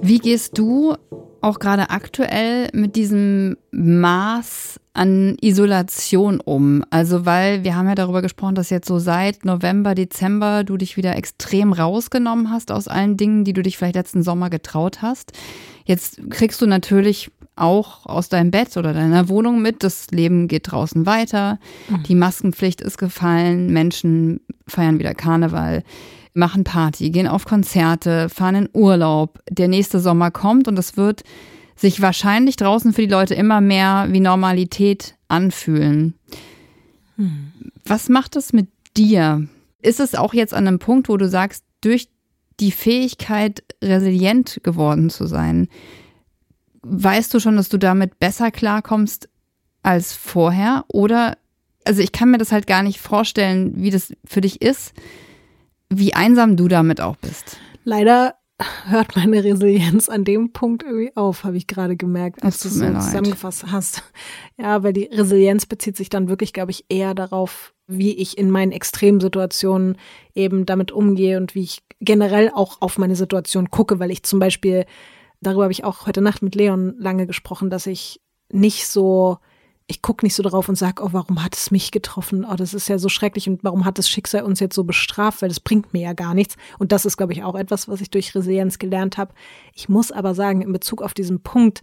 Wie 0.03 0.19
gehst 0.19 0.59
du 0.59 0.95
auch 1.43 1.59
gerade 1.59 1.91
aktuell 1.91 2.69
mit 2.73 2.97
diesem 2.97 3.57
Maß 3.71 4.81
an 4.95 5.37
Isolation 5.41 6.41
um? 6.41 6.85
Also, 6.91 7.27
weil 7.27 7.65
wir 7.65 7.77
haben 7.77 7.89
ja 7.89 7.95
darüber 7.95 8.23
gesprochen, 8.23 8.55
dass 8.55 8.71
jetzt 8.71 8.89
so 8.89 8.99
seit 8.99 9.45
November, 9.45 9.95
Dezember 9.95 10.65
du 10.65 10.77
dich 10.77 10.97
wieder 10.97 11.17
extrem 11.17 11.73
rausgenommen 11.73 12.51
hast 12.51 12.73
aus 12.73 12.89
allen 12.89 13.17
Dingen, 13.17 13.45
die 13.45 13.53
du 13.53 13.63
dich 13.63 13.77
vielleicht 13.77 13.95
letzten 13.95 14.23
Sommer 14.23 14.51
getraut 14.51 15.03
hast. 15.03 15.33
Jetzt 15.85 16.21
kriegst 16.31 16.61
du 16.63 16.67
natürlich 16.67 17.31
auch 17.61 18.07
aus 18.07 18.29
deinem 18.29 18.51
Bett 18.51 18.77
oder 18.77 18.93
deiner 18.93 19.29
Wohnung 19.29 19.63
mit, 19.63 19.83
das 19.83 20.11
Leben 20.11 20.49
geht 20.49 20.71
draußen 20.71 21.07
weiter, 21.07 21.59
mhm. 21.89 22.03
die 22.05 22.15
Maskenpflicht 22.15 22.81
ist 22.81 22.99
gefallen, 22.99 23.73
Menschen 23.73 24.41
feiern 24.67 24.99
wieder 24.99 25.15
Karneval 25.15 25.83
machen 26.33 26.65
Party, 26.65 27.11
gehen 27.11 27.27
auf 27.27 27.45
Konzerte, 27.45 28.29
fahren 28.29 28.55
in 28.55 28.69
Urlaub. 28.73 29.41
Der 29.51 29.69
nächste 29.69 30.01
Sommer 30.01 30.31
kommt 30.31 30.69
und 30.69 30.79
es 30.79 30.97
wird 30.97 31.23
sich 31.77 32.03
wahrscheinlich 32.03 32.57
draußen 32.57 32.93
für 32.93 33.03
die 33.03 33.13
Leute 33.13 33.35
immer 33.35 33.61
mehr 33.61 34.07
wie 34.11 34.21
Normalität 34.21 35.17
anfühlen. 35.29 36.15
Hm. 37.17 37.53
Was 37.85 38.09
macht 38.09 38.37
es 38.37 38.53
mit 38.53 38.69
dir? 38.97 39.49
Ist 39.83 40.01
es 40.01 40.15
auch 40.15 40.35
jetzt 40.35 40.55
an 40.55 40.67
einem 40.67 40.79
Punkt, 40.79 41.09
wo 41.09 41.17
du 41.17 41.29
sagst, 41.29 41.65
durch 41.81 42.09
die 42.61 42.73
Fähigkeit, 42.73 43.63
resilient 43.83 44.61
geworden 44.63 45.09
zu 45.09 45.27
sein, 45.27 45.69
weißt 46.83 47.33
du 47.35 47.41
schon, 47.41 47.57
dass 47.57 47.69
du 47.69 47.79
damit 47.79 48.19
besser 48.19 48.51
klarkommst 48.51 49.29
als 49.83 50.13
vorher? 50.13 50.85
Oder, 50.89 51.37
also 51.85 52.03
ich 52.03 52.13
kann 52.13 52.31
mir 52.31 52.39
das 52.39 52.53
halt 52.53 52.67
gar 52.67 52.83
nicht 52.83 53.01
vorstellen, 53.01 53.73
wie 53.77 53.91
das 53.91 54.13
für 54.25 54.41
dich 54.41 54.63
ist, 54.63 54.93
wie 55.89 56.15
einsam 56.15 56.57
du 56.57 56.69
damit 56.69 57.01
auch 57.01 57.17
bist. 57.17 57.59
Leider 57.85 58.35
hört 58.87 59.17
meine 59.17 59.43
Resilienz 59.43 60.09
an 60.09 60.25
dem 60.25 60.53
Punkt 60.53 60.83
irgendwie 60.83 61.17
auf, 61.17 61.45
habe 61.45 61.57
ich 61.57 61.67
gerade 61.67 61.97
gemerkt, 61.97 62.43
als 62.43 62.61
du 62.61 62.69
es 62.69 62.75
so 62.75 62.85
zusammengefasst 62.85 63.67
hast. 63.71 64.03
Ja, 64.59 64.83
weil 64.83 64.93
die 64.93 65.05
Resilienz 65.05 65.67
bezieht 65.67 65.97
sich 65.97 66.11
dann 66.11 66.29
wirklich, 66.29 66.53
glaube 66.53 66.71
ich, 66.71 66.85
eher 66.89 67.15
darauf, 67.15 67.73
wie 67.87 68.15
ich 68.15 68.39
in 68.39 68.51
meinen 68.51 68.73
Extremsituationen 68.73 69.97
eben 70.35 70.67
damit 70.67 70.93
umgehe 70.93 71.39
und 71.39 71.55
wie 71.55 71.63
ich 71.63 71.83
generell 72.01 72.51
auch 72.55 72.81
auf 72.81 72.99
meine 72.99 73.17
Situation 73.17 73.71
gucke, 73.71 73.99
weil 73.99 74.11
ich 74.11 74.23
zum 74.23 74.39
Beispiel, 74.39 74.85
darüber 75.41 75.65
habe 75.65 75.73
ich 75.73 75.85
auch 75.85 76.07
heute 76.07 76.21
Nacht 76.21 76.43
mit 76.43 76.55
Leon 76.55 76.95
lange 76.99 77.27
gesprochen, 77.27 77.71
dass 77.71 77.87
ich 77.87 78.21
nicht 78.51 78.87
so 78.87 79.39
ich 79.91 80.03
gucke 80.03 80.25
nicht 80.25 80.37
so 80.37 80.45
drauf 80.45 80.69
und 80.69 80.77
sage, 80.77 81.03
oh, 81.03 81.09
warum 81.11 81.43
hat 81.43 81.57
es 81.57 81.73
mich 81.73 81.91
getroffen? 81.91 82.47
Oh, 82.49 82.55
das 82.55 82.75
ist 82.75 82.89
ja 82.89 82.97
so 82.97 83.09
schrecklich 83.09 83.49
und 83.49 83.65
warum 83.65 83.85
hat 83.85 83.99
das 83.99 84.09
Schicksal 84.09 84.45
uns 84.45 84.61
jetzt 84.61 84.77
so 84.77 84.85
bestraft? 84.85 85.43
Weil 85.43 85.49
das 85.49 85.59
bringt 85.59 85.93
mir 85.93 86.03
ja 86.03 86.13
gar 86.13 86.33
nichts. 86.33 86.57
Und 86.79 86.93
das 86.93 87.05
ist, 87.05 87.17
glaube 87.17 87.33
ich, 87.33 87.43
auch 87.43 87.57
etwas, 87.57 87.89
was 87.89 88.01
ich 88.01 88.09
durch 88.09 88.33
Resilienz 88.33 88.79
gelernt 88.79 89.19
habe. 89.19 89.35
Ich 89.75 89.89
muss 89.89 90.13
aber 90.13 90.37
sagen, 90.37 90.63
in 90.63 90.73
Bezug 90.73 91.03
auf 91.03 91.13
diesen 91.13 91.43
Punkt, 91.43 91.83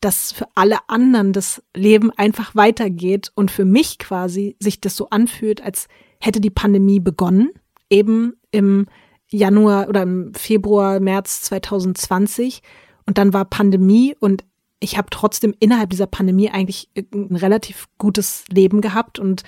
dass 0.00 0.30
für 0.30 0.46
alle 0.54 0.78
anderen 0.86 1.32
das 1.32 1.60
Leben 1.74 2.12
einfach 2.12 2.54
weitergeht 2.54 3.32
und 3.34 3.50
für 3.50 3.64
mich 3.64 3.98
quasi 3.98 4.56
sich 4.60 4.80
das 4.80 4.94
so 4.94 5.10
anfühlt, 5.10 5.60
als 5.60 5.88
hätte 6.20 6.40
die 6.40 6.50
Pandemie 6.50 7.00
begonnen, 7.00 7.50
eben 7.90 8.34
im 8.52 8.86
Januar 9.34 9.88
oder 9.88 10.02
im 10.02 10.32
Februar, 10.34 11.00
März 11.00 11.42
2020. 11.42 12.62
Und 13.06 13.18
dann 13.18 13.32
war 13.32 13.44
Pandemie 13.44 14.16
und 14.18 14.44
ich 14.80 14.96
habe 14.98 15.08
trotzdem 15.10 15.54
innerhalb 15.60 15.90
dieser 15.90 16.06
Pandemie 16.06 16.50
eigentlich 16.50 16.90
ein 16.96 17.36
relativ 17.36 17.88
gutes 17.98 18.44
Leben 18.48 18.80
gehabt 18.80 19.18
und 19.18 19.42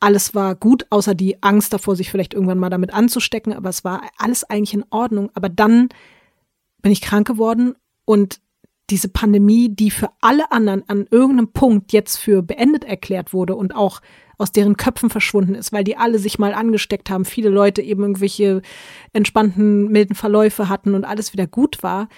alles 0.00 0.34
war 0.34 0.54
gut, 0.54 0.86
außer 0.88 1.14
die 1.14 1.42
Angst 1.42 1.74
davor, 1.74 1.94
sich 1.94 2.10
vielleicht 2.10 2.32
irgendwann 2.32 2.58
mal 2.58 2.70
damit 2.70 2.92
anzustecken, 2.92 3.52
aber 3.52 3.68
es 3.68 3.84
war 3.84 4.02
alles 4.16 4.44
eigentlich 4.44 4.74
in 4.74 4.84
Ordnung. 4.88 5.30
Aber 5.34 5.50
dann 5.50 5.90
bin 6.80 6.90
ich 6.90 7.02
krank 7.02 7.26
geworden 7.26 7.74
und 8.06 8.40
diese 8.88 9.08
Pandemie, 9.08 9.68
die 9.68 9.90
für 9.90 10.10
alle 10.20 10.50
anderen 10.52 10.88
an 10.88 11.06
irgendeinem 11.10 11.52
Punkt 11.52 11.92
jetzt 11.92 12.16
für 12.16 12.42
beendet 12.42 12.84
erklärt 12.84 13.32
wurde 13.32 13.54
und 13.54 13.74
auch 13.74 14.00
aus 14.40 14.52
deren 14.52 14.76
Köpfen 14.76 15.10
verschwunden 15.10 15.54
ist, 15.54 15.72
weil 15.72 15.84
die 15.84 15.96
alle 15.96 16.18
sich 16.18 16.38
mal 16.38 16.54
angesteckt 16.54 17.10
haben, 17.10 17.24
viele 17.24 17.50
Leute 17.50 17.82
eben 17.82 18.02
irgendwelche 18.02 18.62
entspannten, 19.12 19.90
milden 19.90 20.16
Verläufe 20.16 20.68
hatten 20.68 20.94
und 20.94 21.04
alles 21.04 21.32
wieder 21.32 21.46
gut 21.46 21.82
war, 21.82 22.08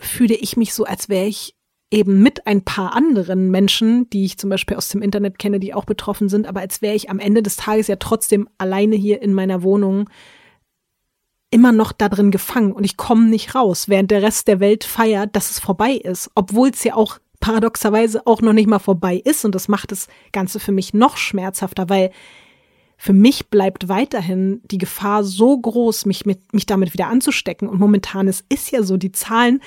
fühle 0.00 0.34
ich 0.34 0.56
mich 0.56 0.74
so, 0.74 0.84
als 0.84 1.08
wäre 1.08 1.26
ich 1.26 1.54
eben 1.90 2.22
mit 2.22 2.46
ein 2.46 2.62
paar 2.62 2.94
anderen 2.94 3.50
Menschen, 3.50 4.10
die 4.10 4.24
ich 4.24 4.38
zum 4.38 4.50
Beispiel 4.50 4.76
aus 4.76 4.88
dem 4.88 5.02
Internet 5.02 5.38
kenne, 5.38 5.60
die 5.60 5.74
auch 5.74 5.84
betroffen 5.84 6.28
sind, 6.28 6.46
aber 6.46 6.60
als 6.60 6.82
wäre 6.82 6.94
ich 6.94 7.08
am 7.08 7.20
Ende 7.20 7.42
des 7.42 7.56
Tages 7.56 7.86
ja 7.86 7.96
trotzdem 7.96 8.48
alleine 8.58 8.96
hier 8.96 9.22
in 9.22 9.32
meiner 9.32 9.62
Wohnung 9.62 10.10
immer 11.50 11.70
noch 11.70 11.92
da 11.92 12.08
drin 12.08 12.32
gefangen 12.32 12.72
und 12.72 12.82
ich 12.82 12.96
komme 12.96 13.26
nicht 13.26 13.54
raus, 13.54 13.88
während 13.88 14.10
der 14.10 14.22
Rest 14.22 14.48
der 14.48 14.58
Welt 14.58 14.82
feiert, 14.82 15.36
dass 15.36 15.50
es 15.50 15.60
vorbei 15.60 15.92
ist, 15.92 16.30
obwohl 16.34 16.70
es 16.70 16.82
ja 16.82 16.96
auch 16.96 17.20
paradoxerweise 17.44 18.26
auch 18.26 18.40
noch 18.40 18.54
nicht 18.54 18.66
mal 18.66 18.78
vorbei 18.78 19.20
ist 19.22 19.44
und 19.44 19.54
das 19.54 19.68
macht 19.68 19.92
das 19.92 20.08
Ganze 20.32 20.58
für 20.58 20.72
mich 20.72 20.94
noch 20.94 21.18
schmerzhafter, 21.18 21.90
weil 21.90 22.10
für 22.96 23.12
mich 23.12 23.50
bleibt 23.50 23.90
weiterhin 23.90 24.62
die 24.64 24.78
Gefahr 24.78 25.24
so 25.24 25.58
groß, 25.58 26.06
mich, 26.06 26.24
mit, 26.24 26.54
mich 26.54 26.64
damit 26.64 26.94
wieder 26.94 27.08
anzustecken. 27.08 27.68
Und 27.68 27.78
momentan 27.78 28.28
es 28.28 28.46
ist 28.48 28.70
ja 28.70 28.82
so, 28.82 28.96
die 28.96 29.12
Zahlen 29.12 29.60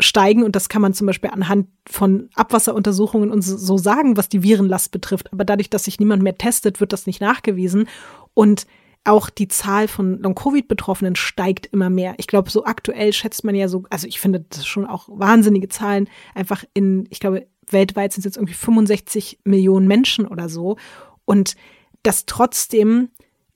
steigen 0.00 0.42
und 0.42 0.56
das 0.56 0.68
kann 0.68 0.82
man 0.82 0.92
zum 0.92 1.06
Beispiel 1.06 1.30
anhand 1.30 1.68
von 1.88 2.28
Abwasseruntersuchungen 2.34 3.30
und 3.30 3.42
so 3.42 3.78
sagen, 3.78 4.16
was 4.16 4.28
die 4.28 4.42
Virenlast 4.42 4.90
betrifft. 4.90 5.32
Aber 5.32 5.44
dadurch, 5.44 5.70
dass 5.70 5.84
sich 5.84 6.00
niemand 6.00 6.24
mehr 6.24 6.38
testet, 6.38 6.80
wird 6.80 6.92
das 6.92 7.06
nicht 7.06 7.20
nachgewiesen. 7.20 7.86
Und 8.34 8.66
auch 9.04 9.30
die 9.30 9.48
Zahl 9.48 9.88
von 9.88 10.20
Long-Covid-Betroffenen 10.20 11.16
steigt 11.16 11.66
immer 11.66 11.88
mehr. 11.88 12.14
Ich 12.18 12.26
glaube, 12.26 12.50
so 12.50 12.64
aktuell 12.64 13.12
schätzt 13.12 13.44
man 13.44 13.54
ja 13.54 13.68
so, 13.68 13.84
also 13.90 14.06
ich 14.06 14.20
finde 14.20 14.44
das 14.48 14.66
schon 14.66 14.86
auch 14.86 15.08
wahnsinnige 15.08 15.68
Zahlen, 15.68 16.08
einfach 16.34 16.64
in, 16.74 17.06
ich 17.10 17.20
glaube, 17.20 17.46
weltweit 17.68 18.12
sind 18.12 18.20
es 18.20 18.24
jetzt 18.26 18.36
irgendwie 18.36 18.54
65 18.54 19.40
Millionen 19.44 19.88
Menschen 19.88 20.26
oder 20.26 20.48
so. 20.48 20.76
Und 21.24 21.56
dass 22.02 22.26
trotzdem 22.26 23.10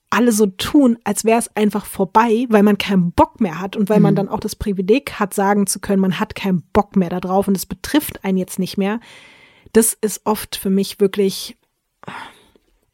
alle 0.09 0.31
so 0.31 0.45
tun, 0.45 0.97
als 1.03 1.25
wäre 1.25 1.39
es 1.39 1.53
einfach 1.55 1.85
vorbei, 1.85 2.45
weil 2.49 2.63
man 2.63 2.77
keinen 2.77 3.11
Bock 3.11 3.41
mehr 3.41 3.59
hat 3.59 3.75
und 3.75 3.89
weil 3.89 3.97
mhm. 3.97 4.03
man 4.03 4.15
dann 4.15 4.29
auch 4.29 4.39
das 4.39 4.55
Privileg 4.55 5.13
hat, 5.13 5.33
sagen 5.33 5.67
zu 5.67 5.79
können, 5.79 6.01
man 6.01 6.19
hat 6.19 6.35
keinen 6.35 6.61
Bock 6.73 6.95
mehr 6.95 7.09
darauf 7.09 7.47
und 7.47 7.57
es 7.57 7.65
betrifft 7.65 8.23
einen 8.23 8.37
jetzt 8.37 8.59
nicht 8.59 8.77
mehr. 8.77 8.99
Das 9.73 9.93
ist 9.93 10.21
oft 10.25 10.55
für 10.55 10.69
mich 10.69 10.99
wirklich, 10.99 11.57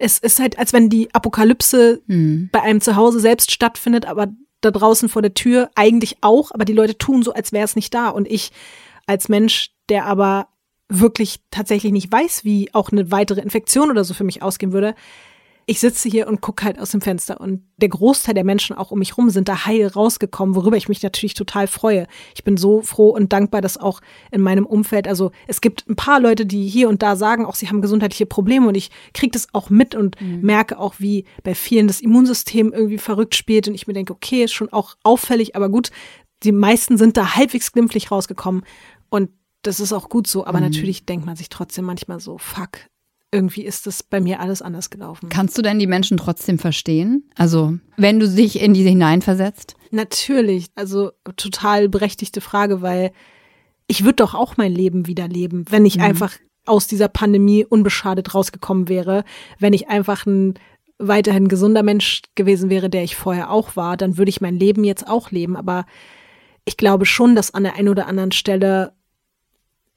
es 0.02 0.18
ist 0.18 0.40
halt, 0.40 0.58
als 0.58 0.74
wenn 0.74 0.90
die 0.90 1.14
Apokalypse 1.14 2.02
mhm. 2.08 2.50
bei 2.52 2.62
einem 2.62 2.82
zu 2.82 2.96
Hause 2.96 3.20
selbst 3.20 3.52
stattfindet, 3.52 4.06
aber 4.06 4.28
da 4.62 4.72
draußen 4.72 5.10
vor 5.10 5.22
der 5.22 5.34
Tür 5.34 5.70
eigentlich 5.76 6.18
auch, 6.22 6.52
aber 6.52 6.66
die 6.66 6.74
Leute 6.74 6.98
tun 6.98 7.24
so, 7.24 7.34
als 7.34 7.52
wäre 7.52 7.66
es 7.66 7.76
nicht 7.76 7.94
da. 7.94 8.10
Und 8.10 8.28
ich 8.28 8.52
als 9.06 9.30
Mensch, 9.30 9.72
der 9.90 10.06
aber 10.06 10.48
wirklich 10.90 11.40
tatsächlich 11.52 11.92
nicht 11.92 12.12
weiß, 12.12 12.44
wie 12.44 12.74
auch 12.74 12.92
eine 12.92 13.12
weitere 13.12 13.42
Infektion 13.42 13.92
oder 13.92 14.04
so 14.04 14.14
für 14.14 14.24
mich 14.24 14.42
ausgehen 14.42 14.74
würde, 14.74 14.96
ich 15.72 15.80
sitze 15.80 16.10
hier 16.10 16.28
und 16.28 16.42
gucke 16.42 16.66
halt 16.66 16.78
aus 16.78 16.92
dem 16.92 17.00
Fenster 17.00 17.40
und 17.40 17.64
der 17.78 17.88
Großteil 17.88 18.34
der 18.34 18.44
Menschen 18.44 18.76
auch 18.76 18.92
um 18.92 19.00
mich 19.00 19.18
rum 19.18 19.30
sind 19.30 19.48
da 19.48 19.66
heil 19.66 19.88
rausgekommen, 19.88 20.54
worüber 20.54 20.76
ich 20.76 20.90
mich 20.90 21.02
natürlich 21.02 21.34
total 21.34 21.66
freue. 21.66 22.08
Ich 22.36 22.44
bin 22.44 22.58
so 22.58 22.82
froh 22.82 23.12
und 23.12 23.32
dankbar, 23.32 23.62
dass 23.62 23.78
auch 23.78 24.02
in 24.32 24.42
meinem 24.42 24.66
Umfeld, 24.66 25.08
also 25.08 25.32
es 25.48 25.62
gibt 25.62 25.88
ein 25.88 25.96
paar 25.96 26.20
Leute, 26.20 26.46
die 26.46 26.68
hier 26.68 26.90
und 26.90 27.02
da 27.02 27.16
sagen, 27.16 27.46
auch 27.46 27.56
sie 27.56 27.70
haben 27.70 27.82
gesundheitliche 27.82 28.26
Probleme 28.26 28.68
und 28.68 28.76
ich 28.76 28.92
kriege 29.14 29.32
das 29.32 29.48
auch 29.54 29.70
mit 29.70 29.96
und 29.96 30.20
mhm. 30.20 30.42
merke 30.42 30.78
auch, 30.78 30.96
wie 30.98 31.24
bei 31.42 31.56
vielen 31.56 31.88
das 31.88 32.02
Immunsystem 32.02 32.74
irgendwie 32.74 32.98
verrückt 32.98 33.36
spielt 33.36 33.70
und 33.70 33.74
ich 33.74 33.88
mir 33.88 33.94
denke, 33.94 34.12
okay, 34.12 34.44
ist 34.44 34.52
schon 34.52 34.74
auch 34.74 34.98
auffällig, 35.04 35.56
aber 35.56 35.70
gut, 35.70 35.90
die 36.44 36.52
meisten 36.52 36.98
sind 36.98 37.16
da 37.16 37.36
halbwegs 37.36 37.72
glimpflich 37.72 38.12
rausgekommen 38.12 38.66
und 39.10 39.30
das 39.62 39.80
ist 39.80 39.94
auch 39.94 40.10
gut 40.10 40.28
so, 40.28 40.46
aber 40.46 40.58
mhm. 40.58 40.66
natürlich 40.66 41.06
denkt 41.06 41.26
man 41.26 41.38
sich 41.38 41.48
trotzdem 41.48 41.86
manchmal 41.86 42.20
so, 42.20 42.38
fuck, 42.38 42.72
irgendwie 43.32 43.64
ist 43.64 43.88
das 43.88 44.04
bei 44.04 44.20
mir 44.20 44.40
alles 44.40 44.62
anders 44.62 44.90
gelaufen. 44.90 45.30
Kannst 45.30 45.58
du 45.58 45.62
denn 45.62 45.80
die 45.80 45.88
Menschen 45.88 46.18
trotzdem 46.18 46.60
verstehen? 46.60 47.30
Also, 47.36 47.78
wenn 47.98 48.20
du 48.20 48.28
dich 48.28 48.62
in 48.62 48.74
diese 48.74 48.90
hineinversetzt? 48.90 49.76
Natürlich. 49.92 50.68
Also, 50.76 51.12
total 51.38 51.90
berechtigte 51.90 52.42
Frage, 52.42 52.82
weil 52.82 53.12
ich 53.88 54.04
würde 54.04 54.18
doch 54.18 54.34
auch 54.34 54.58
mein 54.58 54.74
Leben 54.74 55.08
wieder 55.08 55.28
leben, 55.28 55.66
wenn 55.70 55.86
ich 55.86 55.98
mhm. 55.98 56.04
einfach 56.04 56.34
aus 56.66 56.88
dieser 56.88 57.08
Pandemie 57.08 57.66
unbeschadet 57.66 58.36
rausgekommen 58.36 58.88
wäre, 58.88 59.24
wenn 59.60 59.74
ich 59.74 59.90
einfach 59.90 60.26
ein 60.26 60.56
weiterhin 61.00 61.48
gesunder 61.48 61.84
Mensch 61.84 62.22
gewesen 62.36 62.70
wäre, 62.70 62.90
der 62.90 63.04
ich 63.04 63.16
vorher 63.16 63.50
auch 63.50 63.76
war, 63.76 63.98
dann 63.98 64.18
würde 64.18 64.30
ich 64.30 64.42
mein 64.42 64.60
Leben 64.60 64.84
jetzt 64.84 65.08
auch 65.08 65.32
leben. 65.32 65.56
Aber 65.56 65.86
ich 66.64 66.78
glaube 66.78 67.06
schon, 67.06 67.36
dass 67.36 67.54
an 67.54 67.64
der 67.64 67.76
einen 67.76 67.90
oder 67.90 68.08
anderen 68.08 68.32
Stelle 68.32 68.94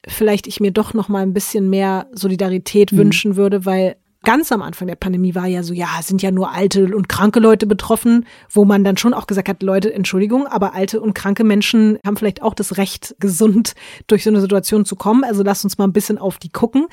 vielleicht 0.08 0.46
ich 0.46 0.60
mir 0.60 0.70
doch 0.70 0.94
noch 0.94 1.08
mal 1.08 1.22
ein 1.22 1.32
bisschen 1.32 1.70
mehr 1.70 2.06
Solidarität 2.12 2.92
mhm. 2.92 2.96
wünschen 2.98 3.36
würde, 3.36 3.64
weil 3.64 3.96
ganz 4.24 4.50
am 4.50 4.62
Anfang 4.62 4.88
der 4.88 4.96
Pandemie 4.96 5.34
war 5.34 5.46
ja 5.46 5.62
so, 5.62 5.72
ja, 5.72 6.00
sind 6.02 6.22
ja 6.22 6.30
nur 6.30 6.50
alte 6.50 6.96
und 6.96 7.08
kranke 7.08 7.38
Leute 7.38 7.66
betroffen, 7.66 8.26
wo 8.50 8.64
man 8.64 8.82
dann 8.82 8.96
schon 8.96 9.14
auch 9.14 9.26
gesagt 9.26 9.48
hat, 9.48 9.62
Leute, 9.62 9.92
Entschuldigung, 9.92 10.46
aber 10.46 10.74
alte 10.74 11.00
und 11.00 11.14
kranke 11.14 11.44
Menschen 11.44 11.98
haben 12.04 12.16
vielleicht 12.16 12.42
auch 12.42 12.54
das 12.54 12.76
Recht, 12.78 13.14
gesund 13.20 13.74
durch 14.06 14.24
so 14.24 14.30
eine 14.30 14.40
Situation 14.40 14.84
zu 14.84 14.96
kommen. 14.96 15.22
Also 15.24 15.42
lasst 15.42 15.64
uns 15.64 15.78
mal 15.78 15.84
ein 15.84 15.92
bisschen 15.92 16.18
auf 16.18 16.38
die 16.38 16.48
gucken. 16.48 16.86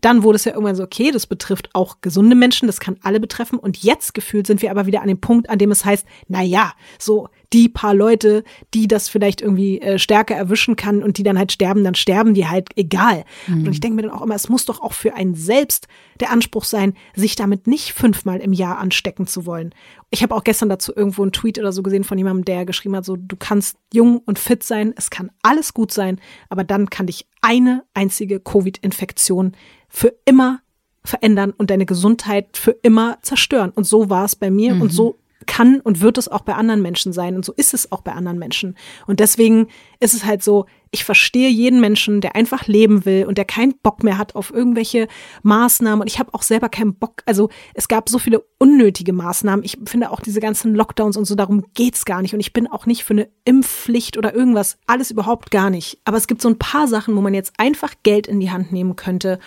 Dann 0.00 0.22
wurde 0.22 0.36
es 0.36 0.44
ja 0.44 0.52
irgendwann 0.52 0.76
so, 0.76 0.82
okay, 0.82 1.10
das 1.10 1.26
betrifft 1.26 1.70
auch 1.74 2.00
gesunde 2.00 2.34
Menschen, 2.34 2.66
das 2.66 2.80
kann 2.80 2.96
alle 3.02 3.20
betreffen. 3.20 3.58
Und 3.58 3.82
jetzt 3.82 4.14
gefühlt 4.14 4.46
sind 4.46 4.62
wir 4.62 4.70
aber 4.70 4.86
wieder 4.86 5.02
an 5.02 5.08
dem 5.08 5.20
Punkt, 5.20 5.50
an 5.50 5.58
dem 5.58 5.70
es 5.70 5.84
heißt, 5.84 6.06
na 6.26 6.42
ja, 6.42 6.72
so 6.98 7.28
die 7.52 7.68
paar 7.68 7.94
Leute, 7.94 8.44
die 8.74 8.88
das 8.88 9.08
vielleicht 9.08 9.40
irgendwie 9.40 9.80
äh, 9.80 9.98
stärker 9.98 10.34
erwischen 10.34 10.76
kann 10.76 11.02
und 11.02 11.18
die 11.18 11.22
dann 11.22 11.38
halt 11.38 11.52
sterben, 11.52 11.82
dann 11.82 11.94
sterben 11.94 12.34
die 12.34 12.46
halt 12.46 12.68
egal. 12.76 13.24
Mhm. 13.46 13.66
Und 13.66 13.72
ich 13.72 13.80
denke 13.80 13.96
mir 13.96 14.02
dann 14.02 14.10
auch 14.10 14.22
immer, 14.22 14.34
es 14.34 14.48
muss 14.48 14.66
doch 14.66 14.80
auch 14.80 14.92
für 14.92 15.14
einen 15.14 15.34
selbst 15.34 15.88
der 16.20 16.30
Anspruch 16.30 16.64
sein, 16.64 16.94
sich 17.14 17.36
damit 17.36 17.66
nicht 17.66 17.92
fünfmal 17.92 18.40
im 18.40 18.52
Jahr 18.52 18.78
anstecken 18.78 19.26
zu 19.26 19.46
wollen. 19.46 19.74
Ich 20.10 20.22
habe 20.22 20.34
auch 20.34 20.44
gestern 20.44 20.68
dazu 20.68 20.92
irgendwo 20.94 21.22
einen 21.22 21.32
Tweet 21.32 21.58
oder 21.58 21.72
so 21.72 21.82
gesehen 21.82 22.04
von 22.04 22.18
jemandem, 22.18 22.44
der 22.44 22.66
geschrieben 22.66 22.96
hat, 22.96 23.04
so 23.04 23.16
du 23.16 23.36
kannst 23.36 23.78
jung 23.92 24.18
und 24.18 24.38
fit 24.38 24.62
sein, 24.62 24.92
es 24.96 25.10
kann 25.10 25.30
alles 25.42 25.74
gut 25.74 25.92
sein, 25.92 26.20
aber 26.48 26.64
dann 26.64 26.90
kann 26.90 27.06
dich 27.06 27.26
eine 27.40 27.84
einzige 27.94 28.40
Covid-Infektion 28.40 29.52
für 29.88 30.14
immer 30.24 30.60
verändern 31.04 31.52
und 31.56 31.70
deine 31.70 31.86
Gesundheit 31.86 32.56
für 32.56 32.72
immer 32.82 33.18
zerstören. 33.22 33.70
Und 33.70 33.84
so 33.84 34.10
war 34.10 34.24
es 34.24 34.36
bei 34.36 34.50
mir 34.50 34.74
mhm. 34.74 34.82
und 34.82 34.92
so 34.92 35.18
kann 35.48 35.80
und 35.80 36.00
wird 36.00 36.18
es 36.18 36.28
auch 36.28 36.42
bei 36.42 36.54
anderen 36.54 36.82
Menschen 36.82 37.12
sein 37.12 37.34
und 37.34 37.44
so 37.44 37.52
ist 37.52 37.74
es 37.74 37.90
auch 37.90 38.02
bei 38.02 38.12
anderen 38.12 38.38
Menschen. 38.38 38.76
Und 39.08 39.18
deswegen 39.18 39.66
ist 39.98 40.14
es 40.14 40.24
halt 40.24 40.44
so, 40.44 40.66
ich 40.90 41.04
verstehe 41.04 41.48
jeden 41.48 41.80
Menschen, 41.80 42.20
der 42.20 42.36
einfach 42.36 42.66
leben 42.66 43.04
will 43.04 43.26
und 43.26 43.36
der 43.36 43.44
keinen 43.44 43.74
Bock 43.82 44.02
mehr 44.02 44.16
hat 44.16 44.34
auf 44.36 44.52
irgendwelche 44.52 45.08
Maßnahmen. 45.42 46.00
Und 46.00 46.06
ich 46.06 46.18
habe 46.18 46.32
auch 46.32 46.42
selber 46.42 46.68
keinen 46.68 46.94
Bock. 46.94 47.22
Also 47.26 47.50
es 47.74 47.88
gab 47.88 48.08
so 48.08 48.18
viele 48.18 48.44
unnötige 48.58 49.12
Maßnahmen. 49.12 49.64
Ich 49.64 49.78
finde 49.84 50.10
auch 50.10 50.20
diese 50.20 50.40
ganzen 50.40 50.74
Lockdowns 50.74 51.16
und 51.16 51.24
so, 51.24 51.34
darum 51.34 51.64
geht's 51.74 52.04
gar 52.04 52.22
nicht. 52.22 52.32
Und 52.32 52.40
ich 52.40 52.52
bin 52.52 52.66
auch 52.66 52.86
nicht 52.86 53.04
für 53.04 53.14
eine 53.14 53.28
Impfpflicht 53.44 54.16
oder 54.16 54.34
irgendwas. 54.34 54.78
Alles 54.86 55.10
überhaupt 55.10 55.50
gar 55.50 55.70
nicht. 55.70 55.98
Aber 56.04 56.16
es 56.16 56.26
gibt 56.26 56.40
so 56.40 56.48
ein 56.48 56.58
paar 56.58 56.88
Sachen, 56.88 57.16
wo 57.16 57.20
man 57.20 57.34
jetzt 57.34 57.52
einfach 57.58 57.94
Geld 58.02 58.26
in 58.26 58.40
die 58.40 58.50
Hand 58.50 58.72
nehmen 58.72 58.96
könnte 58.96 59.38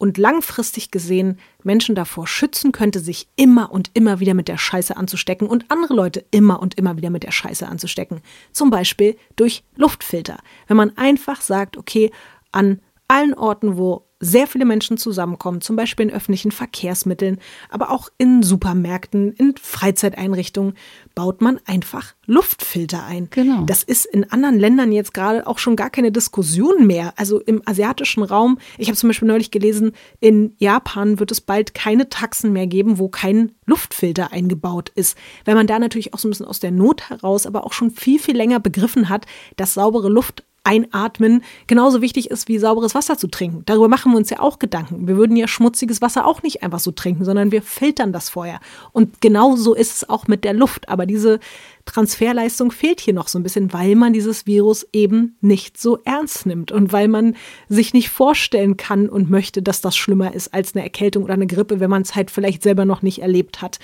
und 0.00 0.16
langfristig 0.16 0.90
gesehen 0.90 1.38
Menschen 1.62 1.94
davor 1.94 2.26
schützen 2.26 2.72
könnte, 2.72 3.00
sich 3.00 3.28
immer 3.36 3.70
und 3.70 3.90
immer 3.92 4.18
wieder 4.18 4.32
mit 4.32 4.48
der 4.48 4.56
Scheiße 4.56 4.96
anzustecken 4.96 5.46
und 5.46 5.66
andere 5.70 5.92
Leute 5.92 6.24
immer 6.30 6.60
und 6.62 6.78
immer 6.78 6.96
wieder 6.96 7.10
mit 7.10 7.22
der 7.22 7.32
Scheiße 7.32 7.68
anzustecken. 7.68 8.22
Zum 8.50 8.70
Beispiel 8.70 9.16
durch 9.36 9.62
Luftfilter. 9.76 10.38
Wenn 10.68 10.78
man 10.78 10.96
einfach 10.96 11.42
sagt, 11.42 11.76
okay, 11.76 12.10
an 12.50 12.80
allen 13.08 13.34
Orten, 13.34 13.76
wo 13.76 14.06
sehr 14.20 14.46
viele 14.46 14.66
Menschen 14.66 14.98
zusammenkommen, 14.98 15.62
zum 15.62 15.76
Beispiel 15.76 16.06
in 16.08 16.14
öffentlichen 16.14 16.52
Verkehrsmitteln, 16.52 17.38
aber 17.70 17.90
auch 17.90 18.10
in 18.18 18.42
Supermärkten, 18.42 19.32
in 19.32 19.54
Freizeiteinrichtungen, 19.60 20.74
baut 21.14 21.40
man 21.40 21.58
einfach 21.64 22.14
Luftfilter 22.26 23.04
ein. 23.04 23.28
Genau. 23.30 23.64
Das 23.64 23.82
ist 23.82 24.04
in 24.04 24.30
anderen 24.30 24.58
Ländern 24.58 24.92
jetzt 24.92 25.14
gerade 25.14 25.46
auch 25.46 25.58
schon 25.58 25.74
gar 25.74 25.88
keine 25.88 26.12
Diskussion 26.12 26.86
mehr. 26.86 27.14
Also 27.16 27.40
im 27.40 27.62
asiatischen 27.64 28.22
Raum, 28.22 28.58
ich 28.76 28.88
habe 28.88 28.96
zum 28.96 29.08
Beispiel 29.08 29.26
neulich 29.26 29.50
gelesen, 29.50 29.92
in 30.20 30.54
Japan 30.58 31.18
wird 31.18 31.30
es 31.30 31.40
bald 31.40 31.72
keine 31.74 32.10
Taxen 32.10 32.52
mehr 32.52 32.66
geben, 32.66 32.98
wo 32.98 33.08
kein 33.08 33.52
Luftfilter 33.64 34.32
eingebaut 34.32 34.90
ist. 34.94 35.16
Weil 35.46 35.54
man 35.54 35.66
da 35.66 35.78
natürlich 35.78 36.12
auch 36.12 36.18
so 36.18 36.28
ein 36.28 36.30
bisschen 36.30 36.46
aus 36.46 36.60
der 36.60 36.72
Not 36.72 37.08
heraus, 37.08 37.46
aber 37.46 37.64
auch 37.64 37.72
schon 37.72 37.90
viel, 37.90 38.18
viel 38.18 38.36
länger 38.36 38.60
begriffen 38.60 39.08
hat, 39.08 39.26
dass 39.56 39.74
saubere 39.74 40.10
Luft 40.10 40.44
Einatmen 40.62 41.42
genauso 41.66 42.02
wichtig 42.02 42.30
ist 42.30 42.48
wie 42.48 42.58
sauberes 42.58 42.94
Wasser 42.94 43.16
zu 43.16 43.28
trinken. 43.28 43.62
Darüber 43.64 43.88
machen 43.88 44.12
wir 44.12 44.18
uns 44.18 44.30
ja 44.30 44.40
auch 44.40 44.58
Gedanken. 44.58 45.08
Wir 45.08 45.16
würden 45.16 45.36
ja 45.36 45.48
schmutziges 45.48 46.02
Wasser 46.02 46.26
auch 46.26 46.42
nicht 46.42 46.62
einfach 46.62 46.80
so 46.80 46.90
trinken, 46.90 47.24
sondern 47.24 47.50
wir 47.50 47.62
filtern 47.62 48.12
das 48.12 48.28
vorher. 48.28 48.60
Und 48.92 49.20
genauso 49.20 49.74
ist 49.74 49.96
es 49.96 50.08
auch 50.08 50.26
mit 50.26 50.44
der 50.44 50.52
Luft. 50.52 50.88
Aber 50.88 51.06
diese 51.06 51.40
Transferleistung 51.86 52.72
fehlt 52.72 53.00
hier 53.00 53.14
noch 53.14 53.28
so 53.28 53.38
ein 53.38 53.42
bisschen, 53.42 53.72
weil 53.72 53.96
man 53.96 54.12
dieses 54.12 54.46
Virus 54.46 54.86
eben 54.92 55.36
nicht 55.40 55.80
so 55.80 55.98
ernst 56.04 56.44
nimmt 56.44 56.72
und 56.72 56.92
weil 56.92 57.08
man 57.08 57.36
sich 57.68 57.94
nicht 57.94 58.10
vorstellen 58.10 58.76
kann 58.76 59.08
und 59.08 59.30
möchte, 59.30 59.62
dass 59.62 59.80
das 59.80 59.96
schlimmer 59.96 60.34
ist 60.34 60.52
als 60.52 60.74
eine 60.74 60.84
Erkältung 60.84 61.24
oder 61.24 61.34
eine 61.34 61.46
Grippe, 61.46 61.80
wenn 61.80 61.90
man 61.90 62.02
es 62.02 62.14
halt 62.14 62.30
vielleicht 62.30 62.62
selber 62.62 62.84
noch 62.84 63.02
nicht 63.02 63.22
erlebt 63.22 63.62
hat. 63.62 63.78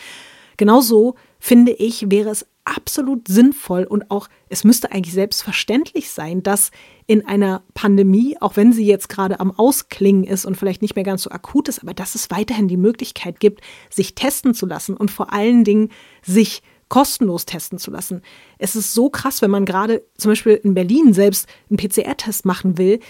Genauso 0.57 1.17
finde 1.39 1.73
ich, 1.73 2.11
wäre 2.11 2.31
es 2.31 2.47
absolut 2.67 3.29
sinnvoll 3.29 3.85
und 3.85 4.11
auch 4.11 4.29
es 4.49 4.65
müsste 4.65 4.93
eigentlich 4.93 5.15
selbstverständlich 5.15 6.11
sein, 6.11 6.43
dass 6.43 6.71
in 7.07 7.27
einer 7.27 7.63
Pandemie, 7.75 8.37
auch 8.41 8.57
wenn 8.57 8.73
sie 8.73 8.85
jetzt 8.85 9.09
gerade 9.09 9.41
am 9.41 9.53
Ausklingen 9.53 10.25
ist 10.25 10.45
und 10.45 10.57
vielleicht 10.57 10.83
nicht 10.83 10.97
mehr 10.97 11.05
ganz 11.05 11.23
so 11.23 11.31
akut 11.31 11.69
ist, 11.69 11.83
aber 11.83 11.95
dass 11.95 12.15
es 12.15 12.31
weiterhin 12.31 12.69
die 12.69 12.77
Möglichkeit 12.77 13.41
gibt, 13.41 13.61
sich 13.89 14.15
testen 14.15 14.53
zu 14.53 14.67
lassen 14.67 14.97
und 14.97 15.11
vor 15.11 15.33
allen 15.33 15.65
Dingen 15.65 15.91
sich 16.23 16.63
kostenlos 16.89 17.47
testen 17.47 17.79
zu 17.79 17.91
lassen. 17.91 18.23
Es 18.59 18.77
ist 18.77 18.95
so 18.95 19.11
krass, 19.11 19.43
wenn 19.43 19.51
man 19.51 19.65
gerade 19.65 20.05
zum 20.17 20.33
Beispiel 20.33 20.55
in 20.55 20.75
Berlin 20.75 21.13
selbst 21.13 21.49
einen 21.71 21.79
PCR-Test 21.79 22.45
machen 22.45 22.79
will. 22.79 23.01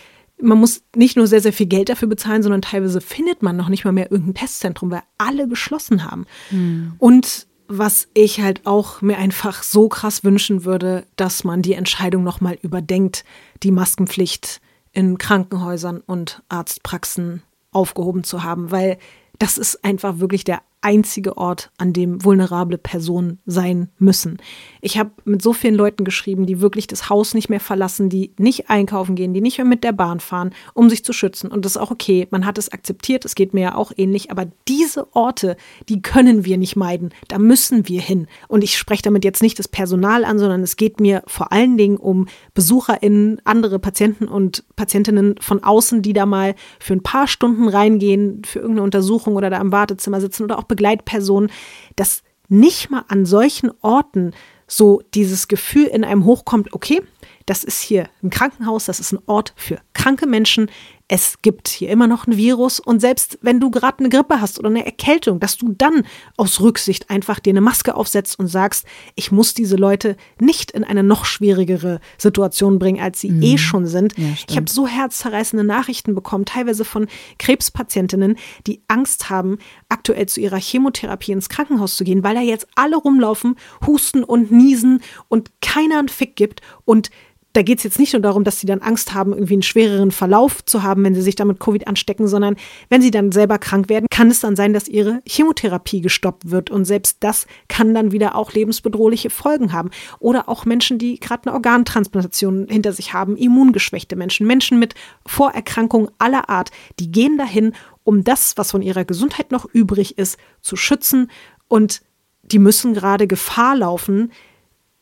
Man 0.40 0.58
muss 0.58 0.82
nicht 0.94 1.16
nur 1.16 1.26
sehr, 1.26 1.40
sehr 1.40 1.52
viel 1.52 1.66
Geld 1.66 1.88
dafür 1.88 2.08
bezahlen, 2.08 2.42
sondern 2.42 2.62
teilweise 2.62 3.00
findet 3.00 3.42
man 3.42 3.56
noch 3.56 3.68
nicht 3.68 3.84
mal 3.84 3.92
mehr 3.92 4.10
irgendein 4.10 4.34
Testzentrum, 4.34 4.90
weil 4.90 5.02
alle 5.18 5.48
geschlossen 5.48 6.04
haben. 6.04 6.26
Hm. 6.50 6.94
Und 6.98 7.46
was 7.68 8.08
ich 8.14 8.40
halt 8.40 8.66
auch 8.66 9.02
mir 9.02 9.18
einfach 9.18 9.62
so 9.62 9.88
krass 9.88 10.24
wünschen 10.24 10.64
würde, 10.64 11.06
dass 11.16 11.44
man 11.44 11.62
die 11.62 11.74
Entscheidung 11.74 12.22
nochmal 12.22 12.58
überdenkt, 12.62 13.24
die 13.62 13.70
Maskenpflicht 13.70 14.60
in 14.92 15.18
Krankenhäusern 15.18 16.02
und 16.06 16.42
Arztpraxen 16.48 17.42
aufgehoben 17.72 18.24
zu 18.24 18.42
haben, 18.42 18.70
weil 18.70 18.98
das 19.38 19.58
ist 19.58 19.84
einfach 19.84 20.18
wirklich 20.18 20.44
der 20.44 20.62
einzige 20.86 21.36
Ort, 21.36 21.72
an 21.78 21.92
dem 21.92 22.22
vulnerable 22.22 22.78
Personen 22.78 23.40
sein 23.44 23.88
müssen. 23.98 24.36
Ich 24.80 24.98
habe 24.98 25.10
mit 25.24 25.42
so 25.42 25.52
vielen 25.52 25.74
Leuten 25.74 26.04
geschrieben, 26.04 26.46
die 26.46 26.60
wirklich 26.60 26.86
das 26.86 27.10
Haus 27.10 27.34
nicht 27.34 27.48
mehr 27.48 27.58
verlassen, 27.58 28.08
die 28.08 28.32
nicht 28.38 28.70
einkaufen 28.70 29.16
gehen, 29.16 29.34
die 29.34 29.40
nicht 29.40 29.58
mehr 29.58 29.66
mit 29.66 29.82
der 29.82 29.90
Bahn 29.90 30.20
fahren, 30.20 30.54
um 30.74 30.88
sich 30.88 31.04
zu 31.04 31.12
schützen. 31.12 31.50
Und 31.50 31.64
das 31.64 31.72
ist 31.72 31.82
auch 31.82 31.90
okay. 31.90 32.28
Man 32.30 32.46
hat 32.46 32.56
es 32.56 32.72
akzeptiert. 32.72 33.24
Es 33.24 33.34
geht 33.34 33.52
mir 33.52 33.62
ja 33.62 33.74
auch 33.74 33.90
ähnlich. 33.96 34.30
Aber 34.30 34.46
diese 34.68 35.12
Orte, 35.16 35.56
die 35.88 36.02
können 36.02 36.44
wir 36.44 36.56
nicht 36.56 36.76
meiden. 36.76 37.10
Da 37.26 37.40
müssen 37.40 37.88
wir 37.88 38.00
hin. 38.00 38.28
Und 38.46 38.62
ich 38.62 38.78
spreche 38.78 39.02
damit 39.02 39.24
jetzt 39.24 39.42
nicht 39.42 39.58
das 39.58 39.66
Personal 39.66 40.24
an, 40.24 40.38
sondern 40.38 40.62
es 40.62 40.76
geht 40.76 41.00
mir 41.00 41.24
vor 41.26 41.50
allen 41.50 41.76
Dingen 41.76 41.96
um 41.96 42.28
BesucherInnen, 42.54 43.40
andere 43.42 43.80
Patienten 43.80 44.28
und 44.28 44.62
Patientinnen 44.76 45.34
von 45.40 45.64
außen, 45.64 46.00
die 46.02 46.12
da 46.12 46.26
mal 46.26 46.54
für 46.78 46.92
ein 46.92 47.02
paar 47.02 47.26
Stunden 47.26 47.68
reingehen, 47.68 48.42
für 48.44 48.60
irgendeine 48.60 48.84
Untersuchung 48.84 49.34
oder 49.34 49.50
da 49.50 49.60
im 49.60 49.72
Wartezimmer 49.72 50.20
sitzen 50.20 50.44
oder 50.44 50.60
auch 50.60 50.75
Begleitpersonen, 50.76 51.50
dass 51.96 52.22
nicht 52.48 52.90
mal 52.90 53.04
an 53.08 53.26
solchen 53.26 53.72
Orten 53.80 54.32
so 54.68 55.02
dieses 55.14 55.48
Gefühl 55.48 55.86
in 55.86 56.04
einem 56.04 56.24
hochkommt, 56.24 56.72
okay, 56.72 57.02
das 57.46 57.64
ist 57.64 57.80
hier 57.80 58.08
ein 58.22 58.30
Krankenhaus, 58.30 58.86
das 58.86 59.00
ist 59.00 59.12
ein 59.12 59.20
Ort 59.26 59.52
für 59.56 59.78
kranke 59.94 60.26
Menschen. 60.26 60.70
Es 61.08 61.40
gibt 61.40 61.68
hier 61.68 61.90
immer 61.90 62.08
noch 62.08 62.26
ein 62.26 62.36
Virus 62.36 62.80
und 62.80 63.00
selbst 63.00 63.38
wenn 63.40 63.60
du 63.60 63.70
gerade 63.70 64.00
eine 64.00 64.08
Grippe 64.08 64.40
hast 64.40 64.58
oder 64.58 64.68
eine 64.68 64.84
Erkältung, 64.84 65.38
dass 65.38 65.56
du 65.56 65.72
dann 65.76 66.04
aus 66.36 66.60
Rücksicht 66.60 67.10
einfach 67.10 67.38
dir 67.38 67.50
eine 67.50 67.60
Maske 67.60 67.94
aufsetzt 67.94 68.40
und 68.40 68.48
sagst, 68.48 68.86
ich 69.14 69.30
muss 69.30 69.54
diese 69.54 69.76
Leute 69.76 70.16
nicht 70.40 70.72
in 70.72 70.82
eine 70.82 71.04
noch 71.04 71.24
schwierigere 71.24 72.00
Situation 72.18 72.80
bringen, 72.80 73.00
als 73.00 73.20
sie 73.20 73.30
mhm. 73.30 73.42
eh 73.42 73.58
schon 73.58 73.86
sind. 73.86 74.18
Ja, 74.18 74.24
ich 74.48 74.56
habe 74.56 74.68
so 74.68 74.88
herzzerreißende 74.88 75.64
Nachrichten 75.64 76.16
bekommen, 76.16 76.44
teilweise 76.44 76.84
von 76.84 77.06
Krebspatientinnen, 77.38 78.36
die 78.66 78.82
Angst 78.88 79.30
haben, 79.30 79.58
aktuell 79.88 80.26
zu 80.26 80.40
ihrer 80.40 80.58
Chemotherapie 80.58 81.30
ins 81.30 81.48
Krankenhaus 81.48 81.96
zu 81.96 82.02
gehen, 82.02 82.24
weil 82.24 82.34
da 82.34 82.40
jetzt 82.40 82.66
alle 82.74 82.96
rumlaufen, 82.96 83.54
husten 83.86 84.24
und 84.24 84.50
niesen 84.50 85.02
und 85.28 85.52
keiner 85.60 86.00
einen 86.00 86.08
Fick 86.08 86.34
gibt 86.34 86.62
und 86.84 87.10
da 87.56 87.62
geht 87.62 87.78
es 87.78 87.84
jetzt 87.84 87.98
nicht 87.98 88.12
nur 88.12 88.20
darum, 88.20 88.44
dass 88.44 88.60
sie 88.60 88.66
dann 88.66 88.82
Angst 88.82 89.14
haben, 89.14 89.32
irgendwie 89.32 89.54
einen 89.54 89.62
schwereren 89.62 90.10
Verlauf 90.10 90.62
zu 90.66 90.82
haben, 90.82 91.02
wenn 91.04 91.14
sie 91.14 91.22
sich 91.22 91.36
damit 91.36 91.58
Covid 91.58 91.88
anstecken, 91.88 92.28
sondern 92.28 92.56
wenn 92.90 93.00
sie 93.00 93.10
dann 93.10 93.32
selber 93.32 93.58
krank 93.58 93.88
werden, 93.88 94.06
kann 94.10 94.30
es 94.30 94.40
dann 94.40 94.56
sein, 94.56 94.74
dass 94.74 94.88
ihre 94.88 95.22
Chemotherapie 95.26 96.02
gestoppt 96.02 96.50
wird. 96.50 96.70
Und 96.70 96.84
selbst 96.84 97.16
das 97.20 97.46
kann 97.68 97.94
dann 97.94 98.12
wieder 98.12 98.34
auch 98.34 98.52
lebensbedrohliche 98.52 99.30
Folgen 99.30 99.72
haben. 99.72 99.88
Oder 100.18 100.50
auch 100.50 100.66
Menschen, 100.66 100.98
die 100.98 101.18
gerade 101.18 101.44
eine 101.46 101.54
Organtransplantation 101.54 102.66
hinter 102.68 102.92
sich 102.92 103.14
haben, 103.14 103.36
immungeschwächte 103.36 104.16
Menschen, 104.16 104.46
Menschen 104.46 104.78
mit 104.78 104.94
Vorerkrankungen 105.24 106.10
aller 106.18 106.50
Art, 106.50 106.70
die 107.00 107.10
gehen 107.10 107.38
dahin, 107.38 107.72
um 108.04 108.22
das, 108.22 108.58
was 108.58 108.70
von 108.70 108.82
ihrer 108.82 109.06
Gesundheit 109.06 109.50
noch 109.50 109.64
übrig 109.72 110.18
ist, 110.18 110.36
zu 110.60 110.76
schützen. 110.76 111.30
Und 111.68 112.02
die 112.42 112.58
müssen 112.58 112.92
gerade 112.92 113.26
Gefahr 113.26 113.76
laufen, 113.76 114.30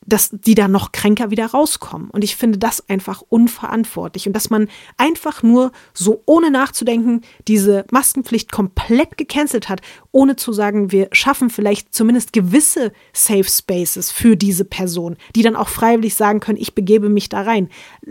dass 0.07 0.30
die 0.32 0.55
da 0.55 0.68
noch 0.68 0.92
kränker 0.92 1.30
wieder 1.30 1.46
rauskommen. 1.46 2.11
Und 2.11 2.24
ich 2.24 2.36
finde 2.36 2.59
das 2.59 2.88
einfach 2.88 3.22
unverantwortlich. 3.28 4.26
Und 4.26 4.34
dass 4.34 4.50
man 4.50 4.68
einfach 4.96 5.42
nur 5.42 5.72
so 5.92 6.22
ohne 6.26 6.50
nachzudenken 6.50 7.22
diese 7.48 7.84
Maskenpflicht 7.90 8.52
komplett 8.52 9.16
gecancelt 9.16 9.68
hat, 9.68 9.80
ohne 10.12 10.36
zu 10.36 10.52
sagen, 10.52 10.92
wir 10.92 11.09
schaffen 11.12 11.50
vielleicht 11.50 11.94
zumindest 11.94 12.32
gewisse 12.32 12.92
Safe 13.12 13.44
Spaces 13.44 14.11
für 14.11 14.36
diese 14.36 14.64
Person, 14.64 15.16
die 15.34 15.42
dann 15.42 15.57
auch 15.57 15.68
freiwillig 15.68 16.14
sagen 16.14 16.40
können, 16.40 16.59
ich 16.59 16.74
begebe 16.74 17.09
mich 17.09 17.28
da 17.28 17.42
rein. 17.42 17.68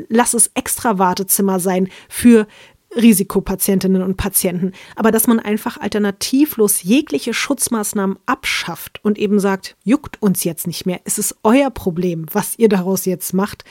Lass 0.10 0.34
es 0.34 0.52
extra 0.54 0.98
Wartezimmer 0.98 1.60
sein 1.60 1.90
für 2.10 2.48
Risikopatientinnen 2.96 4.02
und 4.02 4.18
Patienten. 4.18 4.72
Aber 4.96 5.12
dass 5.12 5.28
man 5.28 5.40
einfach 5.40 5.78
alternativlos 5.78 6.84
jegliche 6.84 7.34
Schutzmaßnahmen 7.34 8.18
abschafft 8.26 9.04
und 9.04 9.18
eben 9.18 9.40
sagt, 9.40 9.76
juckt 9.84 10.22
uns 10.22 10.44
jetzt 10.44 10.68
nicht 10.68 10.86
mehr, 10.86 11.02
es 11.06 11.18
ist 11.18 11.36
euer 11.44 11.70
Problem, 11.70 12.26
was 12.32 12.58
ihr 12.58 12.70
daraus 12.70 13.06
jetzt 13.06 13.34
macht, 13.34 13.64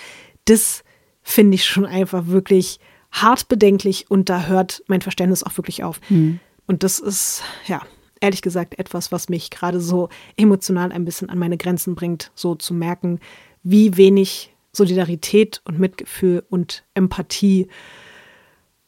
das 0.44 0.82
finde 1.22 1.54
ich 1.54 1.64
schon 1.64 1.86
einfach 1.86 2.26
wirklich 2.26 2.80
hart 3.12 3.48
bedenklich 3.48 4.10
und 4.10 4.28
da 4.28 4.46
hört 4.46 4.82
mein 4.86 5.02
Verständnis 5.02 5.42
auch 5.42 5.56
wirklich 5.56 5.84
auf. 5.84 6.00
Mhm. 6.08 6.40
Und 6.66 6.82
das 6.82 6.98
ist, 6.98 7.42
ja, 7.66 7.82
ehrlich 8.20 8.42
gesagt 8.42 8.78
etwas, 8.78 9.12
was 9.12 9.28
mich 9.28 9.50
gerade 9.50 9.80
so 9.80 10.08
emotional 10.36 10.92
ein 10.92 11.04
bisschen 11.04 11.28
an 11.28 11.38
meine 11.38 11.58
Grenzen 11.58 11.94
bringt, 11.94 12.30
so 12.34 12.54
zu 12.54 12.72
merken, 12.72 13.20
wie 13.62 13.96
wenig 13.96 14.54
Solidarität 14.72 15.60
und 15.64 15.78
Mitgefühl 15.78 16.44
und 16.48 16.84
Empathie 16.94 17.68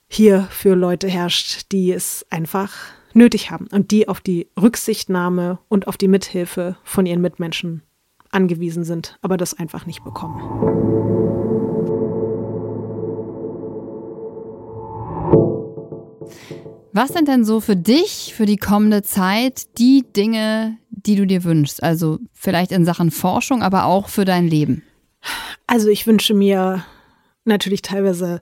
hier 0.09 0.49
für 0.51 0.75
Leute 0.75 1.09
herrscht, 1.09 1.73
die 1.73 1.93
es 1.93 2.27
einfach 2.31 2.73
nötig 3.15 3.51
haben 3.51 3.67
und 3.71 3.91
die 3.91 4.09
auf 4.09 4.21
die 4.21 4.49
Rücksichtnahme 4.61 5.59
und 5.69 5.87
auf 5.87 5.97
die 5.97 6.09
Mithilfe 6.09 6.77
von 6.85 7.07
ihren 7.07 7.21
Mitmenschen 7.21 7.83
angewiesen 8.31 8.85
sind, 8.85 9.19
aber 9.23 9.37
das 9.37 9.55
einfach 9.55 9.87
nicht 9.87 10.03
bekommen. 10.05 10.85
Was 16.93 17.13
sind 17.13 17.27
denn 17.27 17.45
so 17.45 17.61
für 17.61 17.75
dich, 17.75 18.35
für 18.37 18.47
die 18.47 18.57
kommende 18.57 19.03
Zeit, 19.03 19.79
die 19.79 20.05
Dinge, 20.17 20.79
die 20.91 21.17
du 21.17 21.27
dir 21.27 21.43
wünschst? 21.43 21.83
Also 21.83 22.21
vielleicht 22.33 22.71
in 22.71 22.85
Sachen 22.85 23.11
Forschung, 23.11 23.63
aber 23.63 23.87
auch 23.87 24.09
für 24.09 24.25
dein 24.25 24.47
Leben. 24.47 24.85
Also 25.67 25.89
ich 25.89 26.07
wünsche 26.07 26.35
mir 26.35 26.85
natürlich 27.45 27.83
teilweise 27.83 28.41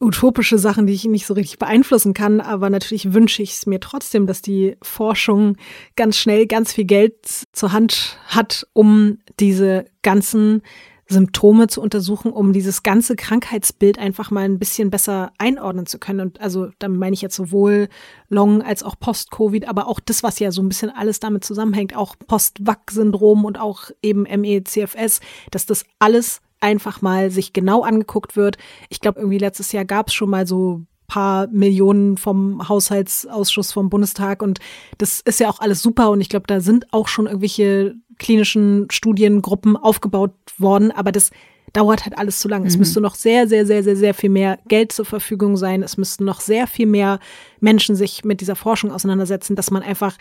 utopische 0.00 0.58
Sachen, 0.58 0.86
die 0.86 0.92
ich 0.92 1.04
nicht 1.04 1.26
so 1.26 1.34
richtig 1.34 1.58
beeinflussen 1.58 2.14
kann, 2.14 2.40
aber 2.40 2.70
natürlich 2.70 3.12
wünsche 3.12 3.42
ich 3.42 3.54
es 3.54 3.66
mir 3.66 3.80
trotzdem, 3.80 4.26
dass 4.26 4.42
die 4.42 4.76
Forschung 4.80 5.56
ganz 5.96 6.16
schnell 6.16 6.46
ganz 6.46 6.72
viel 6.72 6.84
Geld 6.84 7.14
zur 7.52 7.72
Hand 7.72 8.18
hat, 8.28 8.66
um 8.74 9.18
diese 9.40 9.86
ganzen 10.02 10.62
Symptome 11.08 11.68
zu 11.68 11.80
untersuchen, 11.80 12.32
um 12.32 12.52
dieses 12.52 12.82
ganze 12.82 13.16
Krankheitsbild 13.16 13.98
einfach 13.98 14.30
mal 14.30 14.44
ein 14.44 14.58
bisschen 14.58 14.90
besser 14.90 15.32
einordnen 15.38 15.86
zu 15.86 15.98
können. 15.98 16.20
Und 16.20 16.40
also 16.40 16.68
damit 16.78 16.98
meine 17.00 17.14
ich 17.14 17.22
jetzt 17.22 17.34
sowohl 17.34 17.88
Long 18.28 18.62
als 18.62 18.82
auch 18.82 18.94
Post-Covid, 19.00 19.68
aber 19.68 19.88
auch 19.88 20.00
das, 20.00 20.22
was 20.22 20.38
ja 20.38 20.52
so 20.52 20.60
ein 20.62 20.68
bisschen 20.68 20.90
alles 20.90 21.18
damit 21.18 21.44
zusammenhängt, 21.44 21.96
auch 21.96 22.14
Post-Vac-Syndrom 22.26 23.46
und 23.46 23.58
auch 23.58 23.90
eben 24.02 24.24
MECFS, 24.24 25.20
dass 25.50 25.64
das 25.64 25.84
alles 25.98 26.42
einfach 26.60 27.02
mal 27.02 27.30
sich 27.30 27.52
genau 27.52 27.82
angeguckt 27.82 28.36
wird. 28.36 28.58
Ich 28.88 29.00
glaube, 29.00 29.20
irgendwie 29.20 29.38
letztes 29.38 29.72
Jahr 29.72 29.84
gab 29.84 30.08
es 30.08 30.14
schon 30.14 30.30
mal 30.30 30.46
so 30.46 30.82
paar 31.08 31.48
Millionen 31.48 32.18
vom 32.18 32.68
Haushaltsausschuss 32.68 33.72
vom 33.72 33.88
Bundestag 33.88 34.42
und 34.42 34.60
das 34.98 35.20
ist 35.20 35.40
ja 35.40 35.48
auch 35.48 35.58
alles 35.60 35.82
super 35.82 36.10
und 36.10 36.20
ich 36.20 36.28
glaube, 36.28 36.46
da 36.46 36.60
sind 36.60 36.92
auch 36.92 37.08
schon 37.08 37.26
irgendwelche 37.26 37.94
klinischen 38.18 38.86
Studiengruppen 38.90 39.76
aufgebaut 39.76 40.32
worden, 40.58 40.90
aber 40.90 41.10
das 41.10 41.30
dauert 41.72 42.04
halt 42.04 42.16
alles 42.18 42.40
zu 42.40 42.48
lang. 42.48 42.62
Mhm. 42.62 42.68
Es 42.68 42.76
müsste 42.76 43.00
noch 43.00 43.14
sehr, 43.14 43.48
sehr, 43.48 43.64
sehr, 43.66 43.82
sehr, 43.82 43.96
sehr 43.96 44.14
viel 44.14 44.30
mehr 44.30 44.58
Geld 44.68 44.92
zur 44.92 45.04
Verfügung 45.04 45.56
sein. 45.56 45.82
Es 45.82 45.96
müssten 45.96 46.24
noch 46.24 46.40
sehr 46.40 46.66
viel 46.66 46.86
mehr 46.86 47.20
Menschen 47.60 47.96
sich 47.96 48.24
mit 48.24 48.40
dieser 48.40 48.56
Forschung 48.56 48.92
auseinandersetzen, 48.92 49.56
dass 49.56 49.70
man 49.70 49.82
einfach 49.82 50.16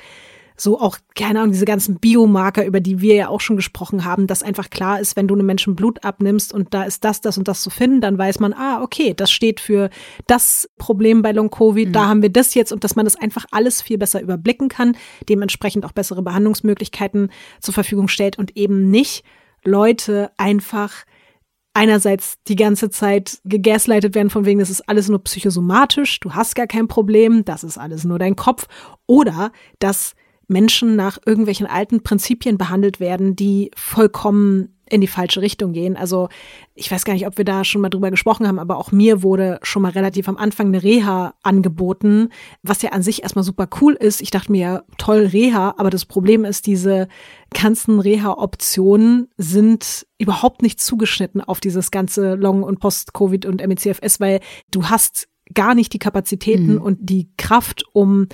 so 0.59 0.79
auch, 0.81 0.97
keine 1.15 1.39
Ahnung, 1.39 1.51
diese 1.51 1.65
ganzen 1.65 1.99
Biomarker, 1.99 2.65
über 2.65 2.79
die 2.79 2.99
wir 2.99 3.13
ja 3.13 3.27
auch 3.29 3.41
schon 3.41 3.55
gesprochen 3.55 4.03
haben, 4.03 4.25
dass 4.25 4.41
einfach 4.41 4.69
klar 4.69 4.99
ist, 4.99 5.15
wenn 5.15 5.27
du 5.27 5.35
einem 5.35 5.45
Menschen 5.45 5.75
Blut 5.75 6.03
abnimmst 6.03 6.51
und 6.51 6.73
da 6.73 6.83
ist 6.83 7.03
das, 7.03 7.21
das 7.21 7.37
und 7.37 7.47
das 7.47 7.61
zu 7.61 7.69
finden, 7.69 8.01
dann 8.01 8.17
weiß 8.17 8.39
man, 8.39 8.53
ah, 8.53 8.81
okay, 8.81 9.13
das 9.15 9.31
steht 9.31 9.59
für 9.59 9.89
das 10.25 10.67
Problem 10.79 11.21
bei 11.21 11.31
Long-Covid, 11.31 11.89
mhm. 11.89 11.93
da 11.93 12.07
haben 12.07 12.21
wir 12.23 12.31
das 12.31 12.55
jetzt 12.55 12.73
und 12.73 12.83
dass 12.83 12.95
man 12.95 13.05
das 13.05 13.15
einfach 13.15 13.45
alles 13.51 13.83
viel 13.83 13.99
besser 13.99 14.19
überblicken 14.19 14.67
kann, 14.67 14.97
dementsprechend 15.29 15.85
auch 15.85 15.91
bessere 15.91 16.23
Behandlungsmöglichkeiten 16.23 17.31
zur 17.61 17.73
Verfügung 17.75 18.07
stellt 18.07 18.39
und 18.39 18.57
eben 18.57 18.89
nicht 18.89 19.23
Leute 19.63 20.31
einfach 20.37 21.05
einerseits 21.77 22.39
die 22.47 22.55
ganze 22.55 22.89
Zeit 22.89 23.37
gegaslightet 23.45 24.15
werden 24.15 24.31
von 24.31 24.45
wegen, 24.45 24.59
das 24.59 24.71
ist 24.71 24.89
alles 24.89 25.09
nur 25.09 25.23
psychosomatisch, 25.23 26.19
du 26.19 26.33
hast 26.33 26.55
gar 26.55 26.65
kein 26.65 26.87
Problem, 26.87 27.45
das 27.45 27.63
ist 27.63 27.77
alles 27.77 28.03
nur 28.03 28.17
dein 28.17 28.35
Kopf 28.35 28.67
oder 29.05 29.51
dass 29.77 30.15
Menschen 30.47 30.95
nach 30.95 31.17
irgendwelchen 31.25 31.67
alten 31.67 32.03
Prinzipien 32.03 32.57
behandelt 32.57 32.99
werden, 32.99 33.35
die 33.35 33.71
vollkommen 33.75 34.77
in 34.89 35.01
die 35.01 35.07
falsche 35.07 35.41
Richtung 35.41 35.73
gehen. 35.73 35.97
Also 35.97 36.29
ich 36.73 36.89
weiß 36.89 37.03
gar 37.05 37.13
nicht, 37.13 37.27
ob 37.27 37.37
wir 37.37 37.45
da 37.45 37.63
schon 37.63 37.81
mal 37.81 37.89
drüber 37.89 38.09
gesprochen 38.09 38.47
haben, 38.47 38.59
aber 38.59 38.77
auch 38.77 38.91
mir 38.91 39.21
wurde 39.21 39.59
schon 39.61 39.81
mal 39.81 39.91
relativ 39.91 40.29
am 40.29 40.37
Anfang 40.37 40.67
eine 40.67 40.83
Reha 40.83 41.33
angeboten, 41.43 42.29
was 42.63 42.81
ja 42.81 42.91
an 42.91 43.01
sich 43.03 43.23
erstmal 43.23 43.43
super 43.43 43.67
cool 43.81 43.93
ist. 43.93 44.21
Ich 44.21 44.31
dachte 44.31 44.51
mir, 44.51 44.85
toll 44.97 45.29
Reha, 45.31 45.75
aber 45.77 45.89
das 45.89 46.05
Problem 46.05 46.45
ist, 46.45 46.67
diese 46.67 47.07
ganzen 47.53 47.99
Reha-Optionen 47.99 49.27
sind 49.37 50.07
überhaupt 50.17 50.61
nicht 50.61 50.79
zugeschnitten 50.79 51.41
auf 51.41 51.59
dieses 51.59 51.91
ganze 51.91 52.35
Long- 52.35 52.63
und 52.63 52.79
Post-Covid 52.79 53.45
und 53.45 53.65
MECFS, 53.65 54.19
weil 54.19 54.39
du 54.71 54.85
hast 54.85 55.27
gar 55.53 55.75
nicht 55.75 55.93
die 55.93 55.99
Kapazitäten 55.99 56.75
mhm. 56.75 56.81
und 56.81 56.97
die 57.01 57.29
Kraft, 57.37 57.83
um 57.93 58.27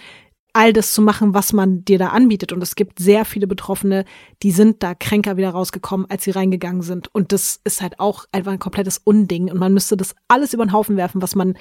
all 0.53 0.71
das 0.71 0.93
zu 0.93 1.01
machen, 1.01 1.33
was 1.33 1.51
man 1.51 1.83
dir 1.83 1.97
da 1.97 2.09
anbietet. 2.09 2.53
Und 2.53 2.61
es 2.61 2.75
gibt 2.75 2.99
sehr 2.99 3.25
viele 3.25 3.47
Betroffene, 3.47 4.05
die 4.43 4.51
sind 4.51 4.83
da 4.83 4.93
kränker 4.93 5.35
wieder 5.35 5.49
rausgekommen, 5.49 6.05
als 6.09 6.23
sie 6.23 6.31
reingegangen 6.31 6.83
sind. 6.83 7.13
Und 7.13 7.31
das 7.31 7.59
ist 7.63 7.81
halt 7.81 7.99
auch 7.99 8.25
einfach 8.31 8.51
ein 8.51 8.59
komplettes 8.59 8.99
Unding. 8.99 9.49
Und 9.49 9.57
man 9.57 9.73
müsste 9.73 9.97
das 9.97 10.15
alles 10.27 10.53
über 10.53 10.65
den 10.65 10.71
Haufen 10.71 10.95
werfen, 10.95 11.21
was 11.21 11.35
man 11.35 11.55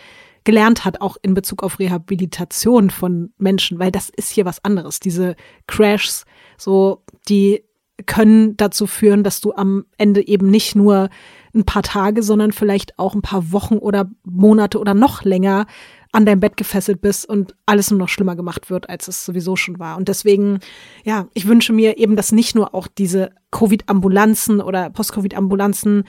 gelernt 0.44 0.84
hat, 0.84 1.00
auch 1.00 1.16
in 1.22 1.34
Bezug 1.34 1.62
auf 1.62 1.78
Rehabilitation 1.78 2.90
von 2.90 3.32
Menschen, 3.38 3.78
weil 3.78 3.90
das 3.92 4.10
ist 4.10 4.30
hier 4.30 4.44
was 4.44 4.62
anderes. 4.64 5.00
Diese 5.00 5.36
Crashs, 5.66 6.24
so, 6.58 7.02
die 7.28 7.64
können 8.06 8.56
dazu 8.56 8.86
führen, 8.86 9.22
dass 9.22 9.40
du 9.40 9.54
am 9.54 9.84
Ende 9.96 10.26
eben 10.26 10.50
nicht 10.50 10.74
nur 10.74 11.08
ein 11.54 11.64
paar 11.64 11.82
Tage, 11.82 12.22
sondern 12.22 12.52
vielleicht 12.52 12.98
auch 12.98 13.14
ein 13.14 13.22
paar 13.22 13.52
Wochen 13.52 13.76
oder 13.76 14.10
Monate 14.24 14.78
oder 14.78 14.94
noch 14.94 15.22
länger 15.22 15.66
an 16.12 16.26
dein 16.26 16.40
Bett 16.40 16.58
gefesselt 16.58 17.00
bist 17.00 17.26
und 17.26 17.54
alles 17.64 17.90
nur 17.90 17.98
noch 17.98 18.10
schlimmer 18.10 18.36
gemacht 18.36 18.70
wird, 18.70 18.88
als 18.88 19.08
es 19.08 19.24
sowieso 19.24 19.56
schon 19.56 19.78
war. 19.78 19.96
Und 19.96 20.08
deswegen, 20.08 20.60
ja, 21.04 21.26
ich 21.32 21.48
wünsche 21.48 21.72
mir 21.72 21.96
eben, 21.96 22.16
dass 22.16 22.32
nicht 22.32 22.54
nur 22.54 22.74
auch 22.74 22.86
diese 22.86 23.30
Covid-Ambulanzen 23.50 24.60
oder 24.60 24.90
Post-Covid-Ambulanzen 24.90 26.04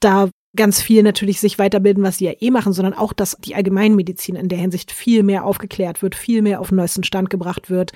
da 0.00 0.28
ganz 0.56 0.80
viel 0.80 1.04
natürlich 1.04 1.38
sich 1.38 1.58
weiterbilden, 1.58 2.02
was 2.02 2.18
sie 2.18 2.24
ja 2.24 2.32
eh 2.40 2.50
machen, 2.50 2.72
sondern 2.72 2.94
auch, 2.94 3.12
dass 3.12 3.36
die 3.38 3.54
Allgemeinmedizin 3.54 4.34
in 4.34 4.48
der 4.48 4.58
Hinsicht 4.58 4.90
viel 4.90 5.22
mehr 5.22 5.44
aufgeklärt 5.44 6.02
wird, 6.02 6.16
viel 6.16 6.42
mehr 6.42 6.60
auf 6.60 6.70
den 6.70 6.76
neuesten 6.76 7.04
Stand 7.04 7.30
gebracht 7.30 7.70
wird, 7.70 7.92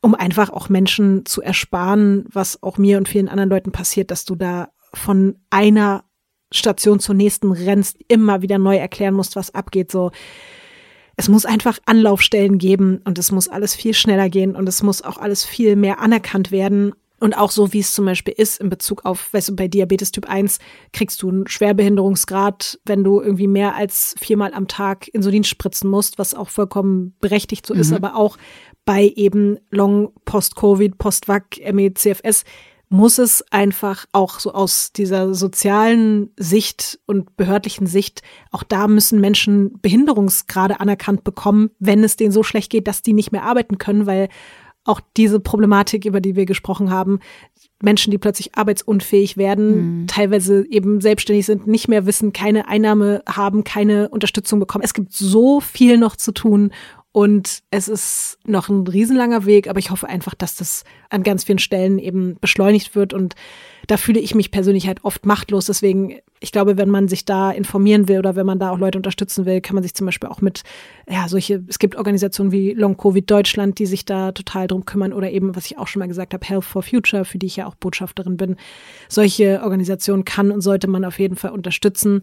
um 0.00 0.14
einfach 0.14 0.48
auch 0.48 0.70
Menschen 0.70 1.26
zu 1.26 1.42
ersparen, 1.42 2.24
was 2.32 2.62
auch 2.62 2.78
mir 2.78 2.96
und 2.96 3.08
vielen 3.08 3.28
anderen 3.28 3.50
Leuten 3.50 3.70
passiert, 3.70 4.10
dass 4.10 4.24
du 4.24 4.34
da 4.34 4.70
von 4.94 5.36
einer 5.50 6.04
Station 6.52 7.00
zur 7.00 7.14
nächsten 7.14 7.52
rennst, 7.52 7.98
immer 8.08 8.40
wieder 8.40 8.56
neu 8.56 8.76
erklären 8.76 9.14
musst, 9.14 9.36
was 9.36 9.54
abgeht, 9.54 9.90
so 9.90 10.10
es 11.20 11.28
muss 11.28 11.44
einfach 11.44 11.78
Anlaufstellen 11.84 12.58
geben 12.58 13.00
und 13.04 13.18
es 13.18 13.30
muss 13.30 13.48
alles 13.48 13.74
viel 13.74 13.92
schneller 13.92 14.30
gehen 14.30 14.56
und 14.56 14.68
es 14.68 14.82
muss 14.82 15.02
auch 15.02 15.18
alles 15.18 15.44
viel 15.44 15.76
mehr 15.76 16.00
anerkannt 16.00 16.50
werden. 16.50 16.94
Und 17.20 17.36
auch 17.36 17.50
so, 17.50 17.74
wie 17.74 17.80
es 17.80 17.92
zum 17.92 18.06
Beispiel 18.06 18.32
ist 18.34 18.58
in 18.62 18.70
Bezug 18.70 19.04
auf, 19.04 19.34
weißt 19.34 19.50
du, 19.50 19.56
bei 19.56 19.68
Diabetes 19.68 20.10
Typ 20.10 20.26
1 20.26 20.58
kriegst 20.94 21.20
du 21.20 21.28
einen 21.28 21.46
Schwerbehinderungsgrad, 21.46 22.80
wenn 22.86 23.04
du 23.04 23.20
irgendwie 23.20 23.46
mehr 23.46 23.76
als 23.76 24.14
viermal 24.18 24.54
am 24.54 24.66
Tag 24.66 25.08
Insulin 25.08 25.44
spritzen 25.44 25.90
musst, 25.90 26.18
was 26.18 26.32
auch 26.32 26.48
vollkommen 26.48 27.14
berechtigt 27.20 27.66
so 27.66 27.74
mhm. 27.74 27.80
ist, 27.80 27.92
aber 27.92 28.16
auch 28.16 28.38
bei 28.86 29.12
eben 29.14 29.58
Long 29.70 30.14
Post-Covid, 30.24 30.96
Post-Vac, 30.96 31.60
ME-CFS 31.70 32.44
muss 32.90 33.18
es 33.18 33.42
einfach 33.52 34.06
auch 34.12 34.40
so 34.40 34.52
aus 34.52 34.92
dieser 34.92 35.32
sozialen 35.32 36.30
Sicht 36.36 36.98
und 37.06 37.36
behördlichen 37.36 37.86
Sicht, 37.86 38.22
auch 38.50 38.64
da 38.64 38.88
müssen 38.88 39.20
Menschen 39.20 39.80
Behinderungsgrade 39.80 40.80
anerkannt 40.80 41.22
bekommen, 41.22 41.70
wenn 41.78 42.02
es 42.02 42.16
denen 42.16 42.32
so 42.32 42.42
schlecht 42.42 42.70
geht, 42.70 42.88
dass 42.88 43.02
die 43.02 43.12
nicht 43.12 43.30
mehr 43.30 43.44
arbeiten 43.44 43.78
können, 43.78 44.06
weil 44.06 44.28
auch 44.84 45.00
diese 45.16 45.38
Problematik, 45.38 46.04
über 46.04 46.20
die 46.20 46.34
wir 46.34 46.46
gesprochen 46.46 46.90
haben, 46.90 47.20
Menschen, 47.82 48.10
die 48.10 48.18
plötzlich 48.18 48.56
arbeitsunfähig 48.56 49.36
werden, 49.36 50.00
mhm. 50.00 50.06
teilweise 50.06 50.66
eben 50.68 51.00
selbstständig 51.00 51.46
sind, 51.46 51.66
nicht 51.66 51.86
mehr 51.86 52.06
wissen, 52.06 52.32
keine 52.32 52.68
Einnahme 52.68 53.22
haben, 53.28 53.62
keine 53.62 54.08
Unterstützung 54.08 54.58
bekommen. 54.58 54.84
Es 54.84 54.94
gibt 54.94 55.12
so 55.12 55.60
viel 55.60 55.96
noch 55.96 56.16
zu 56.16 56.32
tun 56.32 56.72
und 57.12 57.64
es 57.72 57.88
ist 57.88 58.38
noch 58.46 58.68
ein 58.68 58.86
riesenlanger 58.86 59.44
Weg, 59.44 59.68
aber 59.68 59.80
ich 59.80 59.90
hoffe 59.90 60.08
einfach, 60.08 60.34
dass 60.34 60.54
das 60.54 60.84
an 61.08 61.24
ganz 61.24 61.42
vielen 61.42 61.58
Stellen 61.58 61.98
eben 61.98 62.36
beschleunigt 62.40 62.94
wird. 62.94 63.12
Und 63.12 63.34
da 63.88 63.96
fühle 63.96 64.20
ich 64.20 64.36
mich 64.36 64.52
persönlich 64.52 64.86
halt 64.86 65.04
oft 65.04 65.26
machtlos. 65.26 65.66
Deswegen, 65.66 66.20
ich 66.38 66.52
glaube, 66.52 66.76
wenn 66.76 66.88
man 66.88 67.08
sich 67.08 67.24
da 67.24 67.50
informieren 67.50 68.06
will 68.06 68.20
oder 68.20 68.36
wenn 68.36 68.46
man 68.46 68.60
da 68.60 68.70
auch 68.70 68.78
Leute 68.78 68.96
unterstützen 68.96 69.44
will, 69.44 69.60
kann 69.60 69.74
man 69.74 69.82
sich 69.82 69.94
zum 69.94 70.06
Beispiel 70.06 70.28
auch 70.28 70.40
mit, 70.40 70.62
ja, 71.08 71.26
solche, 71.26 71.64
es 71.66 71.80
gibt 71.80 71.96
Organisationen 71.96 72.52
wie 72.52 72.74
Long 72.74 72.96
Covid 72.96 73.28
Deutschland, 73.28 73.80
die 73.80 73.86
sich 73.86 74.04
da 74.04 74.30
total 74.30 74.68
drum 74.68 74.84
kümmern 74.84 75.12
oder 75.12 75.32
eben, 75.32 75.56
was 75.56 75.66
ich 75.66 75.78
auch 75.78 75.88
schon 75.88 75.98
mal 75.98 76.06
gesagt 76.06 76.32
habe, 76.32 76.46
Health 76.46 76.64
for 76.64 76.84
Future, 76.84 77.24
für 77.24 77.38
die 77.38 77.46
ich 77.46 77.56
ja 77.56 77.66
auch 77.66 77.74
Botschafterin 77.74 78.36
bin. 78.36 78.54
Solche 79.08 79.62
Organisationen 79.64 80.24
kann 80.24 80.52
und 80.52 80.60
sollte 80.60 80.86
man 80.86 81.04
auf 81.04 81.18
jeden 81.18 81.34
Fall 81.34 81.50
unterstützen. 81.50 82.22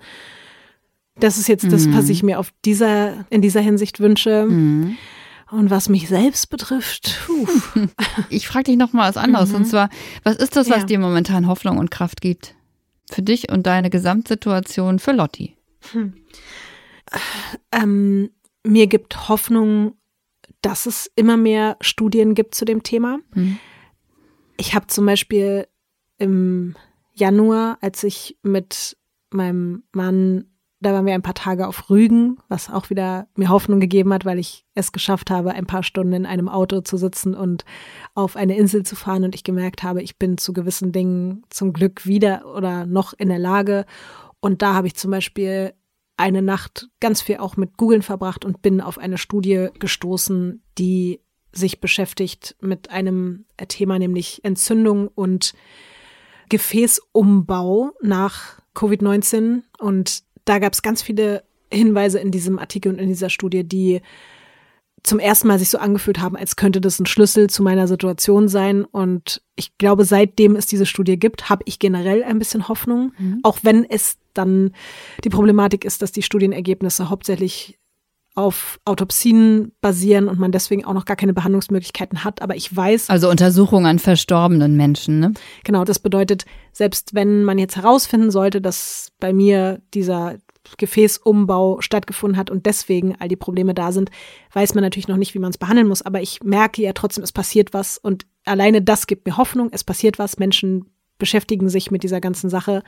Das 1.19 1.37
ist 1.37 1.47
jetzt 1.47 1.71
das, 1.71 1.91
was 1.91 2.05
mhm. 2.05 2.11
ich 2.11 2.23
mir 2.23 2.39
auf 2.39 2.51
dieser, 2.65 3.25
in 3.29 3.41
dieser 3.41 3.61
Hinsicht 3.61 3.99
wünsche. 3.99 4.45
Mhm. 4.45 4.97
Und 5.49 5.69
was 5.69 5.87
mich 5.87 6.09
selbst 6.09 6.49
betrifft, 6.49 7.19
puh. 7.25 7.47
ich 8.29 8.47
frage 8.47 8.65
dich 8.65 8.77
noch 8.77 8.91
mal 8.93 9.07
was 9.07 9.17
anderes. 9.17 9.49
Mhm. 9.49 9.55
Und 9.55 9.65
zwar, 9.65 9.89
was 10.23 10.35
ist 10.35 10.55
das, 10.55 10.69
was 10.69 10.79
ja. 10.81 10.85
dir 10.85 10.99
momentan 10.99 11.47
Hoffnung 11.47 11.77
und 11.77 11.89
Kraft 11.89 12.21
gibt? 12.21 12.53
Für 13.09 13.21
dich 13.21 13.49
und 13.49 13.65
deine 13.65 13.89
Gesamtsituation 13.89 14.99
für 14.99 15.13
Lotti? 15.13 15.55
Hm. 15.91 16.13
Ähm, 17.71 18.31
mir 18.63 18.87
gibt 18.87 19.29
Hoffnung, 19.29 19.93
dass 20.61 20.85
es 20.85 21.09
immer 21.15 21.37
mehr 21.37 21.77
Studien 21.79 22.35
gibt 22.35 22.53
zu 22.53 22.65
dem 22.65 22.83
Thema. 22.83 23.19
Mhm. 23.33 23.59
Ich 24.57 24.75
habe 24.75 24.87
zum 24.87 25.05
Beispiel 25.05 25.67
im 26.17 26.75
Januar, 27.13 27.77
als 27.81 28.03
ich 28.03 28.37
mit 28.43 28.97
meinem 29.29 29.83
Mann 29.91 30.45
da 30.79 30.93
waren 30.93 31.05
wir 31.05 31.15
ein 31.15 31.23
paar 31.23 31.33
Tage 31.33 31.67
auf 31.67 31.89
Rügen, 31.89 32.37
was 32.49 32.69
auch 32.69 32.89
wieder 32.89 33.27
mir 33.35 33.49
Hoffnung 33.49 33.79
gegeben 33.79 34.13
hat, 34.13 34.25
weil 34.25 34.37
ich 34.37 34.65
es 34.75 34.91
geschafft 34.91 35.31
habe, 35.31 35.53
ein 35.53 35.65
paar 35.65 35.81
Stunden 35.81 36.13
in 36.13 36.25
einem 36.25 36.49
Auto 36.49 36.81
zu 36.81 36.97
sitzen 36.97 37.33
und 37.33 37.65
auf 38.13 38.35
eine 38.35 38.55
Insel 38.55 38.83
zu 38.83 38.95
fahren 38.95 39.23
und 39.23 39.33
ich 39.33 39.43
gemerkt 39.43 39.81
habe, 39.81 40.03
ich 40.03 40.19
bin 40.19 40.37
zu 40.37 40.53
gewissen 40.53 40.91
Dingen 40.91 41.43
zum 41.49 41.73
Glück 41.73 42.05
wieder 42.05 42.45
oder 42.55 42.85
noch 42.85 43.13
in 43.13 43.29
der 43.29 43.39
Lage. 43.39 43.85
Und 44.39 44.61
da 44.61 44.75
habe 44.75 44.87
ich 44.87 44.95
zum 44.95 45.09
Beispiel 45.09 45.73
eine 46.15 46.43
Nacht 46.43 46.89
ganz 46.99 47.21
viel 47.21 47.37
auch 47.37 47.57
mit 47.57 47.77
Googlen 47.77 48.03
verbracht 48.03 48.45
und 48.45 48.61
bin 48.61 48.79
auf 48.79 48.99
eine 48.99 49.17
Studie 49.17 49.69
gestoßen, 49.79 50.63
die 50.77 51.21
sich 51.51 51.79
beschäftigt 51.79 52.55
mit 52.61 52.91
einem 52.91 53.45
Thema, 53.67 53.97
nämlich 53.97 54.43
Entzündung 54.43 55.07
und 55.07 55.53
Gefäßumbau 56.49 57.93
nach 58.01 58.61
Covid-19 58.75 59.63
und 59.79 60.23
da 60.47 60.59
gab 60.59 60.73
es 60.73 60.81
ganz 60.81 61.01
viele 61.01 61.43
Hinweise 61.71 62.19
in 62.19 62.31
diesem 62.31 62.59
Artikel 62.59 62.91
und 62.91 62.99
in 62.99 63.09
dieser 63.09 63.29
Studie, 63.29 63.63
die 63.63 64.01
zum 65.03 65.19
ersten 65.19 65.47
Mal 65.47 65.59
sich 65.59 65.69
so 65.69 65.77
angefühlt 65.77 66.19
haben, 66.19 66.35
als 66.35 66.55
könnte 66.55 66.81
das 66.81 66.99
ein 66.99 67.05
Schlüssel 67.05 67.49
zu 67.49 67.63
meiner 67.63 67.87
Situation 67.87 68.47
sein. 68.47 68.83
Und 68.83 69.41
ich 69.55 69.77
glaube, 69.77 70.05
seitdem 70.05 70.55
es 70.55 70.65
diese 70.65 70.85
Studie 70.85 71.17
gibt, 71.17 71.49
habe 71.49 71.63
ich 71.65 71.79
generell 71.79 72.23
ein 72.23 72.39
bisschen 72.39 72.67
Hoffnung, 72.67 73.13
mhm. 73.17 73.39
auch 73.43 73.59
wenn 73.61 73.85
es 73.85 74.17
dann 74.33 74.71
die 75.23 75.29
Problematik 75.29 75.85
ist, 75.85 76.01
dass 76.01 76.11
die 76.11 76.23
Studienergebnisse 76.23 77.09
hauptsächlich 77.09 77.79
auf 78.37 78.79
Autopsien 78.85 79.71
basieren 79.81 80.27
und 80.27 80.37
man 80.37 80.51
deswegen 80.51 80.85
auch 80.85 80.93
noch 80.93 81.05
gar 81.05 81.17
keine 81.17 81.33
Behandlungsmöglichkeiten 81.33 82.23
hat. 82.23 82.43
Aber 82.43 82.55
ich 82.55 82.73
weiß. 82.73 83.09
Also 83.09 83.31
Untersuchungen 83.31 83.87
an 83.87 83.97
verstorbenen 83.97 84.77
Menschen, 84.77 85.19
ne? 85.19 85.33
Genau, 85.63 85.83
das 85.83 85.97
bedeutet, 85.97 86.45
selbst 86.71 87.15
wenn 87.15 87.43
man 87.43 87.57
jetzt 87.57 87.77
herausfinden 87.77 88.29
sollte, 88.29 88.61
dass 88.61 89.11
bei 89.19 89.33
mir 89.33 89.81
dieser 89.95 90.35
Gefäßumbau 90.77 91.81
stattgefunden 91.81 92.37
hat 92.37 92.51
und 92.51 92.67
deswegen 92.67 93.15
all 93.17 93.27
die 93.27 93.35
Probleme 93.35 93.73
da 93.73 93.91
sind, 93.91 94.11
weiß 94.53 94.75
man 94.75 94.83
natürlich 94.83 95.07
noch 95.07 95.17
nicht, 95.17 95.33
wie 95.33 95.39
man 95.39 95.49
es 95.49 95.57
behandeln 95.57 95.87
muss. 95.87 96.03
Aber 96.03 96.21
ich 96.21 96.43
merke 96.43 96.83
ja 96.83 96.93
trotzdem, 96.93 97.23
es 97.23 97.31
passiert 97.31 97.73
was 97.73 97.97
und 97.97 98.27
alleine 98.45 98.83
das 98.83 99.07
gibt 99.07 99.25
mir 99.25 99.37
Hoffnung. 99.37 99.69
Es 99.71 99.83
passiert 99.83 100.19
was. 100.19 100.37
Menschen 100.37 100.85
beschäftigen 101.17 101.69
sich 101.69 101.89
mit 101.89 102.03
dieser 102.03 102.21
ganzen 102.21 102.51
Sache. 102.51 102.83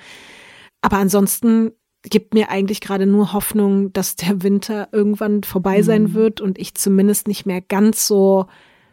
Aber 0.81 0.97
ansonsten 0.97 1.71
gibt 2.03 2.33
mir 2.33 2.49
eigentlich 2.49 2.81
gerade 2.81 3.05
nur 3.05 3.33
Hoffnung, 3.33 3.91
dass 3.93 4.15
der 4.15 4.41
Winter 4.41 4.87
irgendwann 4.91 5.43
vorbei 5.43 5.81
sein 5.81 6.03
mhm. 6.03 6.13
wird 6.13 6.41
und 6.41 6.57
ich 6.57 6.73
zumindest 6.75 7.27
nicht 7.27 7.45
mehr 7.45 7.61
ganz 7.61 8.07
so, 8.07 8.47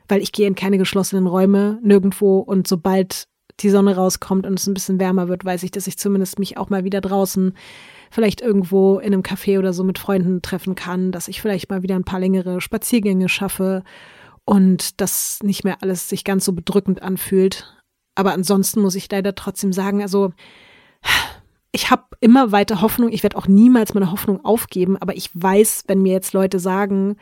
weil 0.09 0.23
ich 0.23 0.33
gehe 0.33 0.47
in 0.47 0.55
keine 0.55 0.79
geschlossenen 0.79 1.27
Räume 1.27 1.79
nirgendwo 1.83 2.39
und 2.39 2.67
sobald 2.67 3.29
die 3.61 3.71
Sonne 3.71 3.97
rauskommt 3.97 4.47
und 4.47 4.59
es 4.59 4.67
ein 4.67 4.75
bisschen 4.75 5.01
wärmer 5.01 5.29
wird, 5.29 5.45
weiß 5.45 5.63
ich, 5.63 5.71
dass 5.71 5.87
ich 5.87 5.99
zumindest 5.99 6.39
mich 6.39 6.59
auch 6.59 6.69
mal 6.69 6.85
wieder 6.85 7.01
draußen 7.01 7.55
vielleicht 8.11 8.41
irgendwo 8.41 8.99
in 8.99 9.13
einem 9.13 9.23
Café 9.23 9.59
oder 9.59 9.73
so 9.73 9.83
mit 9.85 9.99
Freunden 9.99 10.43
treffen 10.43 10.75
kann, 10.75 11.13
dass 11.13 11.29
ich 11.29 11.41
vielleicht 11.41 11.71
mal 11.71 11.83
wieder 11.83 11.97
ein 11.97 12.05
paar 12.05 12.21
längere 12.21 12.61
Spaziergänge 12.61 13.29
schaffe 13.29 13.83
und 14.45 15.01
dass 15.01 15.41
nicht 15.43 15.65
mehr 15.65 15.83
alles 15.83 16.09
sich 16.09 16.25
ganz 16.25 16.45
so 16.45 16.53
bedrückend 16.53 17.03
anfühlt. 17.03 17.77
Aber 18.15 18.33
ansonsten 18.33 18.81
muss 18.81 18.95
ich 18.95 19.11
leider 19.11 19.35
trotzdem 19.35 19.73
sagen, 19.73 20.03
also 20.03 20.33
ich 21.77 21.91
habe 21.91 22.05
immer 22.21 22.53
weiter 22.53 22.81
Hoffnung. 22.81 23.13
Ich 23.13 23.23
werde 23.23 23.37
auch 23.37 23.49
niemals 23.49 23.93
meine 23.93 24.11
Hoffnung 24.11 24.43
aufgeben, 24.47 24.97
aber 24.97 25.15
ich 25.15 25.29
weiß, 25.35 25.85
wenn 25.89 26.01
mir 26.01 26.15
jetzt 26.15 26.33
Leute 26.33 26.59
sagen, 26.59 27.17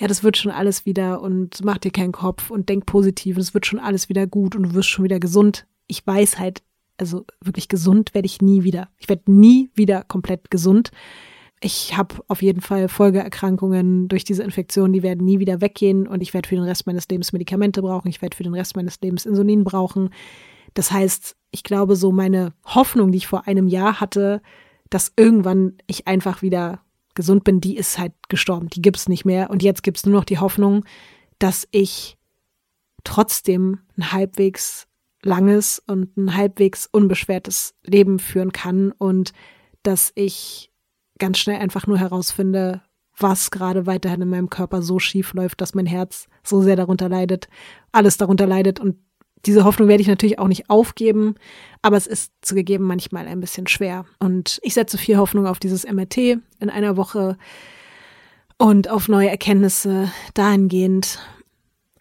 ja, 0.00 0.08
das 0.08 0.24
wird 0.24 0.36
schon 0.36 0.50
alles 0.50 0.84
wieder 0.84 1.22
und 1.22 1.62
mach 1.62 1.78
dir 1.78 1.92
keinen 1.92 2.10
Kopf 2.10 2.50
und 2.50 2.68
denk 2.68 2.86
positiv 2.86 3.36
und 3.36 3.42
es 3.42 3.54
wird 3.54 3.66
schon 3.66 3.78
alles 3.78 4.08
wieder 4.08 4.26
gut 4.26 4.56
und 4.56 4.64
du 4.64 4.74
wirst 4.74 4.88
schon 4.88 5.04
wieder 5.04 5.20
gesund. 5.20 5.64
Ich 5.86 6.04
weiß 6.04 6.40
halt, 6.40 6.64
also 6.98 7.24
wirklich 7.40 7.68
gesund 7.68 8.12
werde 8.12 8.26
ich 8.26 8.42
nie 8.42 8.64
wieder. 8.64 8.88
Ich 8.98 9.08
werde 9.08 9.30
nie 9.30 9.70
wieder 9.74 10.02
komplett 10.02 10.50
gesund. 10.50 10.90
Ich 11.60 11.96
habe 11.96 12.16
auf 12.26 12.42
jeden 12.42 12.62
Fall 12.62 12.88
Folgeerkrankungen 12.88 14.08
durch 14.08 14.24
diese 14.24 14.42
Infektion, 14.42 14.92
die 14.92 15.04
werden 15.04 15.24
nie 15.24 15.38
wieder 15.38 15.60
weggehen 15.60 16.08
und 16.08 16.20
ich 16.20 16.34
werde 16.34 16.48
für 16.48 16.56
den 16.56 16.64
Rest 16.64 16.84
meines 16.86 17.06
Lebens 17.08 17.32
Medikamente 17.32 17.80
brauchen, 17.80 18.08
ich 18.08 18.20
werde 18.22 18.36
für 18.36 18.42
den 18.42 18.54
Rest 18.54 18.74
meines 18.74 19.00
Lebens 19.00 19.24
Insulin 19.24 19.62
brauchen. 19.62 20.10
Das 20.74 20.92
heißt, 20.92 21.36
ich 21.50 21.62
glaube, 21.62 21.96
so 21.96 22.12
meine 22.12 22.52
Hoffnung, 22.64 23.12
die 23.12 23.18
ich 23.18 23.26
vor 23.26 23.46
einem 23.46 23.68
Jahr 23.68 24.00
hatte, 24.00 24.42
dass 24.88 25.12
irgendwann 25.16 25.78
ich 25.86 26.06
einfach 26.06 26.42
wieder 26.42 26.80
gesund 27.14 27.44
bin, 27.44 27.60
die 27.60 27.76
ist 27.76 27.98
halt 27.98 28.12
gestorben. 28.28 28.68
Die 28.68 28.82
gibt's 28.82 29.08
nicht 29.08 29.24
mehr. 29.24 29.50
Und 29.50 29.62
jetzt 29.62 29.82
gibt's 29.82 30.06
nur 30.06 30.14
noch 30.14 30.24
die 30.24 30.38
Hoffnung, 30.38 30.84
dass 31.38 31.66
ich 31.70 32.16
trotzdem 33.04 33.80
ein 33.96 34.12
halbwegs 34.12 34.86
langes 35.22 35.82
und 35.86 36.16
ein 36.16 36.36
halbwegs 36.36 36.88
unbeschwertes 36.90 37.74
Leben 37.84 38.18
führen 38.18 38.52
kann 38.52 38.92
und 38.92 39.32
dass 39.82 40.12
ich 40.14 40.72
ganz 41.18 41.38
schnell 41.38 41.58
einfach 41.58 41.86
nur 41.86 41.98
herausfinde, 41.98 42.82
was 43.16 43.50
gerade 43.50 43.86
weiterhin 43.86 44.22
in 44.22 44.28
meinem 44.28 44.50
Körper 44.50 44.82
so 44.82 44.98
schief 44.98 45.34
läuft, 45.34 45.60
dass 45.60 45.74
mein 45.74 45.86
Herz 45.86 46.26
so 46.42 46.62
sehr 46.62 46.76
darunter 46.76 47.08
leidet, 47.08 47.48
alles 47.92 48.16
darunter 48.16 48.46
leidet 48.46 48.80
und 48.80 48.96
diese 49.46 49.64
Hoffnung 49.64 49.88
werde 49.88 50.02
ich 50.02 50.08
natürlich 50.08 50.38
auch 50.38 50.48
nicht 50.48 50.68
aufgeben, 50.68 51.34
aber 51.82 51.96
es 51.96 52.06
ist 52.06 52.32
zugegeben 52.42 52.84
manchmal 52.84 53.26
ein 53.26 53.40
bisschen 53.40 53.66
schwer. 53.66 54.04
Und 54.18 54.58
ich 54.62 54.74
setze 54.74 54.98
viel 54.98 55.16
Hoffnung 55.16 55.46
auf 55.46 55.58
dieses 55.58 55.90
MRT 55.90 56.16
in 56.18 56.70
einer 56.70 56.96
Woche 56.96 57.38
und 58.58 58.88
auf 58.88 59.08
neue 59.08 59.30
Erkenntnisse 59.30 60.10
dahingehend. 60.34 61.18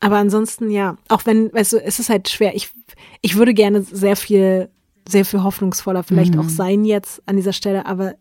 Aber 0.01 0.17
ansonsten, 0.17 0.69
ja, 0.69 0.97
auch 1.07 1.25
wenn, 1.25 1.51
weißt 1.53 1.73
du, 1.73 1.77
es 1.77 1.99
ist 1.99 2.09
halt 2.09 2.29
schwer. 2.29 2.55
Ich, 2.55 2.71
ich 3.21 3.35
würde 3.35 3.53
gerne 3.53 3.81
sehr 3.81 4.15
viel, 4.15 4.69
sehr 5.07 5.25
viel 5.25 5.43
hoffnungsvoller 5.43 6.03
vielleicht 6.03 6.35
mhm. 6.35 6.41
auch 6.41 6.49
sein 6.49 6.83
jetzt 6.83 7.21
an 7.25 7.37
dieser 7.37 7.53
Stelle, 7.53 7.85
aber 7.85 8.15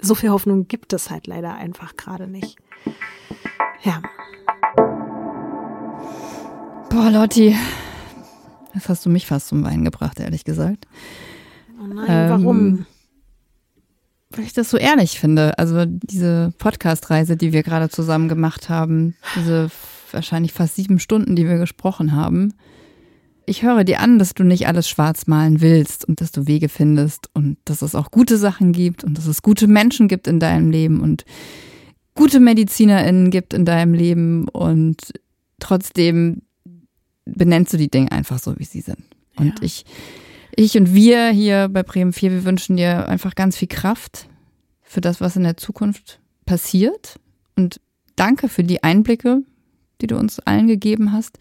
so 0.00 0.14
viel 0.14 0.30
Hoffnung 0.30 0.66
gibt 0.68 0.92
es 0.92 1.10
halt 1.10 1.26
leider 1.26 1.54
einfach 1.54 1.96
gerade 1.96 2.26
nicht. 2.26 2.56
Ja. 3.82 4.02
Boah, 6.90 7.10
Lotti, 7.10 7.56
Jetzt 8.74 8.88
hast 8.88 9.04
du 9.04 9.10
mich 9.10 9.26
fast 9.26 9.48
zum 9.48 9.64
Wein 9.64 9.84
gebracht, 9.84 10.20
ehrlich 10.20 10.44
gesagt. 10.44 10.86
Oh 11.80 11.86
nein, 11.86 12.06
ähm, 12.08 12.30
warum? 12.30 12.86
Weil 14.30 14.44
ich 14.44 14.52
das 14.52 14.70
so 14.70 14.78
ehrlich 14.78 15.20
finde. 15.20 15.58
Also 15.58 15.84
diese 15.86 16.54
Podcast-Reise, 16.58 17.36
die 17.36 17.52
wir 17.52 17.62
gerade 17.62 17.90
zusammen 17.90 18.28
gemacht 18.28 18.68
haben, 18.68 19.14
diese 19.36 19.70
wahrscheinlich 20.10 20.52
fast 20.52 20.76
sieben 20.76 20.98
Stunden, 20.98 21.36
die 21.36 21.46
wir 21.46 21.58
gesprochen 21.58 22.12
haben. 22.12 22.54
Ich 23.44 23.62
höre 23.62 23.84
dir 23.84 24.00
an, 24.00 24.18
dass 24.18 24.34
du 24.34 24.44
nicht 24.44 24.68
alles 24.68 24.88
schwarz 24.88 25.26
malen 25.26 25.60
willst 25.60 26.04
und 26.04 26.20
dass 26.20 26.30
du 26.32 26.46
Wege 26.46 26.68
findest 26.68 27.28
und 27.34 27.56
dass 27.64 27.82
es 27.82 27.94
auch 27.94 28.10
gute 28.10 28.36
Sachen 28.36 28.72
gibt 28.72 29.04
und 29.04 29.18
dass 29.18 29.26
es 29.26 29.42
gute 29.42 29.66
Menschen 29.66 30.08
gibt 30.08 30.28
in 30.28 30.38
deinem 30.38 30.70
Leben 30.70 31.00
und 31.00 31.24
gute 32.14 32.40
MedizinerInnen 32.40 33.30
gibt 33.30 33.52
in 33.52 33.64
deinem 33.64 33.94
Leben 33.94 34.48
und 34.48 35.12
trotzdem 35.58 36.42
benennst 37.24 37.72
du 37.72 37.76
die 37.76 37.90
Dinge 37.90 38.12
einfach 38.12 38.38
so, 38.38 38.58
wie 38.58 38.64
sie 38.64 38.80
sind. 38.80 39.04
Und 39.36 39.60
ja. 39.60 39.64
ich, 39.64 39.84
ich 40.54 40.76
und 40.76 40.94
wir 40.94 41.30
hier 41.30 41.68
bei 41.68 41.82
Bremen 41.82 42.12
4, 42.12 42.30
wir 42.30 42.44
wünschen 42.44 42.76
dir 42.76 43.08
einfach 43.08 43.34
ganz 43.34 43.56
viel 43.56 43.68
Kraft 43.68 44.28
für 44.82 45.00
das, 45.00 45.20
was 45.20 45.36
in 45.36 45.44
der 45.44 45.56
Zukunft 45.56 46.20
passiert. 46.44 47.18
Und 47.56 47.80
danke 48.16 48.48
für 48.48 48.64
die 48.64 48.82
Einblicke, 48.82 49.42
die 50.00 50.06
du 50.06 50.16
uns 50.16 50.38
allen 50.40 50.68
gegeben 50.68 51.12
hast. 51.12 51.38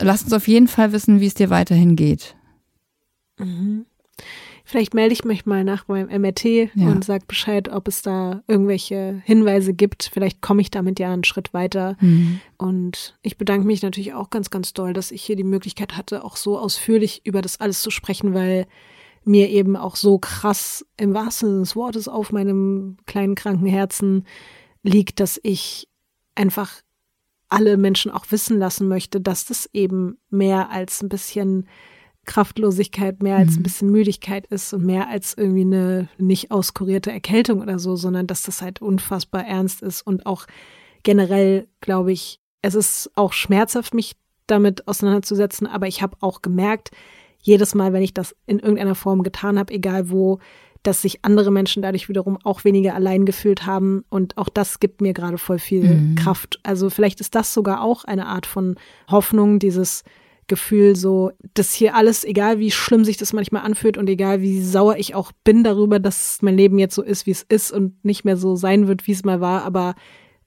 Lass 0.00 0.22
uns 0.22 0.32
auf 0.32 0.46
jeden 0.46 0.68
Fall 0.68 0.92
wissen, 0.92 1.20
wie 1.20 1.26
es 1.26 1.34
dir 1.34 1.50
weiterhin 1.50 1.96
geht. 1.96 2.36
Mhm. 3.38 3.86
Vielleicht 4.68 4.94
melde 4.94 5.12
ich 5.12 5.24
mich 5.24 5.46
mal 5.46 5.62
nach 5.62 5.86
meinem 5.86 6.08
MRT 6.20 6.44
ja. 6.44 6.88
und 6.88 7.04
sage 7.04 7.24
Bescheid, 7.28 7.68
ob 7.68 7.86
es 7.86 8.02
da 8.02 8.42
irgendwelche 8.48 9.22
Hinweise 9.24 9.72
gibt. 9.72 10.10
Vielleicht 10.12 10.42
komme 10.42 10.60
ich 10.60 10.72
damit 10.72 10.98
ja 10.98 11.12
einen 11.12 11.22
Schritt 11.22 11.54
weiter. 11.54 11.96
Mhm. 12.00 12.40
Und 12.58 13.16
ich 13.22 13.38
bedanke 13.38 13.64
mich 13.64 13.82
natürlich 13.82 14.12
auch 14.14 14.28
ganz, 14.28 14.50
ganz 14.50 14.72
doll, 14.72 14.92
dass 14.92 15.12
ich 15.12 15.22
hier 15.22 15.36
die 15.36 15.44
Möglichkeit 15.44 15.96
hatte, 15.96 16.24
auch 16.24 16.34
so 16.34 16.58
ausführlich 16.58 17.20
über 17.24 17.42
das 17.42 17.60
alles 17.60 17.80
zu 17.80 17.92
sprechen, 17.92 18.34
weil 18.34 18.66
mir 19.22 19.50
eben 19.50 19.76
auch 19.76 19.94
so 19.94 20.18
krass 20.18 20.84
im 20.96 21.14
wahrsten 21.14 21.48
Sinne 21.48 21.60
des 21.60 21.76
Wortes 21.76 22.08
auf 22.08 22.32
meinem 22.32 22.96
kleinen 23.06 23.36
kranken 23.36 23.66
Herzen 23.66 24.26
liegt, 24.82 25.20
dass 25.20 25.38
ich 25.44 25.88
einfach 26.34 26.82
alle 27.48 27.76
Menschen 27.76 28.10
auch 28.10 28.26
wissen 28.30 28.58
lassen 28.58 28.88
möchte, 28.88 29.20
dass 29.20 29.44
das 29.44 29.70
eben 29.72 30.18
mehr 30.28 30.70
als 30.70 31.04
ein 31.04 31.08
bisschen 31.08 31.68
Kraftlosigkeit, 32.26 33.22
mehr 33.22 33.36
als 33.36 33.54
ein 33.54 33.60
mhm. 33.60 33.62
bisschen 33.62 33.90
Müdigkeit 33.90 34.46
ist 34.46 34.72
und 34.72 34.84
mehr 34.84 35.08
als 35.08 35.34
irgendwie 35.36 35.62
eine 35.62 36.08
nicht 36.18 36.50
auskurierte 36.50 37.10
Erkältung 37.10 37.60
oder 37.60 37.78
so, 37.78 37.96
sondern 37.96 38.26
dass 38.26 38.42
das 38.42 38.62
halt 38.62 38.82
unfassbar 38.82 39.46
ernst 39.46 39.82
ist 39.82 40.02
und 40.02 40.26
auch 40.26 40.46
generell, 41.02 41.68
glaube 41.80 42.12
ich, 42.12 42.40
es 42.62 42.74
ist 42.74 43.10
auch 43.14 43.32
schmerzhaft, 43.32 43.94
mich 43.94 44.16
damit 44.46 44.86
auseinanderzusetzen, 44.88 45.66
aber 45.66 45.86
ich 45.86 46.02
habe 46.02 46.16
auch 46.20 46.42
gemerkt, 46.42 46.90
jedes 47.40 47.74
Mal, 47.74 47.92
wenn 47.92 48.02
ich 48.02 48.14
das 48.14 48.34
in 48.46 48.58
irgendeiner 48.58 48.94
Form 48.96 49.22
getan 49.22 49.58
habe, 49.58 49.72
egal 49.72 50.10
wo, 50.10 50.40
dass 50.82 51.02
sich 51.02 51.24
andere 51.24 51.50
Menschen 51.50 51.82
dadurch 51.82 52.08
wiederum 52.08 52.38
auch 52.44 52.64
weniger 52.64 52.94
allein 52.94 53.24
gefühlt 53.24 53.66
haben. 53.66 54.04
Und 54.08 54.36
auch 54.38 54.48
das 54.48 54.78
gibt 54.78 55.00
mir 55.00 55.14
gerade 55.14 55.38
voll 55.38 55.58
viel 55.58 55.84
mhm. 55.84 56.14
Kraft. 56.14 56.60
Also 56.62 56.90
vielleicht 56.90 57.20
ist 57.20 57.34
das 57.34 57.52
sogar 57.52 57.82
auch 57.82 58.04
eine 58.04 58.26
Art 58.26 58.46
von 58.46 58.76
Hoffnung, 59.10 59.58
dieses 59.58 60.04
Gefühl 60.46 60.96
so, 60.96 61.32
dass 61.54 61.72
hier 61.72 61.94
alles, 61.94 62.24
egal 62.24 62.58
wie 62.58 62.70
schlimm 62.70 63.04
sich 63.04 63.16
das 63.16 63.32
manchmal 63.32 63.62
anfühlt 63.62 63.98
und 63.98 64.08
egal 64.08 64.40
wie 64.40 64.62
sauer 64.62 64.96
ich 64.96 65.14
auch 65.14 65.32
bin 65.44 65.64
darüber, 65.64 65.98
dass 65.98 66.38
mein 66.42 66.56
Leben 66.56 66.78
jetzt 66.78 66.94
so 66.94 67.02
ist, 67.02 67.26
wie 67.26 67.32
es 67.32 67.42
ist 67.42 67.72
und 67.72 68.04
nicht 68.04 68.24
mehr 68.24 68.36
so 68.36 68.56
sein 68.56 68.88
wird, 68.88 69.06
wie 69.06 69.12
es 69.12 69.24
mal 69.24 69.40
war, 69.40 69.64
aber 69.64 69.94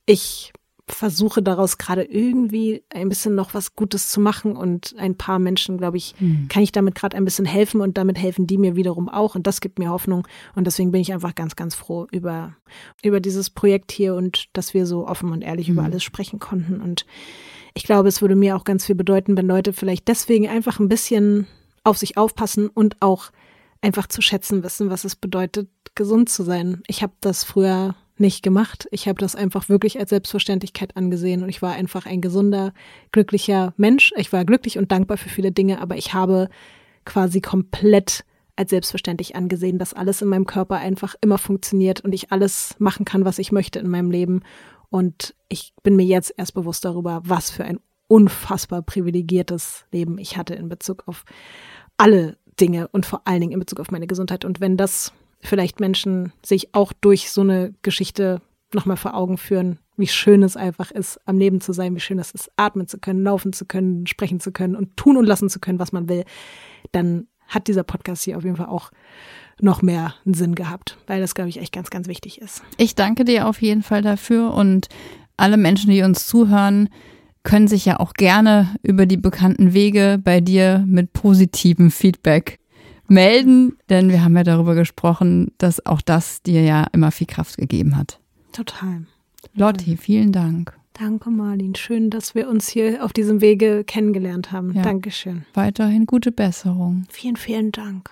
ich 0.05 0.53
versuche 0.91 1.41
daraus 1.41 1.77
gerade 1.77 2.03
irgendwie 2.03 2.83
ein 2.89 3.09
bisschen 3.09 3.35
noch 3.35 3.53
was 3.53 3.75
Gutes 3.75 4.07
zu 4.07 4.19
machen 4.19 4.55
und 4.55 4.95
ein 4.97 5.15
paar 5.15 5.39
Menschen, 5.39 5.77
glaube 5.77 5.97
ich, 5.97 6.15
mhm. 6.19 6.47
kann 6.49 6.63
ich 6.63 6.71
damit 6.71 6.95
gerade 6.95 7.15
ein 7.15 7.25
bisschen 7.25 7.45
helfen 7.45 7.81
und 7.81 7.97
damit 7.97 8.17
helfen 8.17 8.47
die 8.47 8.57
mir 8.57 8.75
wiederum 8.75 9.09
auch 9.09 9.35
und 9.35 9.47
das 9.47 9.61
gibt 9.61 9.79
mir 9.79 9.89
Hoffnung 9.89 10.27
und 10.55 10.65
deswegen 10.65 10.91
bin 10.91 11.01
ich 11.01 11.13
einfach 11.13 11.35
ganz, 11.35 11.55
ganz 11.55 11.75
froh 11.75 12.07
über, 12.11 12.55
über 13.03 13.19
dieses 13.19 13.49
Projekt 13.49 13.91
hier 13.91 14.15
und 14.15 14.45
dass 14.53 14.73
wir 14.73 14.85
so 14.85 15.07
offen 15.07 15.31
und 15.31 15.41
ehrlich 15.41 15.67
mhm. 15.67 15.73
über 15.73 15.83
hm. 15.83 15.91
alles 15.91 16.03
sprechen 16.03 16.39
konnten 16.39 16.81
und 16.81 17.05
ich 17.73 17.83
glaube, 17.83 18.09
es 18.09 18.21
würde 18.21 18.35
mir 18.35 18.55
auch 18.55 18.63
ganz 18.63 18.85
viel 18.85 18.95
bedeuten, 18.95 19.37
wenn 19.37 19.47
Leute 19.47 19.73
vielleicht 19.73 20.07
deswegen 20.07 20.47
einfach 20.47 20.79
ein 20.79 20.89
bisschen 20.89 21.47
auf 21.83 21.97
sich 21.97 22.17
aufpassen 22.17 22.67
und 22.67 22.97
auch 23.01 23.31
einfach 23.81 24.07
zu 24.07 24.21
schätzen 24.21 24.63
wissen, 24.63 24.89
was 24.89 25.03
es 25.03 25.15
bedeutet, 25.15 25.69
gesund 25.95 26.29
zu 26.29 26.43
sein. 26.43 26.83
Ich 26.87 27.01
habe 27.01 27.13
das 27.21 27.43
früher 27.43 27.95
nicht 28.17 28.43
gemacht. 28.43 28.87
Ich 28.91 29.07
habe 29.07 29.19
das 29.19 29.35
einfach 29.35 29.69
wirklich 29.69 29.99
als 29.99 30.09
Selbstverständlichkeit 30.09 30.97
angesehen 30.97 31.43
und 31.43 31.49
ich 31.49 31.61
war 31.61 31.73
einfach 31.73 32.05
ein 32.05 32.21
gesunder, 32.21 32.73
glücklicher 33.11 33.73
Mensch. 33.77 34.13
Ich 34.17 34.33
war 34.33 34.45
glücklich 34.45 34.77
und 34.77 34.91
dankbar 34.91 35.17
für 35.17 35.29
viele 35.29 35.51
Dinge, 35.51 35.81
aber 35.81 35.95
ich 35.95 36.13
habe 36.13 36.49
quasi 37.05 37.41
komplett 37.41 38.25
als 38.55 38.71
selbstverständlich 38.71 39.35
angesehen, 39.35 39.77
dass 39.77 39.93
alles 39.93 40.21
in 40.21 40.27
meinem 40.27 40.45
Körper 40.45 40.75
einfach 40.77 41.15
immer 41.21 41.37
funktioniert 41.37 42.01
und 42.01 42.13
ich 42.13 42.31
alles 42.31 42.75
machen 42.77 43.05
kann, 43.05 43.23
was 43.23 43.39
ich 43.39 43.53
möchte 43.53 43.79
in 43.79 43.89
meinem 43.89 44.11
Leben. 44.11 44.41
Und 44.89 45.35
ich 45.49 45.73
bin 45.83 45.95
mir 45.95 46.05
jetzt 46.05 46.33
erst 46.37 46.53
bewusst 46.53 46.85
darüber, 46.85 47.21
was 47.23 47.49
für 47.51 47.65
ein 47.65 47.79
unfassbar 48.07 48.81
privilegiertes 48.81 49.85
Leben 49.91 50.17
ich 50.17 50.35
hatte 50.35 50.55
in 50.55 50.67
Bezug 50.67 51.03
auf 51.05 51.25
alle 51.97 52.37
Dinge 52.59 52.87
und 52.87 53.05
vor 53.05 53.21
allen 53.25 53.41
Dingen 53.41 53.53
in 53.53 53.59
Bezug 53.59 53.79
auf 53.79 53.91
meine 53.91 54.07
Gesundheit. 54.07 54.45
Und 54.45 54.59
wenn 54.59 54.77
das 54.77 55.13
vielleicht 55.41 55.79
Menschen 55.79 56.33
sich 56.43 56.73
auch 56.73 56.91
durch 56.91 57.29
so 57.31 57.41
eine 57.41 57.73
Geschichte 57.81 58.41
nochmal 58.73 58.97
vor 58.97 59.15
Augen 59.15 59.37
führen, 59.37 59.79
wie 59.95 60.07
schön 60.07 60.43
es 60.43 60.57
einfach 60.57 60.91
ist, 60.91 61.19
am 61.27 61.37
Leben 61.37 61.61
zu 61.61 61.73
sein, 61.73 61.95
wie 61.95 61.99
schön 61.99 62.19
es 62.19 62.31
ist, 62.31 62.51
atmen 62.55 62.87
zu 62.87 62.99
können, 62.99 63.23
laufen 63.23 63.53
zu 63.53 63.65
können, 63.65 64.07
sprechen 64.07 64.39
zu 64.39 64.51
können 64.51 64.75
und 64.75 64.95
tun 64.97 65.17
und 65.17 65.25
lassen 65.25 65.49
zu 65.49 65.59
können, 65.59 65.79
was 65.79 65.91
man 65.91 66.09
will, 66.09 66.23
dann 66.91 67.27
hat 67.47 67.67
dieser 67.67 67.83
Podcast 67.83 68.23
hier 68.23 68.37
auf 68.37 68.43
jeden 68.43 68.55
Fall 68.55 68.67
auch 68.67 68.91
noch 69.61 69.81
mehr 69.81 70.15
einen 70.25 70.33
Sinn 70.33 70.55
gehabt, 70.55 70.97
weil 71.07 71.21
das, 71.21 71.35
glaube 71.35 71.49
ich, 71.49 71.59
echt 71.59 71.73
ganz, 71.73 71.89
ganz 71.89 72.07
wichtig 72.07 72.41
ist. 72.41 72.61
Ich 72.77 72.95
danke 72.95 73.25
dir 73.25 73.47
auf 73.47 73.61
jeden 73.61 73.83
Fall 73.83 74.01
dafür 74.01 74.53
und 74.53 74.87
alle 75.37 75.57
Menschen, 75.57 75.91
die 75.91 76.01
uns 76.03 76.27
zuhören, 76.27 76.89
können 77.43 77.67
sich 77.67 77.85
ja 77.85 77.99
auch 77.99 78.13
gerne 78.13 78.75
über 78.83 79.05
die 79.05 79.17
bekannten 79.17 79.73
Wege 79.73 80.19
bei 80.21 80.41
dir 80.41 80.83
mit 80.85 81.13
positivem 81.13 81.91
Feedback 81.91 82.59
melden, 83.07 83.77
denn 83.89 84.09
wir 84.09 84.23
haben 84.23 84.35
ja 84.35 84.43
darüber 84.43 84.75
gesprochen, 84.75 85.51
dass 85.57 85.85
auch 85.85 86.01
das 86.01 86.43
dir 86.43 86.61
ja 86.63 86.85
immer 86.91 87.11
viel 87.11 87.27
Kraft 87.27 87.57
gegeben 87.57 87.95
hat. 87.95 88.19
Total. 88.51 89.05
Lotti, 89.53 89.97
vielen 89.97 90.31
Dank. 90.31 90.77
Danke, 90.93 91.29
Marlin. 91.29 91.75
Schön, 91.75 92.09
dass 92.09 92.35
wir 92.35 92.49
uns 92.49 92.67
hier 92.67 93.03
auf 93.03 93.13
diesem 93.13 93.39
Wege 93.39 93.83
kennengelernt 93.85 94.51
haben. 94.51 94.73
Ja. 94.73 94.81
Dankeschön. 94.81 95.45
Weiterhin 95.53 96.05
gute 96.05 96.31
Besserung. 96.31 97.05
Vielen, 97.09 97.37
vielen 97.37 97.71
Dank. 97.71 98.11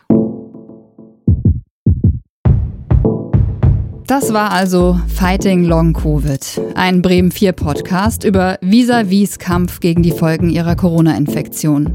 Das 4.08 4.32
war 4.32 4.54
also 4.54 4.98
Fighting 5.10 5.66
Long 5.66 5.92
Covid, 5.92 6.62
ein 6.76 7.02
Bremen 7.02 7.30
4 7.30 7.52
Podcast 7.52 8.24
über 8.24 8.58
Vis-a-vis 8.62 9.38
Kampf 9.38 9.82
gegen 9.82 10.02
die 10.02 10.12
Folgen 10.12 10.50
ihrer 10.50 10.78
Corona-Infektion. 10.78 11.94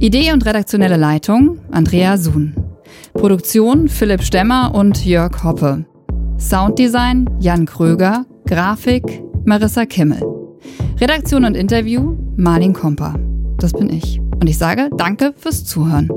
Idee 0.00 0.34
und 0.34 0.44
redaktionelle 0.44 0.98
Leitung 0.98 1.60
Andrea 1.70 2.18
Suhn. 2.18 2.54
Produktion 3.14 3.88
Philipp 3.88 4.22
Stemmer 4.22 4.74
und 4.74 5.06
Jörg 5.06 5.42
Hoppe. 5.42 5.86
Sounddesign 6.38 7.30
Jan 7.40 7.64
Kröger. 7.64 8.26
Grafik 8.46 9.22
Marissa 9.46 9.86
Kimmel. 9.86 10.22
Redaktion 11.00 11.46
und 11.46 11.56
Interview 11.56 12.18
Marlin 12.36 12.74
Komper. 12.74 13.14
Das 13.56 13.72
bin 13.72 13.88
ich. 13.88 14.20
Und 14.20 14.46
ich 14.46 14.58
sage 14.58 14.90
danke 14.98 15.32
fürs 15.38 15.64
Zuhören. 15.64 16.10